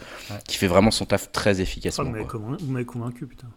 [0.48, 2.11] Qui fait vraiment son taf très efficacement.
[2.11, 3.48] vous m'avez convaincu, putain.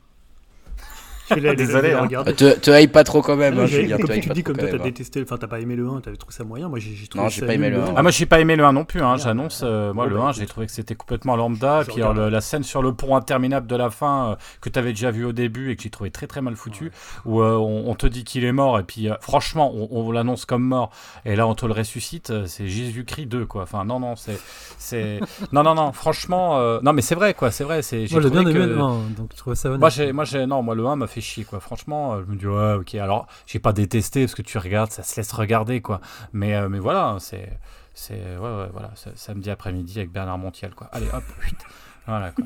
[1.56, 1.92] Désolé.
[1.92, 2.06] Hein.
[2.24, 3.59] Te, te hype pas trop quand même.
[3.59, 6.00] Ah, hein, comme tu dis, comme toi, t'as détesté, enfin, t'as pas aimé le 1,
[6.00, 6.68] t'avais trouvé ça moyen.
[6.68, 7.94] Moi, j'ai trouvé non, j'ai pas aimé le 1.
[7.96, 9.02] Ah, moi, j'ai pas aimé le 1 non plus.
[9.02, 11.82] Hein, J'annonce, euh, moi, le 1, j'ai trouvé que c'était complètement lambda.
[11.86, 15.24] Puis la scène sur le pont interminable de la fin, euh, que t'avais déjà vu
[15.24, 16.92] au début et que j'ai trouvé très très mal foutu,
[17.24, 20.90] où euh, on te dit qu'il est mort, et puis franchement, on l'annonce comme mort,
[21.24, 23.62] et là, on te le ressuscite, c'est Jésus-Christ 2, quoi.
[23.62, 25.20] Enfin, non, non, c'est.
[25.52, 26.80] Non, non, non, franchement.
[26.82, 27.80] Non, mais c'est vrai, quoi, c'est vrai.
[27.92, 29.70] Moi, j'ai bien aimé le 1, donc je trouvais ça.
[29.70, 29.90] Moi,
[30.46, 31.61] non, moi, le 1 m'a fait chier, quoi.
[31.61, 32.94] Franchement, euh, je me dis ouais ok.
[32.97, 36.01] Alors j'ai pas détesté parce que tu regardes ça se laisse regarder quoi.
[36.32, 37.49] Mais euh, mais voilà c'est
[37.94, 40.89] c'est ouais, ouais voilà samedi après-midi avec Bernard Montiel quoi.
[40.93, 41.24] Allez hop
[42.07, 42.44] voilà quoi.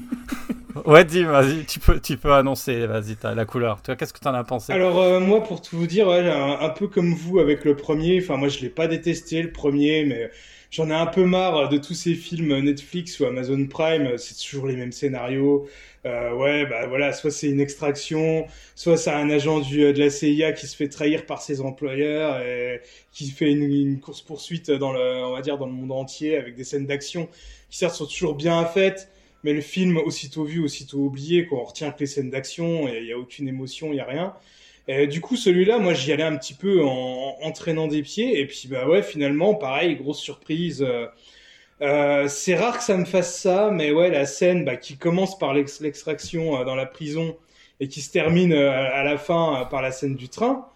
[0.93, 3.82] ouais dis vas-y tu peux tu peux annoncer vas-y la couleur.
[3.82, 4.73] Toi qu'est-ce que tu en as pensé?
[4.73, 8.36] Alors euh, moi pour tout vous dire un, peu comme vous avec le premier enfin
[8.36, 10.31] moi je l'ai pas détesté le premier mais
[10.70, 14.66] j'en ai un peu marre de tous ces films Netflix ou Amazon Prime c'est toujours
[14.66, 15.66] les mêmes scénarios
[16.06, 20.10] euh, ouais, bah voilà, soit c'est une extraction, soit c'est un agent du, de la
[20.10, 22.80] CIA qui se fait trahir par ses employeurs, et
[23.12, 26.54] qui fait une, course poursuite dans le, on va dire dans le monde entier avec
[26.54, 27.28] des scènes d'action
[27.70, 29.10] qui certes sont toujours bien faites,
[29.42, 31.60] mais le film aussitôt vu, aussitôt oublié, quoi.
[31.60, 34.34] On retient que les scènes d'action, il y a aucune émotion, il y a rien.
[34.88, 38.40] Et du coup, celui-là, moi, j'y allais un petit peu en, en, traînant des pieds,
[38.40, 40.82] et puis bah ouais, finalement, pareil, grosse surprise.
[40.82, 41.06] Euh,
[41.82, 45.39] euh, c'est rare que ça me fasse ça, mais ouais, la scène bah, qui commence
[45.39, 47.36] par l'extraction euh, dans la prison
[47.81, 50.66] et qui se termine euh, à la fin par la scène du train,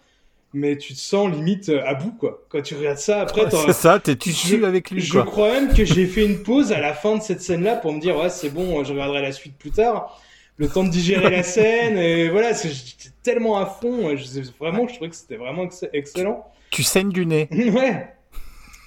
[0.53, 2.43] mais tu te sens limite à bout, quoi.
[2.49, 5.01] Quand tu regardes ça, après, c'est ça, t'es tu avec lui.
[5.01, 7.93] Je crois même que j'ai fait une pause à la fin de cette scène-là pour
[7.93, 10.21] me dire, ouais, c'est bon, je regarderai la suite plus tard.
[10.57, 14.15] Le temps de digérer la scène, et voilà, j'étais tellement à fond.
[14.15, 16.45] Je, vraiment, je trouvais que c'était vraiment excellent.
[16.69, 17.49] Tu saignes du nez.
[17.51, 18.07] ouais.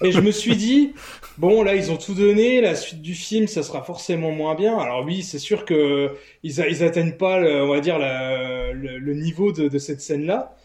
[0.03, 0.93] Et je me suis dit,
[1.39, 4.77] bon, là, ils ont tout donné, la suite du film, ça sera forcément moins bien.
[4.79, 10.01] Alors oui, c'est sûr que ils, atteignent pas, on va dire, le, niveau de, cette
[10.01, 10.57] scène-là.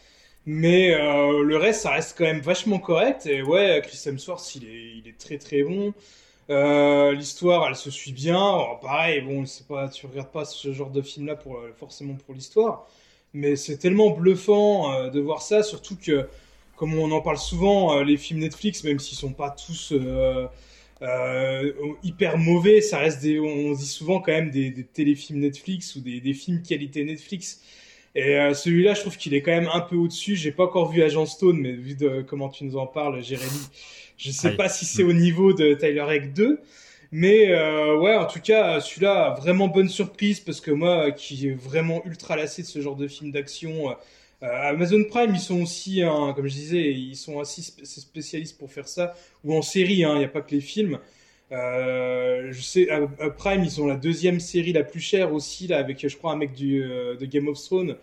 [0.45, 3.25] Mais euh, le reste, ça reste quand même vachement correct.
[3.27, 5.93] Et ouais, Chris Hemsworth, il est, il est très très bon.
[6.49, 8.59] Euh, L'histoire, elle se suit bien.
[8.81, 12.87] pareil, bon, c'est pas, tu regardes pas ce genre de film-là pour forcément pour l'histoire,
[13.33, 16.27] mais c'est tellement bluffant euh, de voir ça, surtout que
[16.79, 20.47] comme on en parle souvent, euh, les films Netflix, même s'ils sont pas tous euh,
[21.01, 21.73] euh,
[22.03, 26.33] hyper mauvais, ça reste des, on dit souvent quand même des, téléfilms Netflix ou des,
[26.33, 27.61] films qualité Netflix.
[28.15, 30.35] Et celui-là, je trouve qu'il est quand même un peu au-dessus.
[30.35, 33.67] J'ai pas encore vu Agent Stone, mais vu de comment tu nous en parles, Jérémy,
[34.17, 36.59] je sais pas si c'est au niveau de Tyler Egg 2.
[37.11, 37.49] Mais
[37.93, 42.35] ouais, en tout cas, celui-là, vraiment bonne surprise parce que moi, qui est vraiment ultra
[42.35, 43.95] lassé de ce genre de film d'action,
[44.41, 48.71] euh, Amazon Prime, ils sont aussi, hein, comme je disais, ils sont assez spécialistes pour
[48.71, 50.99] faire ça, ou en série, hein, il n'y a pas que les films.
[51.51, 53.01] Euh, je sais, à,
[53.31, 56.37] Prime, ils ont la deuxième série la plus chère aussi, là, avec, je crois, un
[56.37, 57.95] mec du, euh, de Game of Thrones.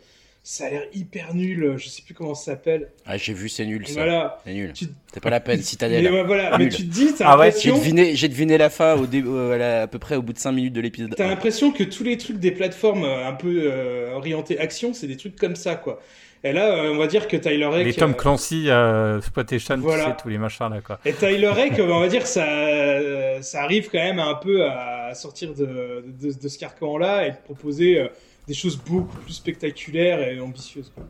[0.42, 2.90] Ça a l'air hyper nul, je sais plus comment ça s'appelle.
[3.04, 3.94] Ah, j'ai vu, c'est nul ça.
[3.94, 4.38] Voilà.
[4.44, 4.72] C'est nul.
[5.12, 6.08] C'est pas la peine, Citadel.
[6.08, 6.56] Mais, voilà.
[6.56, 9.28] mais tu te dis, t'as ah ouais, j'ai deviné, j'ai deviné la fin au début,
[9.60, 11.14] à, peu près au bout de 5 minutes de l'épisode.
[11.16, 13.72] T'as l'impression que tous les trucs des plateformes un peu
[14.14, 16.00] orientés action, c'est des trucs comme ça, quoi.
[16.46, 17.84] Et là, euh, on va dire que Tyler Rake.
[17.84, 20.04] Les Tom euh, Clancy, euh, Spotation, voilà.
[20.04, 21.00] tu sais, tous les machins là, quoi.
[21.04, 25.54] Et Tyler Rake, on va dire, ça, ça arrive quand même un peu à sortir
[25.54, 28.08] de, de, de ce carcan-là et de proposer
[28.46, 31.04] des choses beaucoup plus spectaculaires et ambitieuses, quoi.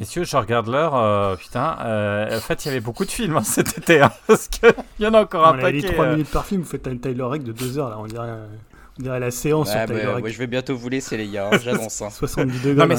[0.00, 1.38] Messieurs, je regarde l'heure.
[1.38, 1.76] putain,
[2.32, 5.06] en fait, il y avait beaucoup de films hein, cet été, hein, parce qu'il y
[5.06, 5.78] en a encore un paquet.
[5.78, 8.06] Il 3 minutes par film, vous faites un Tyler Rake de 2 heures, là, on
[8.06, 8.28] dirait.
[8.98, 11.50] La séance ouais, sur bah, ouais, Je vais bientôt vous laisser, les gars.
[11.52, 12.00] Hein, j'annonce.
[12.00, 12.10] Hein.
[12.10, 12.74] 70 degrés.
[12.74, 12.96] Non, mais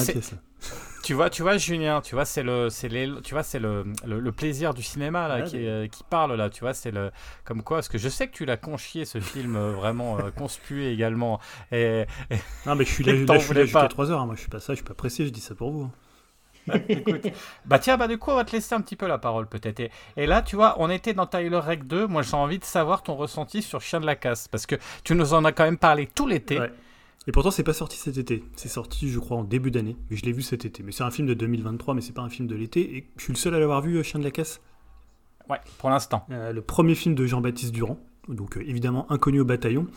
[1.05, 3.85] tu vois, tu vois, Julien, tu vois, c'est le, c'est les, tu vois, c'est le,
[4.07, 7.11] le, plaisir du cinéma là qui, euh, qui, parle là, tu vois, c'est le,
[7.43, 10.31] comme quoi, parce que je sais que tu l'as conchié ce film euh, vraiment euh,
[10.31, 11.39] conspué également.
[11.72, 12.05] Et,
[12.65, 14.22] non, mais je suis là, là, je suis là jusqu'à 3 heures.
[14.22, 14.26] Hein.
[14.26, 15.27] Moi, je suis pas ça, je suis pas pressé.
[15.27, 15.91] Je dis ça pour vous.
[16.69, 16.79] Hein.
[16.89, 17.27] Écoute,
[17.65, 19.81] bah tiens, bah du coup, on va te laisser un petit peu la parole peut-être.
[20.17, 22.07] Et, là, tu vois, on était dans Tyler Rec 2.
[22.07, 25.15] Moi, j'ai envie de savoir ton ressenti sur Chien de la Casse, parce que tu
[25.15, 26.59] nous en as quand même parlé tout l'été.
[27.27, 28.43] Et pourtant, c'est pas sorti cet été.
[28.55, 29.97] C'est sorti, je crois, en début d'année.
[30.09, 30.83] Mais je l'ai vu cet été.
[30.83, 32.97] Mais c'est un film de 2023, mais c'est pas un film de l'été.
[32.97, 34.61] Et je suis le seul à l'avoir vu, euh, Chien de la Casse?
[35.49, 36.25] Ouais, pour l'instant.
[36.29, 39.88] Euh, le premier film de Jean-Baptiste Durand donc euh, évidemment inconnu au bataillon.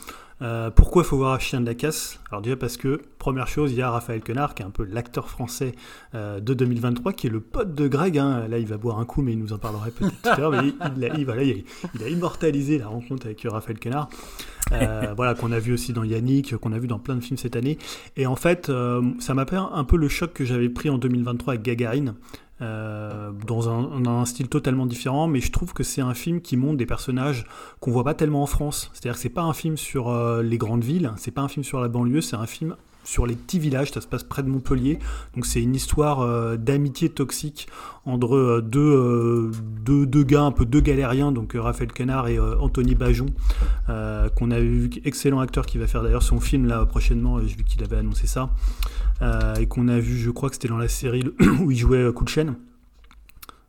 [0.40, 3.78] Euh, pourquoi faut voir Chien de la Casse Alors déjà parce que, première chose, il
[3.78, 5.72] y a Raphaël Quenard, qui est un peu l'acteur français
[6.14, 8.18] euh, de 2023, qui est le pote de Greg.
[8.18, 8.46] Hein.
[8.46, 10.52] Là, il va boire un coup, mais il nous en parlerait peut-être tout à l'heure.
[10.52, 14.08] Mais il, a, immortalisé la rencontre avec Raphaël Quenard.
[15.16, 17.56] voilà, qu'on a vu aussi dans Yannick, qu'on a vu dans plein de films cette
[17.56, 17.76] année.
[18.16, 18.70] Et en fait,
[19.18, 22.14] ça m'a fait un peu le choc que j'avais pris en 2023 avec Gagarine.
[22.60, 26.76] Euh, dans, un, style totalement différent, mais je trouve que c'est un film qui montre
[26.76, 27.46] des personnages
[27.78, 28.90] qu'on voit pas tellement en France.
[28.92, 31.62] C'est-à-dire que c'est pas un film sur euh, les grandes villes, c'est pas un film
[31.62, 34.48] sur la banlieue, c'est un film sur les petits villages, ça se passe près de
[34.48, 34.98] Montpellier.
[35.34, 37.68] Donc c'est une histoire euh, d'amitié toxique
[38.04, 39.50] entre deux,
[39.82, 43.26] deux, deux, gars, un peu deux galériens, donc Raphaël Canard et Anthony Bajon,
[43.86, 47.84] qu'on a vu, excellent acteur qui va faire d'ailleurs son film là prochainement, vu qu'il
[47.84, 48.48] avait annoncé ça.
[49.20, 51.24] Euh, et qu'on a vu, je crois que c'était dans la série
[51.60, 52.54] où il jouait euh, coup de chaîne.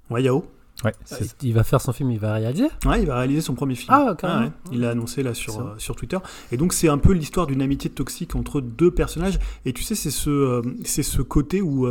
[0.10, 0.46] Ouais, Yao.
[0.86, 0.94] Ouais,
[1.42, 3.94] il va faire son film, il va réaliser Ouais, il va réaliser son premier film.
[3.94, 4.52] Ah, carrément.
[4.72, 6.18] Il l'a annoncé là sur, euh, sur Twitter.
[6.52, 9.40] Et donc, c'est un peu l'histoire d'une amitié toxique entre deux personnages.
[9.66, 11.86] Et tu sais, c'est ce, c'est ce côté où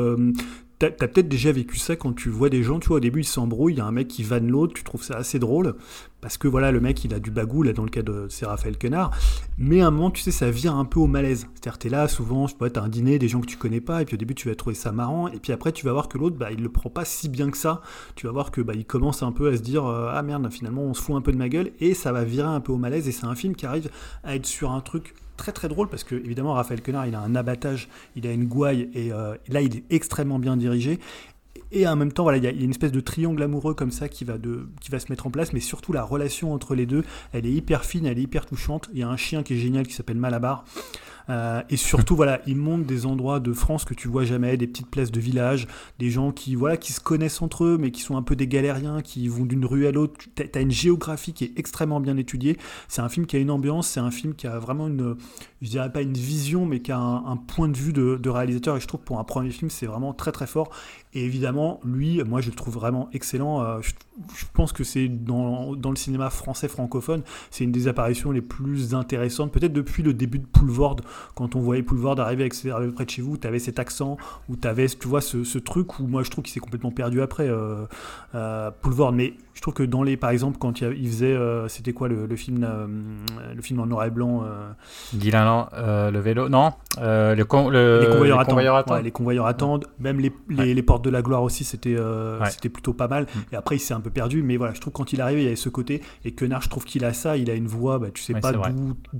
[0.78, 3.24] T'as peut-être déjà vécu ça quand tu vois des gens, tu vois, au début ils
[3.24, 5.74] s'embrouillent, il y a un mec qui vanne l'autre, tu trouves ça assez drôle,
[6.20, 8.46] parce que voilà, le mec il a du bagou, là dans le cas de c'est
[8.46, 9.10] Raphaël Quenard,
[9.58, 11.48] mais à un moment, tu sais, ça vient un peu au malaise.
[11.54, 14.02] C'est-à-dire, t'es là, souvent, tu vois, t'as un dîner, des gens que tu connais pas,
[14.02, 16.08] et puis au début tu vas trouver ça marrant, et puis après tu vas voir
[16.08, 17.82] que l'autre, bah il le prend pas si bien que ça,
[18.14, 20.48] tu vas voir que bah il commence un peu à se dire, euh, ah merde,
[20.52, 22.70] finalement on se fout un peu de ma gueule, et ça va virer un peu
[22.70, 23.90] au malaise, et c'est un film qui arrive
[24.22, 27.20] à être sur un truc très très drôle parce que évidemment Raphaël Quenard il a
[27.20, 30.98] un abattage, il a une gouaille et euh, là il est extrêmement bien dirigé.
[31.72, 34.08] Et en même temps voilà il y, a une espèce de triangle amoureux comme ça
[34.08, 36.86] qui va, de, qui va se mettre en place mais surtout la relation entre les
[36.86, 38.90] deux elle est hyper fine elle est hyper touchante.
[38.92, 40.64] Il y a un chien qui est génial qui s'appelle Malabar
[41.28, 44.66] euh, et surtout, voilà, il montre des endroits de France que tu vois jamais, des
[44.66, 45.66] petites places de village,
[45.98, 48.46] des gens qui, voilà, qui se connaissent entre eux, mais qui sont un peu des
[48.46, 50.14] galériens, qui vont d'une rue à l'autre.
[50.34, 52.56] Tu une géographie qui est extrêmement bien étudiée.
[52.88, 55.16] C'est un film qui a une ambiance, c'est un film qui a vraiment une,
[55.62, 58.76] je dirais pas une vision, mais qui a un, point de vue de, réalisateur.
[58.76, 60.70] Et je trouve pour un premier film, c'est vraiment très très fort.
[61.14, 63.62] Et évidemment, lui, moi, je le trouve vraiment excellent.
[63.62, 68.30] Euh, je, pense que c'est dans, dans, le cinéma français francophone, c'est une des apparitions
[68.30, 70.96] les plus intéressantes, peut-être depuis le début de Poulvord,
[71.34, 74.16] quand on voyait Poulvord arriver, avec, près de chez vous, tu avais cet accent,
[74.48, 77.22] où tu avais, tu vois, ce, truc où moi, je trouve qu'il s'est complètement perdu
[77.22, 77.86] après, euh,
[78.34, 78.70] euh
[79.12, 82.36] Mais je trouve que dans les, par exemple, quand il, faisait, euh, c'était quoi le,
[82.36, 82.66] film,
[83.54, 84.44] le film en noir et blanc.
[85.12, 89.02] Dylan, le vélo, non, le, les convoyeurs, attendent.
[89.02, 89.86] les convoyeurs attendent.
[89.98, 91.96] Même les, les, portes de la gloire aussi, c'était,
[92.50, 93.24] c'était plutôt pas mal.
[93.24, 93.38] Mm.
[93.52, 95.44] Et après, il s'est un peu perdu, mais voilà, je trouve quand il arrive, il
[95.44, 96.02] y avait ce côté.
[96.24, 98.52] Et Quenard, je trouve qu'il a ça, il a une voix, bah, tu sais pas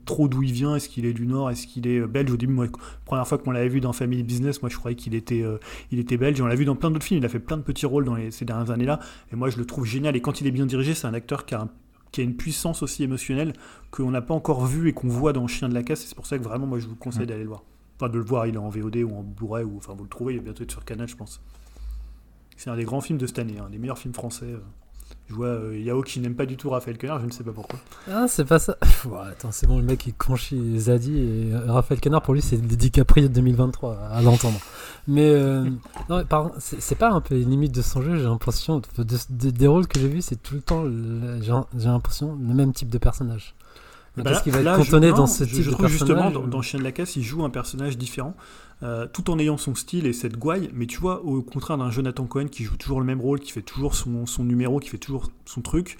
[0.04, 0.76] trop d'où il vient.
[0.76, 2.30] Est-ce qu'il est du Nord, est-ce qu'il est belge?
[2.30, 2.66] Au début, moi,
[3.04, 5.44] première fois qu'on l'avait vu dans Family Business, moi, je croyais qu'il était,
[5.90, 6.40] il était belge.
[6.40, 7.20] on l'a vu dans plein d'autres films.
[7.20, 9.00] Il a fait plein de petits rôles dans ces dernières années-là.
[9.32, 10.16] Et moi, je le trouve génial.
[10.16, 11.68] Et quand il est bien dirigé, c'est un acteur qui a,
[12.12, 13.52] qui a, une puissance aussi émotionnelle
[13.90, 16.04] qu'on n'a pas encore vu et qu'on voit dans Chien de la Casse.
[16.06, 17.26] C'est pour ça que vraiment, moi, je vous conseille mm.
[17.26, 17.64] d'aller le voir.
[17.96, 20.08] Enfin, de le voir, il est en VOD ou en Blu-ray, ou enfin, vous le
[20.08, 21.42] trouvez, il va bientôt être sur Canal, je pense.
[22.58, 24.46] C'est un des grands films de cette année, un des meilleurs films français.
[24.46, 24.58] Euh.
[25.28, 27.52] Je vois euh, Yao qui n'aime pas du tout Raphaël Quenard, je ne sais pas
[27.52, 27.78] pourquoi.
[28.10, 28.76] Ah, c'est pas ça.
[29.30, 32.56] attends, c'est bon, le mec il conchit Zadi et euh, Raphaël Quenard pour lui c'est
[32.56, 34.58] le DiCaprio de 2023 à l'entendre.
[35.06, 35.68] Mais euh,
[36.08, 38.82] non, pardon, c'est pas un peu limite de son jeu, j'ai l'impression.
[39.30, 40.84] des rôles que j'ai vus, c'est tout le temps,
[41.40, 43.54] j'ai l'impression, le même type de personnage.
[44.22, 46.78] Bah Qu'est-ce qu'il va être cantonné dans ce type je, trouve justement dans, dans, Chien
[46.78, 48.34] de la Casse, il joue un personnage différent.
[48.84, 51.90] Euh, tout en ayant son style et cette gouaille, mais tu vois, au contraire d'un
[51.90, 54.88] Jonathan Cohen qui joue toujours le même rôle, qui fait toujours son, son numéro, qui
[54.88, 55.98] fait toujours son truc,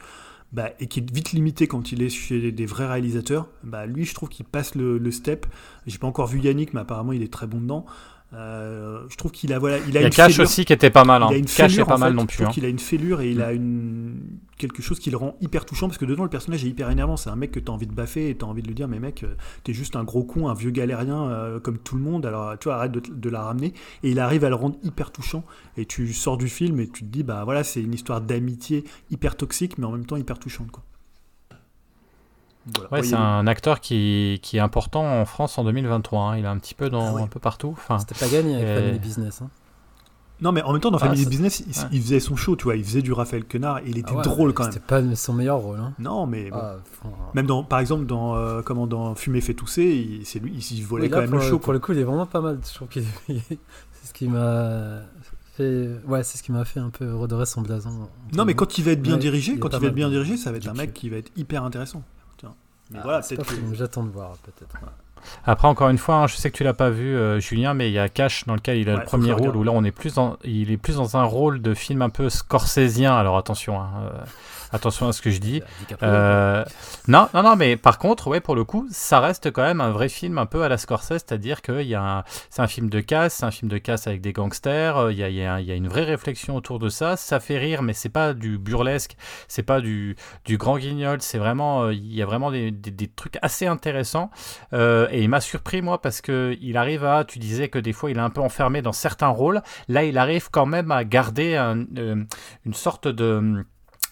[0.53, 4.05] bah, et qui est vite limité quand il est chez des vrais réalisateurs, bah, lui
[4.05, 5.47] je trouve qu'il passe le, le step.
[5.89, 7.85] J'ai pas encore vu Yannick, mais apparemment il est très bon dedans.
[8.35, 11.05] Euh, je trouve qu'il a voilà, il a, il une Cash aussi qui était pas
[11.05, 11.23] mal.
[11.23, 11.29] Hein.
[11.31, 12.45] Il a une Cash est pas mal non plus.
[12.45, 12.51] Hein.
[12.57, 15.87] Il a une fêlure et il a une quelque chose qui le rend hyper touchant
[15.87, 17.17] parce que dedans le personnage est hyper énervant.
[17.17, 18.75] C'est un mec que tu as envie de baffer et tu as envie de lui
[18.75, 19.35] dire mais mec, euh,
[19.65, 22.27] t'es juste un gros con, un vieux galérien euh, comme tout le monde.
[22.27, 23.73] Alors tu vois arrête de, de, la ramener
[24.03, 25.45] et il arrive à le rendre hyper touchant
[25.79, 28.85] et tu sors du film et tu te dis bah voilà c'est une histoire d'amitié
[29.11, 30.83] hyper toxique mais en même temps hyper touchante quoi
[32.93, 36.20] ouais, c'est un acteur qui, qui, est important en France en 2023.
[36.23, 36.36] Hein.
[36.39, 37.70] Il est un petit peu dans ah un peu partout.
[37.77, 39.43] Enfin, C'était pas gagné avec Family Business.
[39.43, 39.51] Hein.
[40.40, 41.89] Non, mais en même temps, dans Ah, Family ça- Business, il, ouais.
[41.90, 42.77] il faisait son show, tu vois.
[42.77, 44.73] Il faisait du Raphaël Quenard et il était Ah ouais, drôle quand même.
[44.73, 45.81] C'était pas son meilleur rôle.
[45.81, 45.95] Hein.
[45.99, 46.59] Non, mais bon.
[46.61, 50.39] Ah, enfin, Même dans, par exemple, dans, euh, comment, dans Fumer fait tousser, il- c'est
[50.39, 51.57] lui, il, il volait oui, là, quand même pour, le show.
[51.59, 51.74] pour quoi.
[51.74, 52.61] le coup, il est vraiment pas mal.
[52.69, 53.59] Je trouve qu'il c'est
[54.05, 55.01] ce qui m'a
[55.57, 55.89] fait.
[56.07, 58.09] Ouais, c'est ce qui m'a fait un peu redorer son blason.
[58.36, 60.36] Non, mais quand il va être bien Ouais, dirigé, quand il va être bien dirigé,
[60.36, 62.05] ça va être un mec qui va être hyper intéressant.
[62.90, 64.74] Mais Ah, voilà, c'est peut-être que- J'attends de voir, peut-être.
[65.44, 67.90] Après, encore une fois, hein, je sais que tu l'as pas vu, euh, Julien, mais
[67.90, 69.82] il y a Cash dans lequel il a Ouais, le premier rôle où là, on
[69.85, 73.15] est plus dans, il est plus dans un rôle de film un peu scorsésien.
[73.16, 74.10] Alors attention, hein, euh,
[74.73, 75.62] attention à ce que je dis.
[76.03, 76.65] Euh,
[77.07, 79.90] non, non, non, mais par contre, ouais, pour le coup, ça reste quand même un
[79.90, 81.82] vrai film un peu à la Scorsese, c'est-à-dire que
[82.51, 85.19] c'est un film de casse, c'est un film de casse avec des gangsters, euh, il
[85.19, 87.59] y a, y a- il y a une vraie réflexion autour de ça, ça fait
[87.59, 89.16] rire, mais c'est pas du burlesque,
[89.49, 92.90] c'est pas du, du grand guignol, c'est vraiment, euh, il y a vraiment des, des-
[92.90, 94.31] des trucs assez intéressants,
[94.73, 97.93] Euh, et il m'a surpris, moi, parce que il arrive à, tu disais que des
[97.93, 101.05] fois, il est un peu enfermé dans certains rôles, là, il arrive quand même à
[101.05, 102.23] garder un- euh,
[102.66, 103.65] une sorte de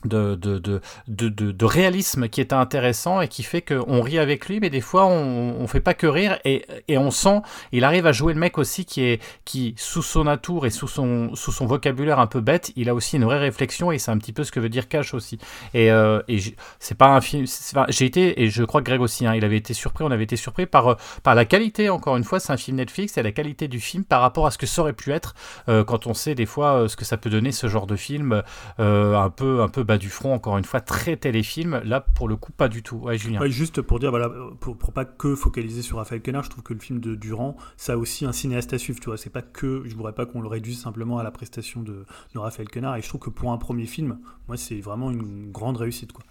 [0.05, 4.61] de, de, de, de, réalisme qui est intéressant et qui fait qu'on rit avec lui,
[4.61, 7.41] mais des fois on, on fait pas que rire et, et on sent,
[7.73, 10.87] il arrive à jouer le mec aussi qui est qui sous son atour et sous
[10.87, 14.11] son sous son vocabulaire un peu bête, il a aussi une vraie réflexion et c'est
[14.11, 15.39] un petit peu ce que veut dire Cash aussi.
[15.75, 16.39] Et, euh, et
[16.79, 17.45] c'est pas un film,
[17.89, 20.25] j'ai été et je crois que Greg aussi, hein, il avait été surpris, on avait
[20.25, 21.91] été surpris par euh, par la qualité.
[21.91, 24.51] Encore une fois, c'est un film Netflix et la qualité du film par rapport à
[24.51, 25.35] ce que ça aurait pu être
[25.69, 28.43] euh, quand on sait des fois ce que ça peut donner ce genre de film
[28.79, 31.81] un peu un peu bas du front encore une fois très téléfilm.
[31.85, 32.97] Là pour le coup pas du tout.
[32.97, 33.41] Ouais Julien.
[33.41, 34.31] Ouais, juste pour dire, voilà,
[34.61, 37.57] pour, pour pas que focaliser sur Raphaël Quenard, je trouve que le film de Durand,
[37.77, 39.17] ça a aussi un cinéaste à suivre, tu vois.
[39.17, 42.05] C'est pas que, je voudrais pas qu'on le réduise simplement à la prestation de,
[42.35, 44.19] de Raphaël Quenard, et je trouve que pour un premier film,
[44.49, 46.25] moi, c'est vraiment une grande réussite, quoi.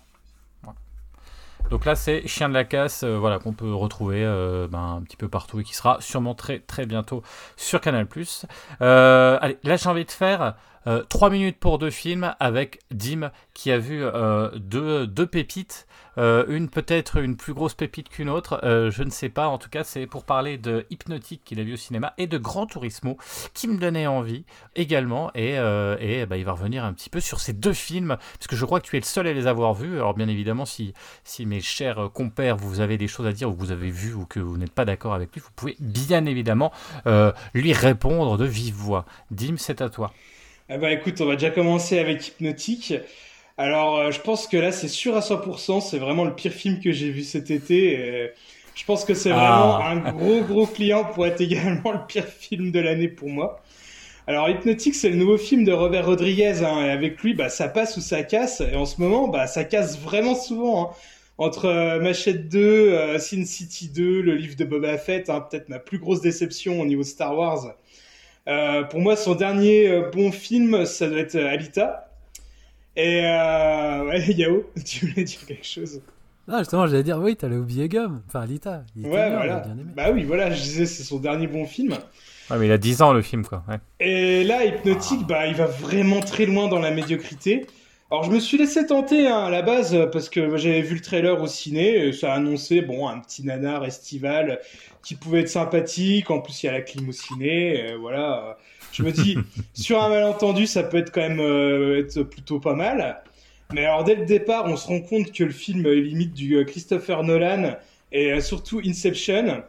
[1.70, 5.02] donc là c'est Chien de la casse euh, voilà qu'on peut retrouver euh, ben, un
[5.02, 7.24] petit peu partout et qui sera sûrement très très bientôt
[7.58, 8.08] sur Canal
[8.82, 10.56] euh, allez là j'ai envie de faire
[10.88, 15.88] euh, 3 minutes pour deux films avec Dim qui a vu euh, deux, deux pépites
[16.18, 19.48] Euh, une peut-être une plus grosse pépite qu'une autre, euh, je ne sais pas.
[19.48, 22.38] En tout cas, c'est pour parler de Hypnotique qu'il a vu au cinéma et de
[22.38, 23.18] Gran Turismo
[23.54, 24.46] qui me donnait envie
[24.76, 25.32] également.
[25.36, 28.48] Et, euh, et bah, il va revenir un petit peu sur ces deux films parce
[28.48, 29.96] que je crois que tu es le seul à les avoir vus.
[29.96, 30.94] Alors bien évidemment, si,
[31.24, 34.14] si mes chers euh, compères, vous avez des choses à dire ou vous avez vu
[34.14, 36.72] ou que vous n'êtes pas d'accord avec lui, vous pouvez bien évidemment
[37.08, 39.06] euh, lui répondre de vive voix.
[39.32, 40.14] Dim, c'est à toi.
[40.70, 42.94] Ah bah écoute, on va déjà commencer avec Hypnotique.
[43.58, 46.80] Alors, euh, je pense que là, c'est sûr à 100%, c'est vraiment le pire film
[46.80, 47.94] que j'ai vu cet été.
[48.26, 48.32] et
[48.76, 49.92] je pense que c'est vraiment Ah.
[49.92, 53.62] un gros, gros client pour être également le pire film de l'année pour moi.
[54.28, 57.70] Alors, Hypnotique, c'est le nouveau film de Robert Rodriguez, hein, et avec lui, bah, ça
[57.70, 58.62] passe ou ça casse.
[58.62, 60.92] Et en ce moment, bah, ça casse vraiment souvent.
[60.92, 60.96] hein.
[61.38, 62.60] Entre euh, Machette 2,
[62.94, 66.82] euh, Sin City 2, le livre de Boba Fett, hein, peut-être ma plus grosse déception
[66.82, 67.76] au niveau de Star Wars.
[68.48, 72.12] Euh, pour moi, son dernier euh, bon film, ça doit être euh, Alita.
[72.96, 76.02] Et euh, ouais, Yao, tu voulais dire quelque chose?
[76.48, 78.22] Ah, justement, j'allais dire, oui, t'allais oublier Gum.
[78.28, 78.84] Enfin, Alita.
[78.96, 79.64] Il était Ouais, bien, voilà.
[79.64, 79.92] j'ai bien aimé.
[79.96, 81.94] Bah oui, voilà, je disais, c'est son dernier bon film.
[82.52, 83.64] Ouais, mais il a 10 ans le film, quoi.
[83.68, 83.78] Ouais.
[84.00, 87.66] Et là, Hypnotique, bah, il va vraiment très loin dans la médiocrité.
[88.12, 90.96] Alors, je me suis laissé tenter hein, à la base euh, parce que j'avais vu
[90.96, 92.08] le trailer au ciné.
[92.08, 94.60] Et ça annonçait bon un petit nanar estival
[95.04, 96.30] qui pouvait être sympathique.
[96.32, 97.92] En plus, il y a la clim au ciné.
[97.92, 98.58] euh, voilà.
[98.92, 99.38] Je me dis,
[99.74, 103.24] sur un malentendu, ça peut être quand même euh, être plutôt pas mal.
[103.74, 106.56] Mais alors, dès le départ, on se rend compte que le film est limite du
[106.58, 107.76] euh, Christopher Nolan
[108.12, 109.64] et euh, surtout Inception.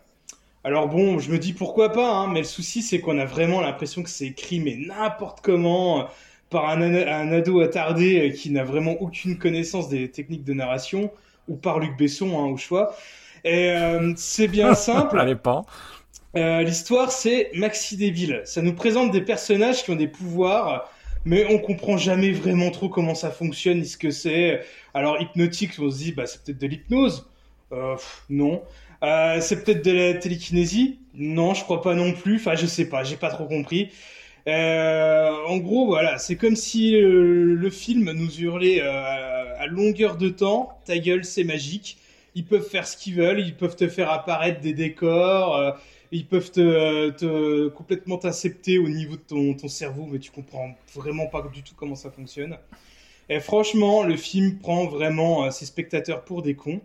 [0.65, 3.61] Alors bon, je me dis pourquoi pas, hein, mais le souci c'est qu'on a vraiment
[3.61, 6.05] l'impression que c'est écrit mais n'importe comment euh,
[6.51, 11.10] par un, un ado attardé euh, qui n'a vraiment aucune connaissance des techniques de narration
[11.48, 12.97] ou par Luc Besson hein, au choix.
[13.44, 15.18] Et euh, c'est bien simple.
[15.18, 15.64] Allez, pas.
[16.36, 18.43] Euh, L'histoire, c'est Maxi Débile.
[18.44, 20.90] Ça nous présente des personnages qui ont des pouvoirs,
[21.24, 24.62] mais on comprend jamais vraiment trop comment ça fonctionne, ni ce que c'est.
[24.94, 27.28] Alors, hypnotique, on se dit, bah, c'est peut-être de l'hypnose.
[27.73, 28.62] Euh, pff, non.
[29.02, 31.01] Euh, c'est peut-être de la télékinésie.
[31.14, 32.36] Non, je crois pas non plus.
[32.36, 33.90] Enfin, je sais pas, j'ai pas trop compris.
[34.48, 40.16] Euh, en gros, voilà, c'est comme si euh, le film nous hurlait euh, à longueur
[40.16, 41.98] de temps, ta gueule, c'est magique.
[42.36, 45.74] Ils peuvent faire ce qu'ils veulent, ils peuvent te faire apparaître des décors,
[46.12, 51.27] ils peuvent te, te complètement t'accepter au niveau de ton, cerveau, mais tu comprends vraiment
[51.28, 52.59] pas du tout comment ça fonctionne.
[53.31, 56.82] Et franchement, le film prend vraiment ses spectateurs pour des cons.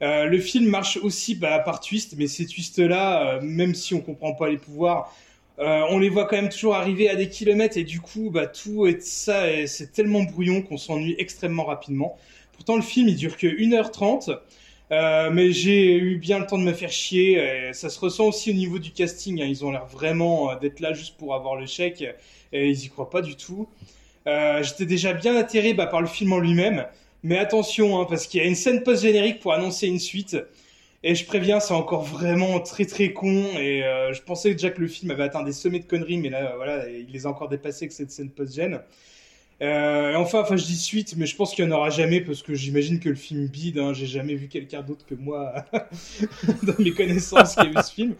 [0.00, 4.48] Le film marche aussi bah, par twist, mais ces twists-là, même si on comprend pas
[4.48, 5.12] les pouvoirs,
[5.58, 8.46] euh, on les voit quand même toujours arriver à des kilomètres et du coup, bah,
[8.46, 12.18] tout est ça, et c'est tellement brouillon qu'on s'ennuie extrêmement rapidement.
[12.52, 14.38] Pourtant, le film il dure que 1h30.
[14.92, 17.68] Euh, mais j'ai eu bien le temps de me faire chier.
[17.68, 19.42] Et ça se ressent aussi au niveau du casting.
[19.42, 19.46] Hein.
[19.46, 22.04] Ils ont l'air vraiment euh, d'être là juste pour avoir le chèque.
[22.52, 23.68] Et ils y croient pas du tout.
[24.26, 26.86] Euh, J'étais déjà bien atterré bah, par le film en lui-même.
[27.22, 30.36] Mais attention, hein, parce qu'il y a une scène post-générique pour annoncer une suite.
[31.08, 33.44] Et je préviens, c'est encore vraiment très très con.
[33.58, 36.30] Et euh, je pensais déjà que le film avait atteint des sommets de conneries, mais
[36.30, 38.80] là, voilà, il les a encore dépassés avec cette scène post-gène.
[39.62, 42.42] Euh, enfin, enfin, je dis suite, mais je pense qu'il n'y en aura jamais parce
[42.42, 43.78] que j'imagine que le film bide.
[43.78, 45.64] Hein, J'ai jamais vu quelqu'un d'autre que moi
[46.64, 48.16] dans mes connaissances qui a vu ce film.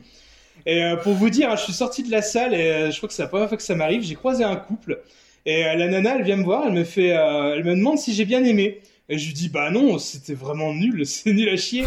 [0.65, 2.97] Et euh, pour vous dire, hein, je suis sorti de la salle et euh, je
[2.99, 4.03] crois que c'est la première fois que ça m'arrive.
[4.03, 5.01] J'ai croisé un couple
[5.47, 7.99] et euh, la nana, elle vient me voir, elle me fait, euh, elle me demande
[7.99, 8.81] si j'ai bien aimé.
[9.09, 11.85] Et je lui dis bah non, c'était vraiment nul, c'est nul à chier.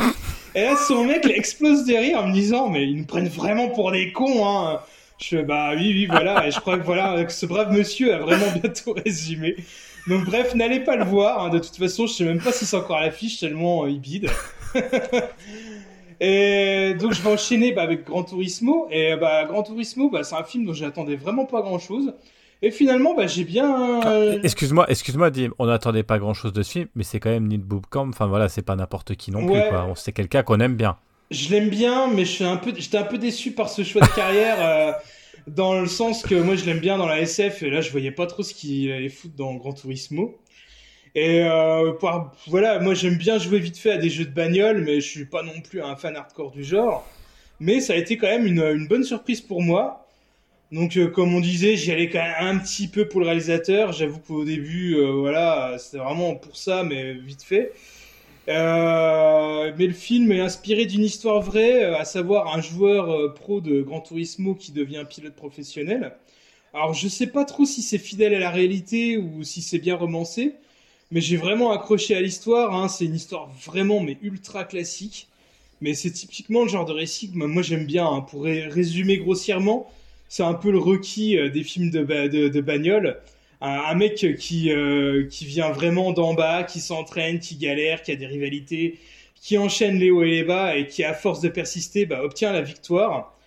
[0.56, 3.70] Et là, son mec explose de rire en me disant mais ils nous prennent vraiment
[3.70, 4.48] pour des cons.
[4.48, 4.80] Hein.
[5.20, 6.48] Je bah oui oui voilà.
[6.48, 9.56] Et je crois que voilà ce brave monsieur a vraiment bientôt résumé.
[10.08, 11.44] Donc bref, n'allez pas le voir.
[11.46, 11.50] hein.
[11.50, 14.00] De toute façon, je sais même pas si c'est encore à l'affiche tellement euh, il
[14.00, 14.30] bide.
[16.22, 18.88] Et donc je vais enchaîner bah, avec Gran Turismo.
[18.92, 22.14] Et bah, Gran Turismo, bah, c'est un film dont j'attendais vraiment pas grand chose.
[22.62, 24.02] Et finalement, bah, j'ai bien.
[24.06, 27.48] euh, Excuse-moi, excuse-moi, Dim, on n'attendait pas grand-chose de ce film, mais c'est quand même
[27.48, 28.10] Neil Boobcamp.
[28.10, 29.62] Enfin voilà, c'est pas n'importe qui non plus.
[29.70, 29.86] Quoi.
[29.90, 30.98] On- C'est quelqu'un qu'on aime bien.
[31.32, 34.02] Je l'aime bien, mais je suis un peu, j'étais un peu déçu par ce choix
[34.02, 34.92] de carrière, euh,
[35.48, 38.12] dans le sens que moi je l'aime bien dans la SF, et là je voyais
[38.12, 40.38] pas trop ce qu'il allait foutre dans Gran Turismo.
[41.16, 44.82] Et euh, par- voilà, moi j'aime bien jouer vite fait à des jeux de bagnole,
[44.84, 47.08] mais je suis pas non plus un fan hardcore du genre.
[47.60, 50.08] Mais ça a été quand même une, une bonne surprise pour moi.
[50.72, 53.92] Donc euh, comme on disait, j'y allais quand même un petit peu pour le réalisateur.
[53.92, 57.72] J'avoue qu'au début, euh, voilà, c'était vraiment pour ça, mais vite fait.
[58.50, 63.62] Euh, mais le film est inspiré d'une histoire vraie, euh, à savoir un joueur pro
[63.62, 66.14] de Gran Turismo qui devient pilote professionnel.
[66.74, 69.96] Alors je sais pas trop si c'est fidèle à la réalité ou si c'est bien
[69.96, 70.56] romancé,
[71.12, 72.76] mais j'ai vraiment accroché à l'histoire.
[72.76, 72.88] Hein.
[72.90, 75.28] C'est une histoire vraiment mais ultra classique.
[75.82, 78.08] Mais c'est typiquement le genre de récit que moi j'aime bien.
[78.08, 78.22] hein.
[78.22, 79.92] Pour ré- résumer grossièrement,
[80.30, 82.04] c'est un peu le requis euh, des films de,
[82.48, 83.18] de, bagnole.
[83.62, 88.16] Un, mec qui, euh, qui vient vraiment d'en bas, qui s'entraîne, qui galère, qui a
[88.16, 89.00] des rivalités,
[89.36, 92.54] qui enchaîne les hauts et les bas et qui, à force de persister, bah, obtient
[92.54, 93.38] la victoire.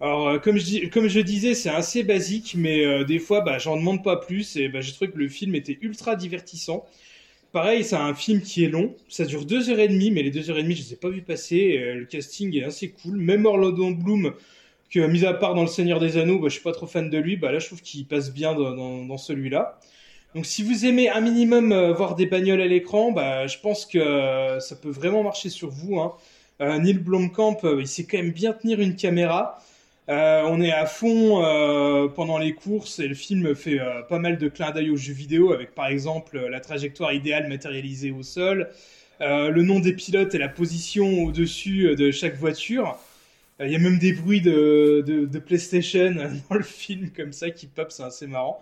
[0.00, 3.76] Alors, euh, comme je, comme je disais, c'est assez basique, mais des fois, bah, j'en
[3.76, 6.84] demande pas plus et bah, j'ai trouvé que le film était ultra divertissant.
[7.50, 10.30] Pareil, c'est un film qui est long, ça dure deux heures et demie, mais les
[10.30, 11.78] deux heures et demie, je les ai pas vu passer.
[11.94, 13.16] le casting est assez cool.
[13.16, 14.34] Même Orlando Bloom,
[14.90, 17.10] que mis à part dans Le Seigneur des Anneaux, bah, je suis pas trop fan
[17.10, 19.78] de lui, bah là je trouve qu'il passe bien dans, celui-là.
[20.34, 23.86] Donc si vous aimez un minimum euh, voir des bagnoles à l'écran, bah, je pense
[23.86, 25.98] que euh, ça peut vraiment marcher sur vous.
[25.98, 26.12] Hein.
[26.60, 29.58] Euh, Neil Blomkamp, il sait quand même bien tenir une caméra.
[30.08, 31.42] On est à fond
[32.14, 35.52] pendant les courses et le film fait pas mal de clins d'œil aux jeux vidéo
[35.52, 38.68] avec par exemple la trajectoire idéale matérialisée au sol,
[39.18, 42.96] le nom des pilotes et la position au-dessus de chaque voiture.
[43.60, 46.14] Il y a même des bruits de, de, de PlayStation
[46.50, 48.60] dans le film comme ça qui pop, c'est assez marrant.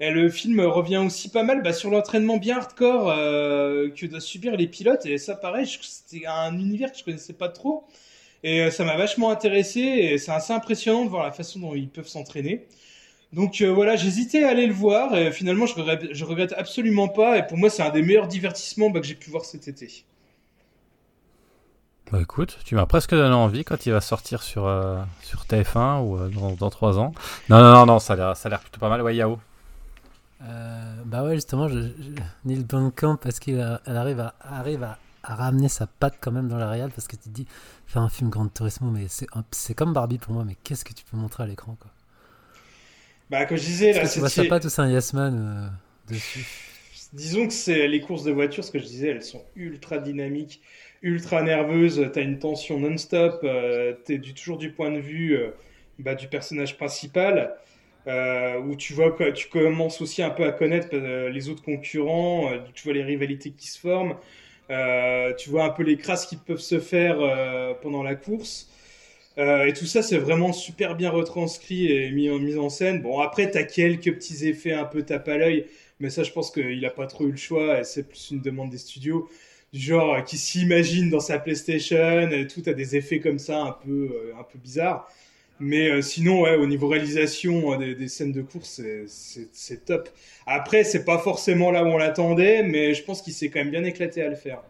[0.00, 4.20] Et le film revient aussi pas mal bah, sur l'entraînement bien hardcore euh, que doivent
[4.20, 5.06] subir les pilotes.
[5.06, 7.84] Et ça, pareil, c'était un univers que je connaissais pas trop.
[8.42, 9.80] Et euh, ça m'a vachement intéressé.
[9.80, 12.66] Et c'est assez impressionnant de voir la façon dont ils peuvent s'entraîner.
[13.32, 15.16] Donc euh, voilà, j'hésitais à aller le voir.
[15.16, 17.38] Et finalement, je regrette, je regrette absolument pas.
[17.38, 20.04] Et pour moi, c'est un des meilleurs divertissements bah, que j'ai pu voir cet été.
[22.12, 26.00] Bah écoute, tu m'as presque donné envie quand il va sortir sur, euh, sur TF1
[26.00, 27.12] ou euh, dans, dans 3 ans.
[27.48, 29.02] Non, non, non, non, ça a l'air ça a l'air plutôt pas mal.
[29.02, 29.38] Ouais, Yao.
[30.42, 35.34] Euh, bah ouais, justement, je, je- Neil Blomkamp, parce qu'elle arrive, à, arrive à, à
[35.36, 37.46] ramener sa patte quand même dans la réal, parce que tu te dis,
[37.86, 40.84] faire un film Grand Turismo, mais c'est un- c'est comme Barbie pour moi, mais qu'est-ce
[40.84, 41.90] que tu peux montrer à l'écran quoi?
[43.30, 45.12] Bah, comme je disais, là, que tu vois sa c'est- patte ou c'est un Yes
[45.12, 45.68] Man euh,
[46.12, 46.46] dessus?
[47.12, 50.62] Disons que c'est les courses de voiture, ce que je disais, elles sont ultra dynamiques,
[51.02, 52.10] ultra nerveuses.
[52.12, 53.40] T'as une tension non-stop.
[53.44, 55.50] euh, T'es du, toujours du point de vue euh,
[55.98, 57.54] bah, du personnage principal,
[58.06, 62.50] euh, où tu vois que tu commences aussi un peu à connaître les autres concurrents.
[62.74, 64.16] tu vois les rivalités qui se forment.
[65.38, 67.18] tu vois un peu les crasses qui peuvent se faire
[67.82, 68.70] pendant la course.
[69.38, 73.00] Et tout ça, c'est vraiment super bien retranscrit et mis en, en scène.
[73.02, 75.66] Bon, après, t'as quelques petits effets un peu tape à l'œil.
[76.00, 78.70] Mais ça, je pense qu'il a pas trop eu le choix c'est plus une demande
[78.70, 79.28] des studios.
[79.72, 83.72] Du genre, euh, qui s'imagine dans sa PlayStation tout, a des effets comme ça un
[83.72, 85.08] peu, euh, un peu bizarres.
[85.60, 90.08] Mais euh, sinon, ouais, au niveau réalisation des, des scènes de course, c'est c'est top.
[90.46, 93.70] Après, c'est pas forcément là où on l'attendait, mais je pense qu'il s'est quand même
[93.70, 94.62] bien éclaté à le faire.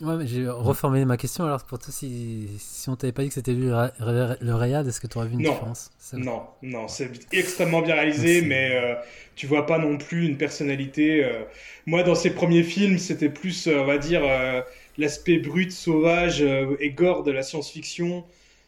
[0.00, 1.44] Ouais, mais j'ai reformulé ma question.
[1.44, 5.00] Alors, pour toi, si, si on t'avait pas dit que c'était lui le, Rayad, est-ce
[5.00, 5.50] que tu aurais vu une Non.
[5.52, 5.90] différence?
[6.14, 8.94] Non, non, c'est extrêmement bien réalisé, mais euh,
[9.36, 11.24] tu vois pas non plus une personnalité.
[11.24, 11.44] euh.
[11.86, 14.62] Moi, dans ses premiers films, c'était plus, euh, on va dire, euh,
[14.98, 16.42] l'aspect brut, sauvage
[16.80, 18.24] et gore de la science-fiction.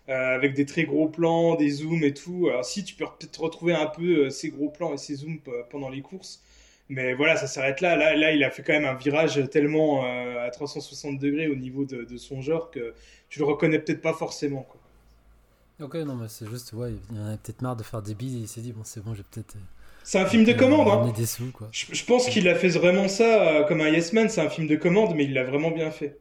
[0.09, 2.47] avec des très gros plans, des zooms et tout.
[2.49, 5.41] Alors si tu peux peut-être retrouver un peu ces gros plans et ces zooms
[5.71, 6.43] pendant les courses,
[6.89, 7.97] mais voilà, ça s'arrête là.
[7.97, 8.15] là.
[8.17, 12.05] Là, il a fait quand même un virage tellement à 360 degrés au niveau de,
[12.05, 12.95] de, son genre que
[13.29, 14.63] tu le reconnais peut-être pas forcément.
[14.63, 14.81] Quoi.
[15.79, 18.39] Ok, non, mais c'est juste, ouais, il en a peut-être marre de faire des billes
[18.39, 19.57] et il s'est dit, bon, c'est bon, j'ai peut-être.
[20.05, 21.13] C'est un film de commande, hein.
[21.15, 21.69] Des sous, quoi.
[21.73, 24.69] Je, pense qu'il a fait vraiment ça euh, comme un Yes Man, c'est un film
[24.69, 26.17] de commande, mais il l'a vraiment bien fait.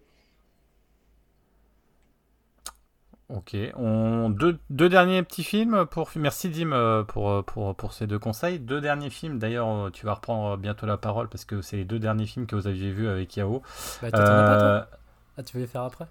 [3.30, 4.30] Ok, on...
[4.30, 8.20] deux, deux, derniers petits films pour merci Dim euh, pour, euh, pour, pour, ces deux
[8.20, 8.60] conseils.
[8.60, 11.98] Deux derniers films, d'ailleurs tu vas reprendre bientôt la parole parce que c'est les deux
[11.98, 13.64] derniers films que vous aviez vus avec Yao.
[14.02, 14.18] Bah, pas
[14.58, 14.88] toi?
[15.38, 16.06] Ah tu veux les faire après?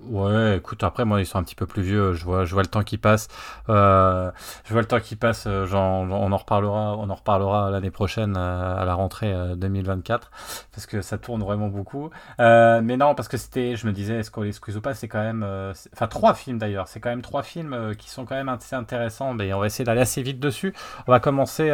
[0.00, 2.62] Ouais, écoute, après moi ils sont un petit peu plus vieux, je vois, je vois
[2.62, 3.26] le temps qui passe,
[3.68, 4.30] euh,
[4.64, 8.36] je vois le temps qui passe, euh, on en reparlera, on en reparlera l'année prochaine
[8.38, 10.30] euh, à la rentrée 2024
[10.70, 12.10] parce que ça tourne vraiment beaucoup.
[12.38, 15.08] mais non, parce que c'était, je me disais, est-ce qu'on les squeeze ou pas, c'est
[15.08, 15.44] quand même,
[15.92, 19.34] enfin trois films d'ailleurs, c'est quand même trois films qui sont quand même assez intéressants.
[19.34, 20.74] Mais on va essayer d'aller assez vite dessus.
[21.08, 21.70] On va commencer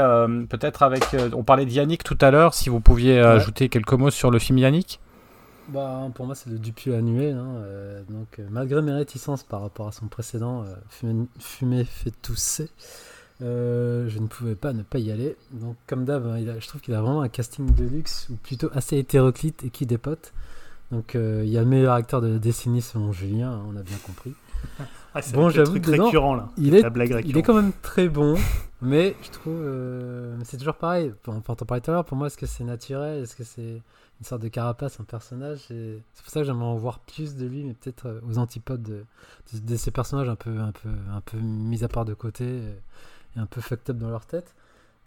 [0.48, 4.10] peut-être avec, on parlait de Yannick tout à l'heure, si vous pouviez ajouter quelques mots
[4.10, 5.01] sur le film Yannick.
[5.69, 7.36] Bah, pour moi, c'est le Dupieux annuel.
[7.36, 12.12] Hein, euh, donc, euh, malgré mes réticences par rapport à son précédent, euh, Fumé, fait
[12.23, 12.69] tousser,
[13.41, 15.36] je ne pouvais pas ne pas y aller.
[15.53, 18.69] Donc, comme d'hab, hein, je trouve qu'il a vraiment un casting de luxe, ou plutôt
[18.74, 20.32] assez hétéroclite et qui dépote.
[20.91, 23.82] Donc, il y a le meilleur acteur de la décennie selon Julien, hein, on a
[23.82, 24.35] bien compris.
[25.16, 26.49] Ah, bon, j'avoue que récurrent, là.
[26.57, 26.82] Il, est,
[27.24, 28.35] il est quand même très bon,
[28.82, 29.62] mais je trouve.
[30.43, 31.12] c'est toujours pareil.
[31.24, 33.81] Enfin, t'en parlais tout à l'heure, pour moi, est-ce que c'est naturel Est-ce que c'est
[34.20, 35.70] une sorte de carapace, un personnage.
[35.70, 38.39] Et c'est pour ça que j'aimerais en voir plus de lui, mais peut-être euh, aux
[38.39, 39.05] antipodes de,
[39.61, 43.41] de, ces personnages un peu, un peu, un peu mis à part de côté et,
[43.41, 44.55] un peu fucked up dans leur tête.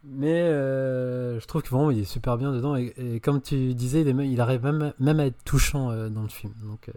[0.03, 4.01] Mais euh, je trouve que vraiment il est super bien dedans et, comme tu disais,
[4.01, 6.53] il, arrive même, même, à être touchant euh, dans le film.
[6.61, 6.89] Donc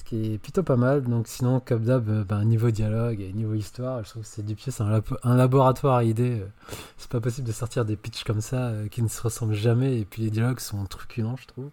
[0.00, 1.02] ce qui est plutôt pas mal.
[1.02, 4.54] Donc sinon, comme euh, ben, niveau dialogue et niveau histoire, je trouve que c'est du
[4.54, 6.40] pied, c'est un, laboratoire à idées.
[6.40, 6.74] Euh.
[6.96, 10.00] C'est pas possible de sortir des pitchs comme ça euh, qui ne se ressemblent jamais.
[10.00, 11.70] Et puis les dialogues sont truculents, je trouve.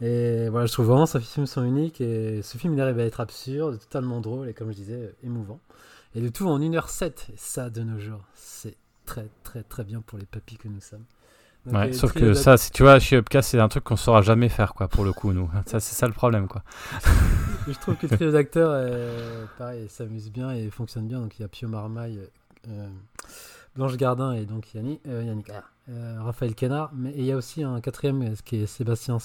[0.00, 2.00] Et voilà, je trouve vraiment ces films sont uniques.
[2.00, 5.60] Et ce film, il arrive à être absurde, totalement drôle et comme je disais, émouvant.
[6.14, 7.32] Et le tout en 1h07.
[7.32, 10.80] Et ça, de nos jours, c'est très, très, très bien pour les papis que nous
[10.80, 11.04] sommes.
[11.66, 14.74] Ouais, sauf que ça, tu vois, chez Upcast, c'est un truc qu'on saura jamais faire,
[14.74, 15.48] quoi, pour le coup, nous.
[15.66, 16.64] Ça, c'est ça le problème, quoi.
[17.68, 21.20] je trouve que le trio d'acteurs, pareil, s'amuse bien et fonctionne bien.
[21.20, 22.18] Donc, il y a Pio Marmaille,
[22.68, 22.88] euh,
[23.74, 26.90] Blanche Gardin et donc Yannick, euh, Yannick ah, euh, Raphaël Kenard.
[26.94, 29.18] Mais il y a aussi un quatrième, qui est Sébastien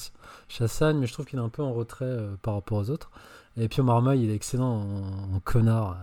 [0.48, 3.12] Chassagne, mais je trouve qu'il est un peu en retrait par rapport aux autres.
[3.58, 4.86] Et Pio Marmaille, il est excellent
[5.34, 5.98] en connard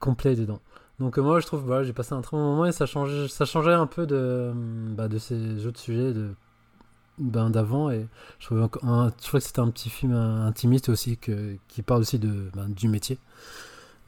[0.00, 0.60] complet dedans.
[1.00, 3.28] Donc euh, moi je trouve voilà, j'ai passé un très bon moment et ça changeait,
[3.28, 6.30] ça changeait un peu de, bah, de ces autres sujets de,
[7.18, 8.06] ben, d'avant et
[8.38, 12.50] je trouvais, je que c'était un petit film intimiste aussi que, qui parle aussi de,
[12.54, 13.18] ben, du métier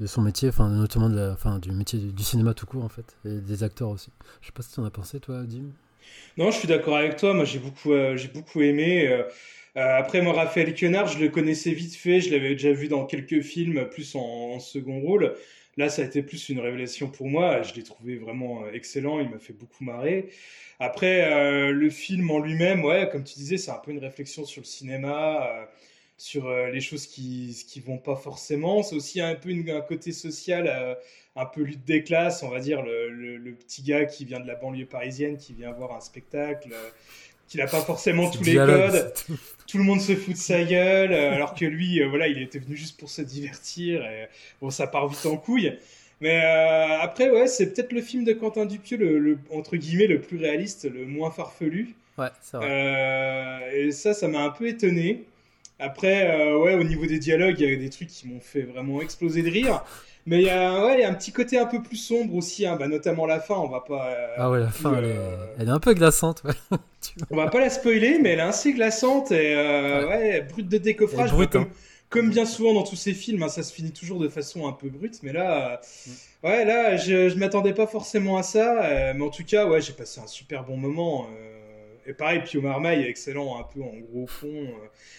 [0.00, 2.88] de son métier, enfin notamment de la, enfin, du métier du, cinéma tout court en
[2.88, 4.10] fait et des acteurs aussi.
[4.40, 5.72] Je sais pas si tu en as pensé toi Dim.
[6.36, 7.34] Non, je suis d'accord avec toi.
[7.34, 9.08] Moi j'ai beaucoup, euh, j'ai beaucoup aimé.
[9.08, 9.22] Euh,
[9.74, 13.42] après moi Raphaël Quenard, je le connaissais vite fait, je l'avais déjà vu dans quelques
[13.42, 15.34] films plus en second rôle.
[15.76, 17.62] Là, ça a été plus une révélation pour moi.
[17.62, 19.20] Je l'ai trouvé vraiment euh, excellent.
[19.20, 20.30] Il m'a fait beaucoup marrer.
[20.80, 24.44] Après, euh, le film en lui-même, ouais, comme tu disais, c'est un peu une réflexion
[24.44, 25.64] sur le cinéma, euh,
[26.18, 28.82] sur les choses qui qui vont pas forcément.
[28.82, 30.96] C'est aussi un peu un côté social,
[31.36, 34.46] un peu lutte des classes, on va dire le, le, petit gars qui vient de
[34.46, 36.70] la banlieue parisienne, qui vient voir un spectacle
[37.48, 39.12] qu'il n'a pas forcément tous les codes.
[39.66, 39.78] Tout.
[39.78, 42.58] le monde se fout de sa gueule, euh, alors que lui, euh, voilà, il était
[42.58, 44.04] venu juste pour se divertir.
[44.04, 44.28] Et,
[44.60, 45.78] bon, ça part vite en couille.
[46.20, 50.20] Mais euh, après, ouais, c'est peut-être le film de Quentin Dupieux, le, entre guillemets, le
[50.20, 51.94] plus réaliste, le moins farfelu.
[52.16, 53.70] Ouais, c'est vrai.
[53.74, 55.24] et ça, ça m'a un peu étonné.
[55.78, 59.02] Après, ouais, au niveau des dialogues, il y a des trucs qui m'ont fait vraiment
[59.02, 59.84] exploser de rire.
[60.26, 62.66] Mais il y, a, ouais, y a un petit côté un peu plus sombre aussi,
[62.66, 64.08] hein, bah, notamment la fin, on va pas.
[64.08, 65.16] Euh, ah ouais, la fin, elle, est...
[65.16, 66.42] Euh, elle, est, un peu glaçante.
[66.42, 66.78] Ouais.
[67.30, 70.40] on va pas la spoiler, mais elle est assez glaçante et euh, ouais.
[70.42, 71.30] brute de décoffrage.
[71.30, 71.68] Brute, comme, hein.
[72.10, 74.72] comme, bien souvent dans tous ces films, hein, ça se finit toujours de façon un
[74.72, 76.46] peu brute, mais là, mm.
[76.48, 79.92] ouais, là, je, je m'attendais pas forcément à ça, mais en tout cas, ouais, j'ai
[79.92, 81.28] passé un super bon moment.
[82.06, 84.68] Et pareil, Pio Marmaille est excellent, un peu en gros fond.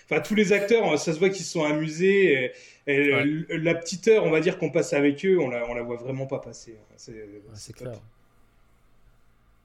[0.05, 2.51] Enfin, tous les acteurs, ça se voit qu'ils se sont amusés.
[2.87, 5.83] Et, la petite heure, on va dire qu'on passe avec eux, on la, on la
[5.83, 6.77] voit vraiment pas passer.
[6.95, 7.99] C'est clair.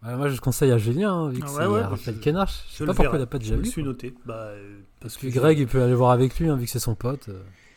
[0.02, 2.64] moi, je conseille à Julien, hein, vu que ah c'est ouais, Raphaël Kenach.
[2.70, 3.64] Je sais pas pourquoi il n'a pas déjà vu.
[3.64, 4.12] Je suis noté.
[4.26, 4.52] Bah,
[5.00, 7.30] parce que Greg, il peut aller voir avec lui, hein, vu que c'est son pote.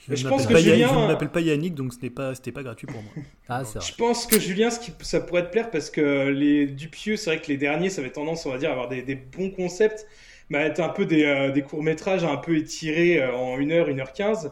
[0.10, 0.16] Euh.
[0.16, 0.90] Je, je pense que Julien...
[0.90, 3.12] Je ne m'appelle pas Yannick, donc ce n'est pas, c'était pas gratuit pour moi.
[3.50, 6.68] ah, c'est Je pense que Julien, ce qui, ça pourrait te plaire parce que les
[6.68, 9.02] Dupieux, c'est vrai que les derniers, ça avait tendance, on va dire, à avoir des,
[9.02, 10.06] des bons concepts.
[10.50, 14.52] bah, t'as un peu des, des courts-métrages un peu étirés en 1h, 1h15.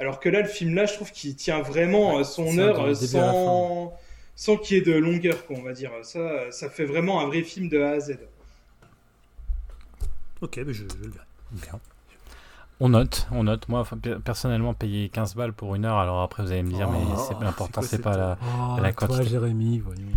[0.00, 3.94] Alors que là, le film là, je trouve qu'il tient vraiment son heure sans,
[4.34, 5.92] sans qu'il y ait de longueur, quoi, on va dire.
[6.02, 8.18] Ça, ça fait vraiment un vrai film de A à Z.
[10.40, 11.26] Ok, mais je, je le verrai.
[11.52, 11.80] Bien.
[12.80, 13.68] On note, on note.
[13.68, 13.84] Moi,
[14.24, 17.24] personnellement, payer 15 balles pour une heure, alors après, vous allez me dire, mais oh,
[17.28, 19.22] c'est l'important, c'est pas la, oh, la quantité.
[19.22, 20.08] Toi, Jérémy, voyons.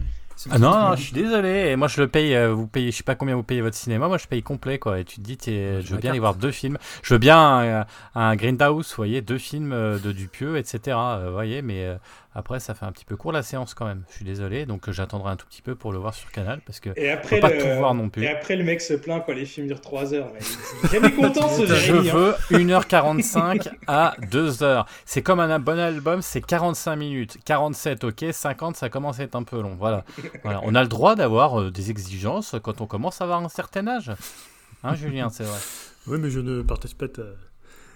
[0.52, 1.70] Ah non, je suis désolé.
[1.70, 2.36] Et moi, je le paye.
[2.36, 4.08] Euh, vous payez, je sais pas combien vous payez votre cinéma.
[4.08, 5.00] Moi, je paye complet, quoi.
[5.00, 6.78] Et tu te dis, je veux bien y voir deux films.
[7.02, 7.86] Je veux bien un,
[8.16, 10.98] un Grindhouse, vous voyez, deux films euh, de Dupieux, etc.
[11.26, 11.98] Vous voyez, mais
[12.38, 14.04] après, ça fait un petit peu court la séance quand même.
[14.10, 16.80] Je suis désolé, donc j'attendrai un tout petit peu pour le voir sur Canal parce
[16.80, 18.22] que et après, pas tout voir non plus.
[18.22, 20.32] Et après, le mec se plaint quand les films durent 3 heures.
[20.32, 22.08] Mais jamais content ce Jérémy.
[22.10, 24.86] Je veux 1h45 à 2h.
[25.06, 27.38] C'est comme un bon album, c'est 45 minutes.
[27.44, 28.26] 47, ok.
[28.32, 29.76] 50, ça commence à être un peu long.
[29.76, 30.06] Voilà.
[30.44, 30.62] voilà.
[30.64, 33.88] On a le droit d'avoir euh, des exigences quand on commence à avoir un certain
[33.88, 34.12] âge.
[34.84, 35.58] Hein, Julien, c'est vrai.
[36.06, 37.24] Oui, mais je ne partage pas ta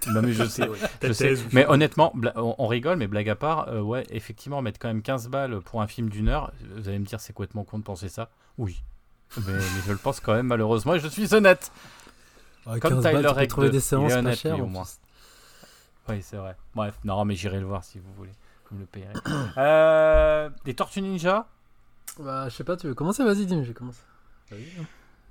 [0.07, 0.67] mais je sais,
[1.01, 1.33] je sais.
[1.51, 5.29] Mais honnêtement, on, rigole, mais blague à part, euh, ouais, effectivement, mettre quand même 15
[5.29, 8.09] balles pour un film d'une heure, vous allez me dire, c'est complètement con de penser
[8.09, 8.81] ça Oui.
[9.47, 11.71] Mais, je le pense quand même, malheureusement, et je suis honnête.
[12.81, 14.85] Comme Tyler Rake, trouver des séances pas chères, au moins.
[16.09, 16.55] Oui, c'est vrai.
[16.75, 18.31] Bref, non, mais j'irai le voir si vous voulez.
[18.69, 19.13] Vous me le payerez.
[19.57, 21.47] euh, des Tortues Ninja?
[22.19, 23.23] Bah, je sais pas, tu veux commencer?
[23.23, 24.01] Vas-y, dis-moi, je commence.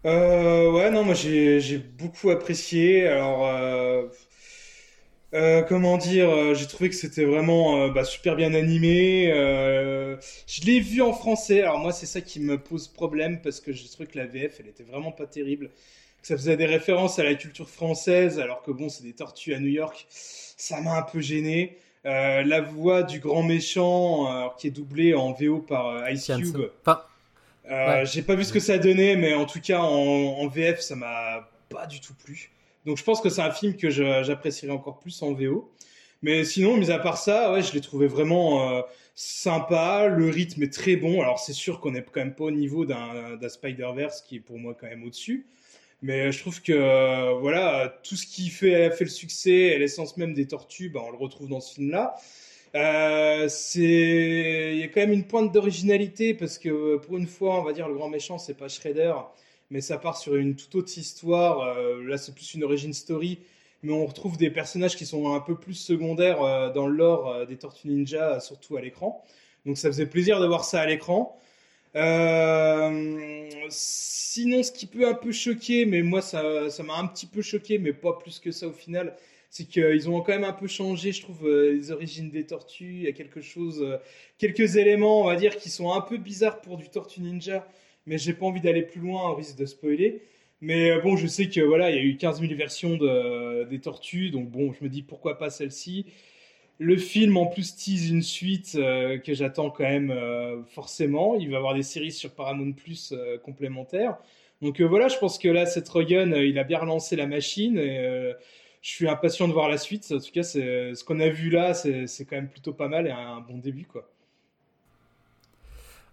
[0.07, 3.07] Euh, ouais, non, moi j'ai beaucoup apprécié.
[3.07, 4.07] Alors, euh,
[5.33, 9.27] euh, comment dire, euh, j'ai trouvé que c'était vraiment euh, bah, super bien animé.
[9.33, 11.63] je l'ai vu en français.
[11.63, 14.61] Alors moi, c'est ça qui me pose problème parce que je trouve que la VF,
[14.61, 15.71] elle était vraiment pas terrible.
[16.23, 19.61] ça faisait des références à la culture française, alors que bon, c'est des tortues à
[19.61, 20.07] New York.
[20.11, 21.77] Ça m'a un peu gêné.
[22.05, 26.71] la voix du grand méchant, qui est doublée en VO par Ice Cube.
[28.05, 30.97] J'ai pas vu ce que ça donnait, mais en tout cas en, en VF, ça
[30.97, 32.51] m'a pas du tout plu.
[32.87, 35.71] Donc je pense que c'est un film que j'apprécierais encore plus en VO.
[36.23, 38.83] Mais sinon, mis à part ça, ouais, je l'ai trouvé vraiment euh,
[39.15, 40.07] sympa.
[40.07, 41.23] Le rythme est très bon.
[41.23, 44.59] Alors c'est sûr qu'on n'est quand même pas au niveau d'un Spider-Verse qui est pour
[44.59, 45.47] moi quand même au-dessus.
[46.03, 50.33] Mais je trouve que euh, voilà, tout ce qui fait, le succès et l'essence même
[50.35, 52.17] des tortues, bah, on le retrouve dans ce film-là.
[52.75, 57.65] Euh, il y a quand même une pointe d'originalité parce que pour une fois, on
[57.65, 59.13] va dire le grand méchant, c'est pas Shredder,
[59.71, 61.61] mais ça part sur une toute autre histoire.
[61.61, 63.39] Euh, là, c'est plus une origin story,
[63.83, 67.29] mais on retrouve des personnages qui sont un peu plus secondaires euh, dans le lore
[67.29, 69.25] euh, des Tortues Ninja, surtout à l'écran.
[69.67, 71.39] Donc ça faisait plaisir de voir ça à l'écran.
[73.71, 76.43] sinon, ce qui peut un peu choquer, mais moi ça
[76.85, 79.17] m'a un petit peu choqué, mais pas plus que ça au final,
[79.51, 82.95] c'est qu'ils ont quand même un peu changé, je trouve, les origines des tortues.
[82.95, 83.85] Il y a quelque chose,
[84.39, 87.67] quelques éléments, on va dire, qui sont un peu bizarres pour du Tortue Ninja
[88.11, 90.23] mais j'ai pas envie d'aller plus loin au risque de spoiler.
[90.61, 93.65] Mais euh, bon, je sais que voilà, il y a eu 15 000 versions de,
[93.71, 96.07] des tortues, donc bon, je me dis pourquoi pas celle-ci.
[96.79, 101.37] Le film en plus tease une suite euh, que j'attends quand même euh, forcément.
[101.37, 103.15] Il va y avoir des séries sur Paramount Plus
[103.45, 104.19] complémentaires.
[104.61, 108.33] Donc voilà, je pense que là, Seth Rogen, il a bien relancé la machine et
[108.83, 110.13] je suis impatient de voir la suite.
[110.13, 113.11] En tout cas, ce qu'on a vu là, c'est quand même plutôt pas mal et
[113.11, 114.11] un bon début quoi.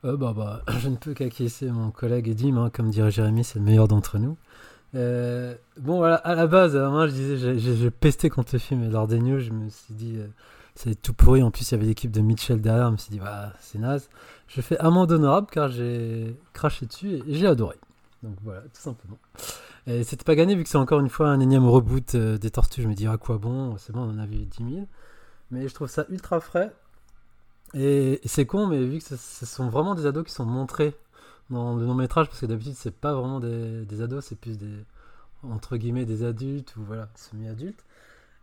[0.06, 3.60] Euh, bah, bah, je ne peux qu'acquiescer mon collègue Edim, hein, comme dirait Jérémy, c'est
[3.60, 4.38] le meilleur d'entre nous.
[4.96, 9.20] Euh, bon, voilà, à la base, moi je disais, j'ai pesté contre le film, et
[9.20, 10.28] news, je me suis dit, euh,
[10.76, 11.44] c'est tout pourri.
[11.44, 13.80] En plus, il y avait l'équipe de Mitchell derrière, je me suis dit, bah, c'est
[13.80, 14.10] naze.
[14.48, 17.76] Je fais amende honorable car j'ai craché dessus et, j'ai adoré.
[18.24, 19.18] Donc voilà, tout simplement.
[19.88, 22.82] Et c'était pas gagné vu que c'est encore une fois un énième reboot des tortues.
[22.82, 23.76] Je me dis, à quoi bon?
[23.78, 24.88] C'est bon, on en a vu 10 000.
[25.52, 26.74] Mais je trouve ça ultra frais.
[27.74, 30.96] Et, c'est con, mais vu que ce, sont vraiment des ados qui sont montrés
[31.50, 34.74] dans le long métrage, parce que d'habitude c'est pas vraiment des, ados, c'est plus des
[35.44, 37.84] entre guillemets des adultes ou voilà semi-adultes.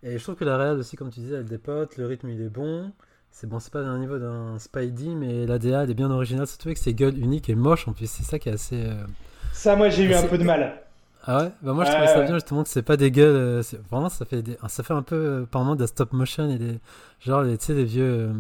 [0.03, 2.41] Et je trouve que la réelle aussi, comme tu disais, elle dépote, le rythme il
[2.41, 2.93] est bon.
[3.31, 6.69] C'est bon, c'est pas d'un niveau d'un Spidey, mais l'ADA elle est bien originale, surtout
[6.69, 8.09] avec ses gueules uniques et moches en plus.
[8.09, 8.87] C'est ça qui est assez.
[8.87, 9.05] Euh,
[9.53, 10.81] ça, moi j'ai eu un peu de mal.
[11.25, 11.51] Ah ouais?
[11.63, 13.35] Bah moi je trouve ça bien justement que c'est pas des gueules.
[13.35, 16.59] Euh, vraiment ça fait ça fait un peu euh, par moment de stop motion et
[16.59, 16.79] des
[17.21, 18.31] genre tu sais des vieux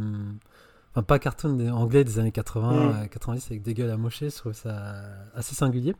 [0.94, 3.52] enfin pas cartoon anglais des années 80, 90 mm.
[3.52, 4.94] avec des gueules à mocher, je trouve ça
[5.34, 5.94] assez singulier.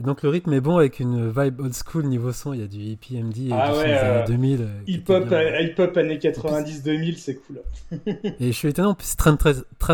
[0.00, 2.64] Et donc le rythme est bon avec une vibe old school niveau son, il y
[2.64, 4.60] a du hippie MD et ah du ouais, années 2000.
[4.60, 7.62] Euh, hip-hop euh, hip -hop années 90-2000, c'est cool.
[8.24, 9.36] et je suis étonnant, en plus Trent,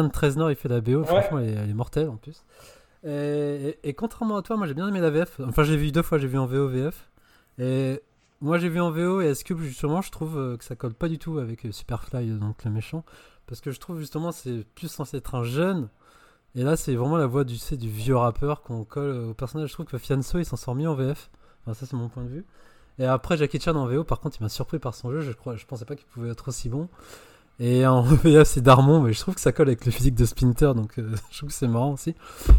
[0.09, 2.43] 13, Nord il fait la BO, franchement elle est, mortelle en plus.
[3.07, 6.03] Et, et, contrairement à toi, moi j'ai bien aimé la VF, enfin j'ai vu deux
[6.03, 7.11] fois, j'ai vu en VO VF.
[7.59, 8.01] Et
[8.41, 11.09] moi j'ai vu en VO et S-Cube justement je trouve euh, que ça colle pas
[11.09, 13.05] du tout avec Superfly, donc le méchant.
[13.47, 15.89] Parce que je trouve justement c'est plus censé être un jeune.
[16.57, 19.69] Et là, c'est vraiment la voix du, du vieux rappeur qu'on colle au personnage.
[19.69, 21.31] Je trouve que Fianso, il s'en sort mieux en VF.
[21.63, 22.45] Enfin, ça, c'est mon point de vue.
[22.99, 25.21] Et après, Jackie Chan en VO, par contre, il m'a surpris par son jeu.
[25.21, 26.89] Je crois, je pensais pas qu'il pouvait être aussi bon.
[27.63, 30.25] Et en VF, c'est Darmon, mais je trouve que ça colle avec le physique de
[30.25, 32.15] Splinter, donc euh, je trouve que c'est marrant aussi.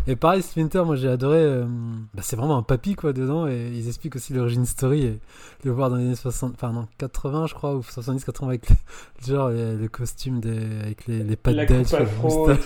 [0.06, 1.40] Et pareil, Splinter, moi j'ai adoré.
[1.40, 1.66] euh,
[2.14, 5.20] bah, c'est vraiment un papy quoi dedans, et ils expliquent aussi l'origine story et
[5.64, 8.70] le voir dans les années 60, enfin non, 80, je crois, ou 70, 80 avec
[8.70, 8.76] le,
[9.26, 11.66] genre les, les costumes des, avec les, les pattes le
[12.50, 12.60] ouais.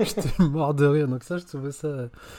[0.00, 1.08] J'étais mort de rire.
[1.08, 1.88] Donc ça, je trouvais ça...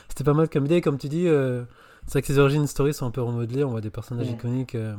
[0.09, 0.81] C'était pas mal comme idée.
[0.81, 1.63] Comme tu dis, euh,
[2.05, 3.63] c'est vrai que les origines story sont un peu remodelées.
[3.63, 4.33] On voit des personnages Mm.
[4.33, 4.75] iconiques.
[4.75, 4.95] euh,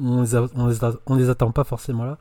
[0.00, 2.16] on, les a- on, les a- on les attend pas forcément là.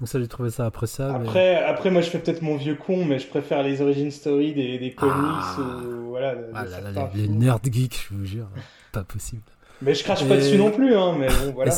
[0.00, 1.24] Donc ça, j'ai trouvé ça appréciable.
[1.24, 4.10] et- Après, après, moi, je fais peut-être mon vieux con, mais je préfère les origin
[4.10, 5.56] story des, des comics Ah.
[5.60, 6.34] ou voilà.
[6.34, 8.46] de- de Ah là là, certains les, nerd geeks, je vous jure.
[8.92, 9.42] Pas possible.
[9.82, 11.14] Mais je crache pas dessus non plus, hein.
[11.18, 11.72] Mais bon, voilà.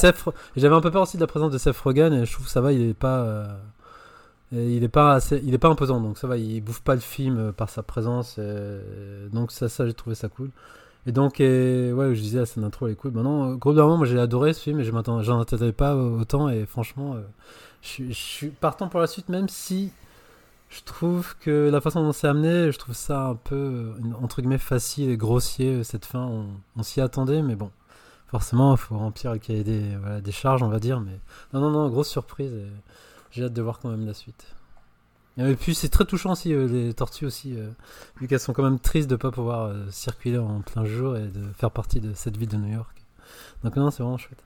[0.57, 2.13] J'avais un peu peur aussi de la présence de Seth Rogen.
[2.13, 3.19] Et je trouve que ça va, il est pas...
[3.21, 3.47] euh,
[4.53, 7.01] Il est pas, assez- il est pas imposant, donc ça va, il bouffe pas le
[7.01, 10.51] film euh, par sa présence, euh, donc ça, ça j'ai trouvé ça cool.
[11.07, 13.13] Et donc, et, ouais, je disais, la scène d'intro elle est cool.
[13.13, 16.49] Maintenant, globalement, moi j'ai adoré ce film et je m'attends, j'en attendais pas autant.
[16.51, 17.21] Et franchement, euh,
[17.83, 19.93] je, suis- partant pour la suite, même si
[20.71, 23.93] je trouve que la façon dont c'est amené, je trouve ça un peu,
[24.23, 26.31] entre guillemets, facile et grossier cette fin.
[26.77, 27.71] On, s'y attendait, mais bon,
[28.29, 31.01] forcément, il faut remplir le cahier des, charges, on va dire.
[31.01, 31.19] Mais
[31.53, 32.53] non, non, non, grosse surprise.
[33.31, 34.47] J'ai hâte de voir quand même la suite.
[35.39, 37.71] Et puis c'est très touchant aussi, euh, les tortues aussi, euh,
[38.21, 41.27] vu qu'elles sont quand même tristes de pas pouvoir euh, circuler en plein jour et
[41.27, 43.03] de faire partie de cette ville de New York.
[43.65, 44.43] Donc non, c'est vraiment chouette.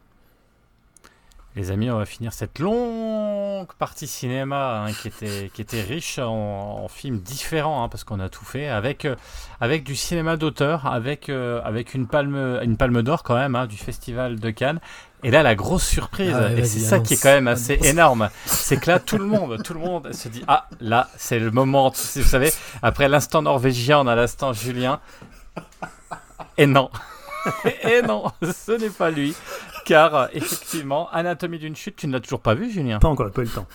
[1.56, 6.18] Les amis, on va finir cette longue partie cinéma hein, qui, était, qui était riche
[6.18, 9.16] en, en films différents, hein, parce qu'on a tout fait, avec, euh,
[9.58, 13.66] avec du cinéma d'auteur, avec, euh, avec une palme, une palme d'or quand même hein,
[13.66, 14.80] du Festival de Cannes.
[15.22, 17.78] Et là, la grosse surprise, Ah ouais, et c'est ça qui est quand même assez
[17.84, 21.38] énorme, c'est que là, tout le monde, tout le monde se dit Ah, là, c'est
[21.38, 21.88] le moment.
[21.88, 22.52] Vous savez,
[22.82, 25.00] après l'instant norvégien, on a l'instant Julien.
[26.58, 26.90] Et non.
[27.82, 29.34] Et non, ce n'est pas lui.
[29.86, 33.30] Car, euh, effectivement, Anatomie d'une chute, tu ne l'as toujours pas vu, Julien Pas encore,
[33.30, 33.66] pas eu le temps.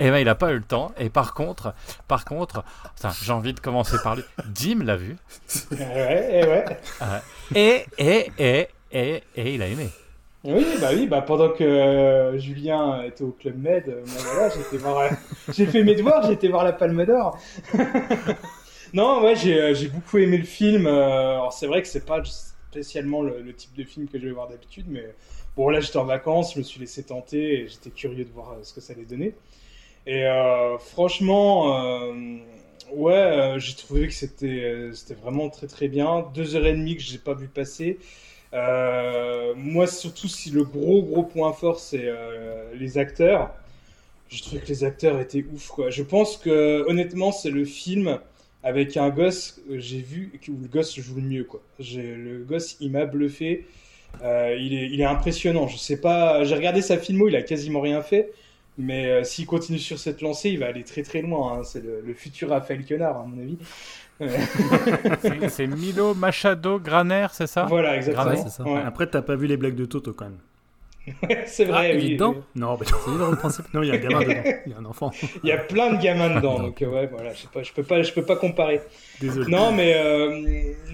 [0.00, 0.92] Eh ben, il n'a pas eu le temps.
[0.98, 1.72] Et par contre,
[2.08, 2.62] par contre,
[3.22, 4.24] j'ai envie de commencer par lui.
[4.54, 5.16] Jim l'a vu.
[5.70, 6.64] Ouais, et ouais.
[7.54, 9.88] Et, et, et, et, et il a aimé.
[10.44, 14.48] Oui, bah oui, bah pendant que euh, Julien était au Club Med, euh, moi, voilà,
[14.50, 15.08] j'étais voir, euh,
[15.52, 17.36] j'ai fait mes devoirs, j'ai été voir la Palme d'Or.
[18.94, 20.86] non, ouais, j'ai j'ai beaucoup aimé le film.
[20.86, 24.32] alors c'est vrai que c'est pas spécialement le, le type de film que je vais
[24.32, 25.14] voir d'habitude, mais
[25.56, 28.52] bon là j'étais en vacances, je me suis laissé tenter et j'étais curieux de voir
[28.52, 29.34] euh, ce que ça allait donner.
[30.06, 32.38] Et euh, franchement, euh,
[32.94, 36.26] ouais, j'ai trouvé que c'était vraiment très très bien.
[36.34, 37.98] Deux heures et demie que j'ai pas vu passer.
[39.56, 42.10] Moi, surtout si le gros gros point fort c'est
[42.74, 43.50] les acteurs.
[44.28, 45.90] Je trouvais que les acteurs étaient ouf quoi.
[45.90, 48.20] Je pense que honnêtement c'est le film
[48.64, 51.62] avec un gosse que j'ai vu où le gosse joue le mieux quoi.
[51.80, 53.66] J'ai- Le gosse il m'a bluffé.
[54.24, 55.66] Euh, il, est, il est impressionnant.
[55.68, 56.42] Je sais pas.
[56.44, 58.32] J'ai regardé sa filmo, il a quasiment rien fait.
[58.78, 61.58] Mais euh, s'il continue sur cette lancée, il va aller très très loin.
[61.58, 61.62] hein.
[61.64, 63.56] C'est le, le futur Raphaël Quenard, à mon avis.
[65.48, 67.64] C'est- Milo Machado Graner, c'est ça?
[67.64, 68.48] Voilà, exactement.
[68.48, 68.62] Ça.
[68.64, 68.80] Ouais.
[68.84, 70.38] Après, t'as pas vu les blagues de Toto quand même.
[71.46, 71.78] c'est vrai.
[71.78, 72.34] Ah, il est oui, dedans?
[72.36, 72.42] oui.
[72.56, 73.72] Non, mais C'est libre le principe.
[73.72, 74.42] non, il y a un gamin dedans.
[74.66, 75.10] Il y a un enfant.
[75.44, 77.32] Il y a plein de gamins dedans, donc ouais, voilà.
[77.32, 78.80] Je sais pas, je peux pas, je peux pas comparer.
[79.20, 79.50] Désolé.
[79.50, 80.42] Non, mais euh,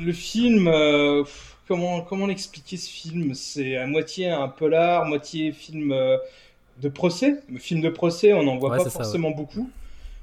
[0.04, 3.34] le film, euh, pff, comment comment l'expliquer ce film?
[3.34, 6.16] C'est à moitié un polar, moitié film euh,
[6.80, 7.40] de procès.
[7.58, 9.70] Film de procès, on n'en voit Ouais, pas ça, forcément beaucoup.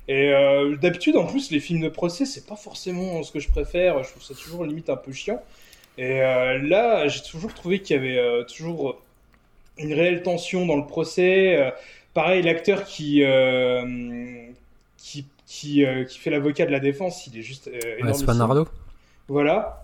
[0.07, 3.49] Et euh, d'habitude, en plus, les films de procès, c'est pas forcément ce que je
[3.49, 4.03] préfère.
[4.03, 5.41] Je trouve ça toujours limite un peu chiant.
[5.97, 9.01] Et euh, là, j'ai toujours trouvé qu'il y avait euh, toujours
[9.77, 11.73] une réelle tension dans le procès.
[12.13, 13.23] Pareil, l'acteur qui
[14.97, 18.13] qui qui, qui fait l'avocat de la défense, il est juste euh, Ouais.
[18.13, 18.67] Spanardo.
[19.27, 19.83] Voilà.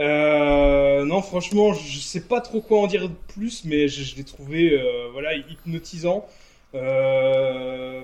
[0.00, 4.16] Euh, non, franchement, je sais pas trop quoi en dire de plus, mais je, je
[4.16, 6.26] l'ai trouvé euh, voilà, hypnotisant.
[6.74, 8.02] Euh,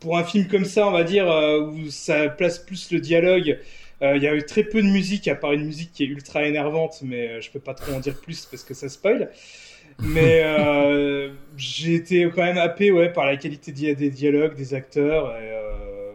[0.00, 1.26] pour un film comme ça, on va dire,
[1.72, 3.58] où ça place plus le dialogue,
[4.02, 6.44] il y a eu très peu de musique, à part une musique qui est ultra
[6.44, 9.30] énervante, mais je peux pas trop en dire plus parce que ça spoil.
[10.00, 10.42] Mais
[11.56, 15.36] j'ai été quand même happé ouais, par la qualité des dialogues, des acteurs.
[15.38, 15.52] Et,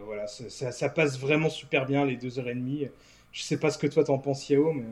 [0.04, 2.88] voilà, ça, ça- ça passe vraiment super bien les deux heures et demie.
[3.32, 4.84] Je sais pas ce que toi t'en penses, Yao, mais.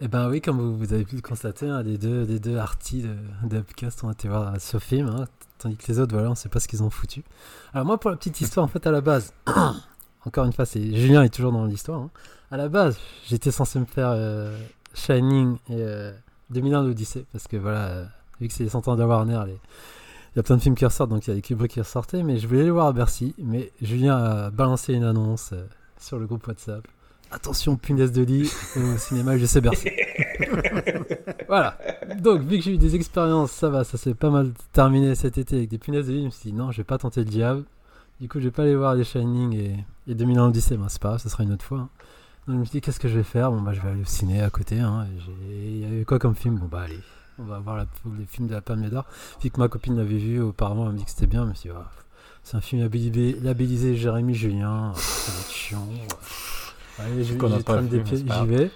[0.00, 3.02] Eh ben oui, comme vous, avez pu le constater, hein, les deux, les deux artis
[3.02, 3.14] de,
[3.48, 3.62] de
[4.04, 5.24] ont été voir ce film, hein,
[5.58, 7.24] tandis que les autres, voilà, on sait pas ce qu'ils ont foutu.
[7.72, 9.32] Alors moi, pour la petite histoire, en fait, à la base,
[10.26, 12.00] encore une fois, c'est Julien est toujours dans l'histoire.
[12.00, 12.10] hein.
[12.50, 14.56] À la base, j'étais censé me faire euh,
[14.92, 16.12] Shining et euh,
[16.50, 18.04] 2001 l'Odyssée, parce que voilà, euh,
[18.38, 20.84] vu que c'est les 100 ans de Warner, il y a plein de films qui
[20.84, 22.92] ressortent, donc il y a les Kubrick qui ressortaient, mais je voulais les voir à
[22.92, 25.66] Bercy, mais Julien a balancé une annonce euh,
[25.98, 26.86] sur le groupe WhatsApp.
[27.30, 29.88] Attention, punaise de lit, au cinéma, je sais Bercy.
[31.48, 31.76] voilà.
[32.20, 35.36] Donc, vu que j'ai eu des expériences, ça va, ça s'est pas mal terminé cet
[35.36, 36.20] été avec des punaises de lit.
[36.20, 37.64] Je me suis dit, non, je vais pas tenter le diable.
[38.20, 39.76] Du coup, je vais pas aller voir les Shining et,
[40.06, 40.76] et 2001 Odyssey.
[40.76, 41.78] Ben, c'est pas grave, ça sera une autre fois.
[41.80, 41.88] hein.
[42.46, 43.50] Donc, je me suis dit, qu'est-ce que je vais faire?
[43.50, 44.78] Bon, bah, je vais aller au ciné à côté.
[44.78, 45.06] hein.
[45.50, 46.56] Il y avait quoi comme film?
[46.58, 47.00] Bon, bah, allez,
[47.40, 47.86] on va voir la-
[48.18, 49.04] les films de la Palme d'Or.
[49.42, 51.42] Vu que ma copine l'avait vu auparavant, elle me dit que c'était bien.
[51.44, 51.90] Je me suis dit, Ah,
[52.44, 54.92] c'est un film labellisé, labellisé Jérémy Julien.
[54.92, 55.88] Être chiant.
[56.98, 57.24] Allez,
[57.88, 58.70] des pieds, j'y vais.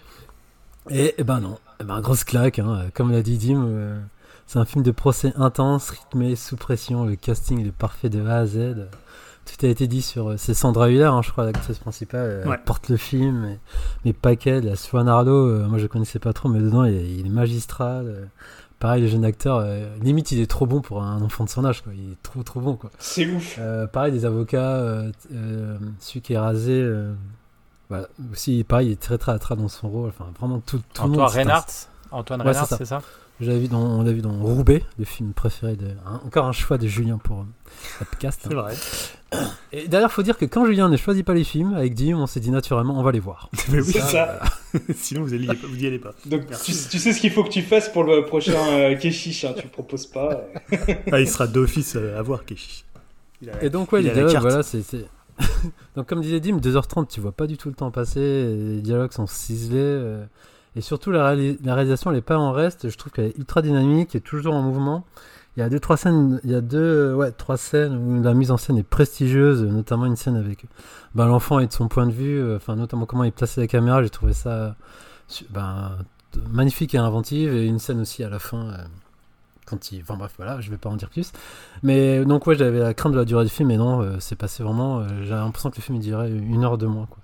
[0.90, 2.86] Et, eh ben non, Eh ben, grosse claque, hein.
[2.94, 3.98] comme l'a dit Dim, euh,
[4.46, 8.38] c'est un film de procès intense, rythmé, sous pression, le casting est parfait de A
[8.38, 8.88] à Z.
[9.46, 10.30] Tout a été dit sur...
[10.30, 12.58] euh, C'est Sandra Hüller, hein, je crois, l'actrice principale, elle Ouais.
[12.64, 13.58] porte le film, et-
[14.04, 16.60] mais pas qu'elle, il y a Swan Arlo, euh, moi je connaissais pas trop, mais
[16.60, 18.06] dedans il est, il est magistral.
[18.06, 18.24] euh,
[18.78, 21.64] pareil, le jeune acteur, euh, limite il est trop bon pour un enfant de son
[21.64, 21.92] âge, quoi.
[21.94, 22.76] il est trop trop bon.
[22.76, 22.90] Quoi.
[22.98, 23.56] C'est ouf.
[23.58, 26.80] Euh, pareil, des avocats, euh, euh, celui qui est rasé,
[27.90, 28.08] voilà.
[28.32, 30.08] aussi pareil, il est très très dans son rôle.
[30.08, 31.20] Enfin, vraiment tout, tout le monde.
[31.20, 31.66] Antoine c'est un- Reinhardt
[32.12, 32.78] Antoine Ouais, Reinhardt, c'est ça.
[32.78, 33.02] c'est ça
[33.40, 35.88] J'avais vu dans, on l'a vu dans Roubaix, le film préféré de.
[36.06, 38.40] hein, encore un choix de Julien pour euh, podcast.
[38.42, 38.74] C'est vrai.
[39.72, 42.26] Et d'ailleurs, faut dire que quand Julien ne choisit pas les films, avec Dim, on
[42.26, 43.48] s'est dit naturellement, on va les voir.
[43.70, 44.40] Mais oui, C'est ça.
[44.96, 46.12] sinon vous n'y allez, pas- vous y allez pas.
[46.26, 49.54] Donc tu, sais ce qu'il faut que tu fasses pour le prochain euh, Keshish, hein,
[49.56, 50.42] tu proposes pas.
[50.72, 50.76] euh.
[51.12, 52.84] Ah, il sera d'office euh, à voir, Keshi.
[53.40, 54.44] Il a- Et donc, ouais, il les a la dialogues, carte.
[54.46, 54.82] voilà, c'est.
[55.96, 58.20] donc, comme disait Dim, 2h30, tu vois pas du tout le temps passer,
[58.56, 59.76] les dialogues sont ciselés.
[59.78, 60.24] euh,
[60.76, 62.88] et surtout, la, réali- la réalisation, elle est pas en reste.
[62.90, 65.04] Je trouve qu'elle est ultra dynamique et toujours en mouvement.
[65.56, 68.34] Il y a deux, trois scènes, il y a deux, ouais, trois scènes où la
[68.34, 70.66] mise en scène est prestigieuse, notamment une scène avec
[71.14, 73.66] ben, l'enfant et de son point de vue, euh, enfin, notamment comment il plaçait la
[73.66, 74.76] caméra, j'ai trouvé ça
[75.50, 75.98] ben,
[76.50, 77.54] magnifique et inventive.
[77.54, 78.70] Et une scène aussi à la fin.
[78.70, 78.76] euh,
[79.70, 80.02] quand il...
[80.02, 81.32] Enfin bref, voilà, je vais pas en dire plus.
[81.84, 84.36] Mais donc ouais, j'avais la crainte de la durée du film, mais non, euh, c'est
[84.36, 84.98] passé vraiment.
[85.00, 87.18] euh, J'avais l'impression que le film il durait une heure de moins, quoi.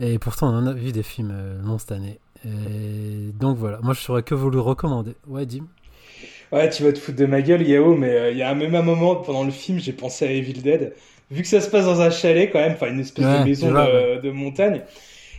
[0.00, 2.18] Et pourtant, on en a vu des films euh, longs cette année.
[2.46, 5.12] Et donc voilà, moi je saurais que vous le recommander.
[5.26, 5.66] Ouais, Dim.
[6.52, 8.82] Ouais, tu vas te foutre de ma gueule, Yao, mais il y a même un
[8.82, 10.94] moment pendant le film, j'ai pensé à Evil Dead.
[11.30, 13.44] Vu que ça se passe dans un chalet, quand même, enfin une espèce Ouais, de
[13.44, 14.82] maison de, de montagne,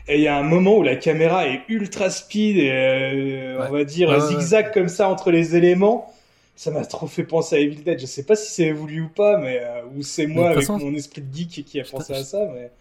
[0.08, 3.66] et il y a un moment où la caméra est ultra speed et euh, Ouais.
[3.70, 6.14] on va dire Ouais, ouais, zigzag comme ça entre les éléments.
[6.62, 8.00] Ça m'a trop fait penser à Evil Dead.
[8.00, 10.78] Je sais pas si c'est voulu ou pas, mais euh, ou c'est moi avec façon,
[10.78, 12.38] mon esprit de geek qui a pensé à ça.
[12.54, 12.72] Mais...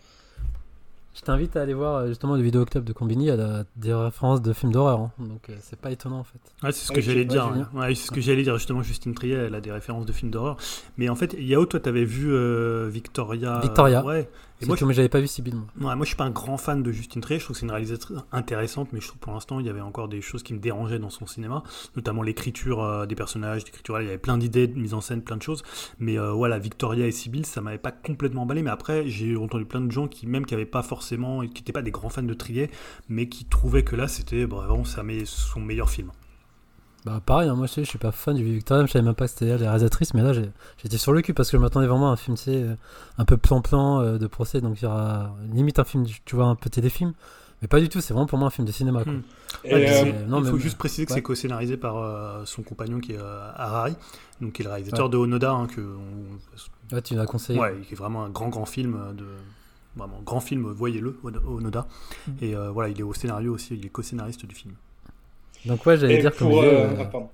[1.15, 3.65] Je t'invite à aller voir euh, justement le vidéo club de Combini, il y a
[3.77, 5.13] des références de films d'horreur, hein.
[5.19, 6.39] donc euh, c'est pas étonnant en fait.
[6.63, 7.51] Ouais, c'est ce que j'allais dire.
[7.73, 8.83] Ouais, c'est ce que j'allais dire justement.
[8.83, 10.59] Justine Triet, elle a des références de films d'horreur.
[10.99, 13.61] Mais en fait, Yao, toi, t'avais vu euh, Victoria.
[13.63, 14.05] Victoria.
[14.05, 14.29] Ouais.
[14.63, 15.55] Et moi, mais j'avais pas vu Sibyl.
[15.55, 15.91] moi.
[15.91, 17.39] Ouais, moi, je suis pas un grand fan de Justine Triet.
[17.39, 19.81] Je trouve que c'est une réalisatrice intéressante, mais je trouve pour l'instant, il y avait
[19.81, 21.63] encore des choses qui me dérangeaient dans son cinéma,
[21.97, 24.01] notamment l'écriture euh, des personnages, l'écriture.
[24.01, 25.63] Il y avait plein d'idées, de mise en scène, plein de choses.
[25.99, 28.63] Mais euh, voilà, Victoria et Sibyl, ça m'avait pas complètement emballé.
[28.63, 31.73] Mais après, j'ai entendu plein de gens qui, même qui avaient pas forcément, qui n'étaient
[31.73, 32.71] pas des grands fans de Triet,
[33.09, 36.11] mais qui trouvaient que là, c'était bah, vraiment ça met son meilleur film.
[37.07, 39.15] Bah pareil, hein, moi je, sais, je suis pas fan du Victoria, je savais même
[39.15, 41.63] pas que c'était elle la réalisatrice, mais là j'étais sur le cul parce que je
[41.63, 42.75] m'attendais vraiment à un film, tu sais, euh,
[43.17, 46.45] un peu plan-plan euh, de procès, donc il y aura limite un film, tu vois,
[46.45, 47.15] un peu téléfilm,
[47.63, 49.03] mais pas du tout, c'est vraiment pour moi un film de cinéma.
[49.05, 49.15] Quoi.
[49.15, 49.23] Hmm.
[49.65, 51.17] Ouais, euh, non, il faut mais- juste préciser que ouais.
[51.17, 53.95] c'est co-scénarisé par euh, son compagnon qui est Harari,
[54.43, 55.13] donc qui est le réalisateur Ouais.
[55.13, 57.59] de Onoda, hein, que on- Ouais, tu l'as conseillé.
[57.59, 59.25] ouais, qui est vraiment un grand grand film de
[59.97, 61.87] vraiment grand film, voyez-le, Ono- Onoda.
[62.29, 62.33] Mm.
[62.43, 64.75] Et voilà, il est au scénario aussi, il est co-scénariste du film.
[65.67, 67.29] Donc ouais, j'allais dire pour, je, disais, euh, euh, ah, pardon.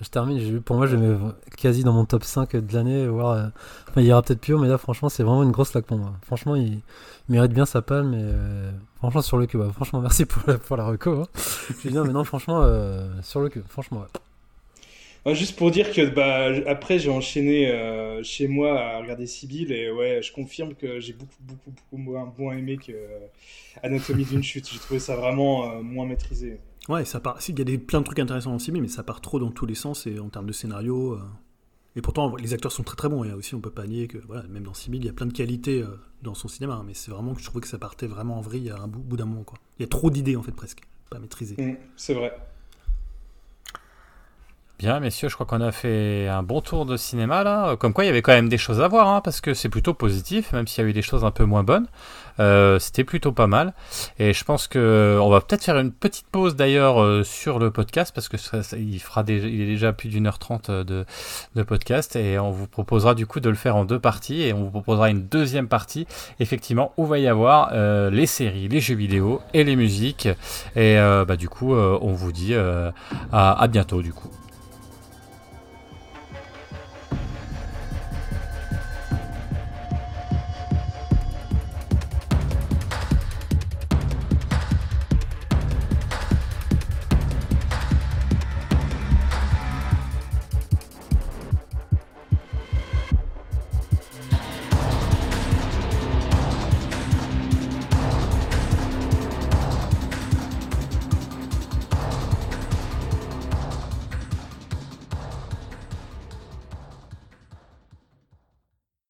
[0.00, 1.16] je termine, pour moi je mets
[1.56, 3.46] quasi dans mon top 5 de l'année, voire, euh,
[3.88, 5.86] enfin il y aura peut-être plus haut, mais là franchement c'est vraiment une grosse claque
[5.86, 6.12] pour moi.
[6.24, 6.82] Franchement il, il
[7.28, 10.58] mérite bien sa palme, et euh, franchement sur le cul, bah, franchement merci pour la,
[10.58, 11.22] pour la reco.
[11.22, 11.28] Hein.
[11.82, 14.20] Je dis non mais non franchement euh, sur le cul, franchement ouais.
[15.26, 19.72] Ouais, juste pour dire que bah, après j'ai enchaîné euh, chez moi à regarder Sibyl
[19.72, 23.20] et ouais je confirme que j'ai beaucoup beaucoup beaucoup moins, moins aimé que euh,
[23.82, 24.68] Anatomie d'une chute.
[24.70, 26.58] J'ai trouvé ça vraiment euh, moins maîtrisé.
[26.88, 27.38] Ouais, ça part.
[27.48, 29.50] Il y a des, plein de trucs intéressants dans Sibyl, mais ça part trop dans
[29.50, 31.14] tous les sens et en termes de scénario.
[31.14, 31.20] euh,
[31.96, 33.24] Et pourtant, les acteurs sont très très bons.
[33.24, 35.26] Et aussi, on peut pas nier que voilà, même dans Sibyl, il y a plein
[35.26, 36.74] de qualités euh, dans son cinéma.
[36.74, 38.86] hein, mais c'est vraiment que je trouvais que ça partait vraiment en vrille à un
[38.88, 39.44] bout, d'un moment.
[39.44, 39.58] Quoi.
[39.78, 41.56] Il y a trop d'idées en fait presque, pas maîtrisées.
[41.58, 42.36] Mm, c'est vrai.
[44.78, 47.76] Bien, messieurs, je crois qu'on a fait un bon tour de cinéma là.
[47.76, 49.68] Comme quoi, il y avait quand même des choses à voir, hein, parce que c'est
[49.68, 51.86] plutôt positif, même s'il y a eu des choses un peu moins bonnes.
[52.40, 53.72] Euh, C'était plutôt pas mal.
[54.18, 57.70] Et je pense que on va peut-être faire une petite pause d'ailleurs euh, sur le
[57.70, 58.36] podcast, parce que
[58.76, 60.82] il fera déjà, est déjà plus d'une heure trente euh,
[61.54, 64.52] de, podcast, et on vous proposera du coup de le faire en deux parties, et
[64.52, 66.06] on vous proposera une deuxième partie,
[66.40, 67.72] effectivement, où va y avoir
[68.10, 70.28] les séries, les jeux vidéo et les musiques.
[70.74, 72.54] Et bah, du coup, on vous dit
[73.32, 74.30] à bientôt du coup.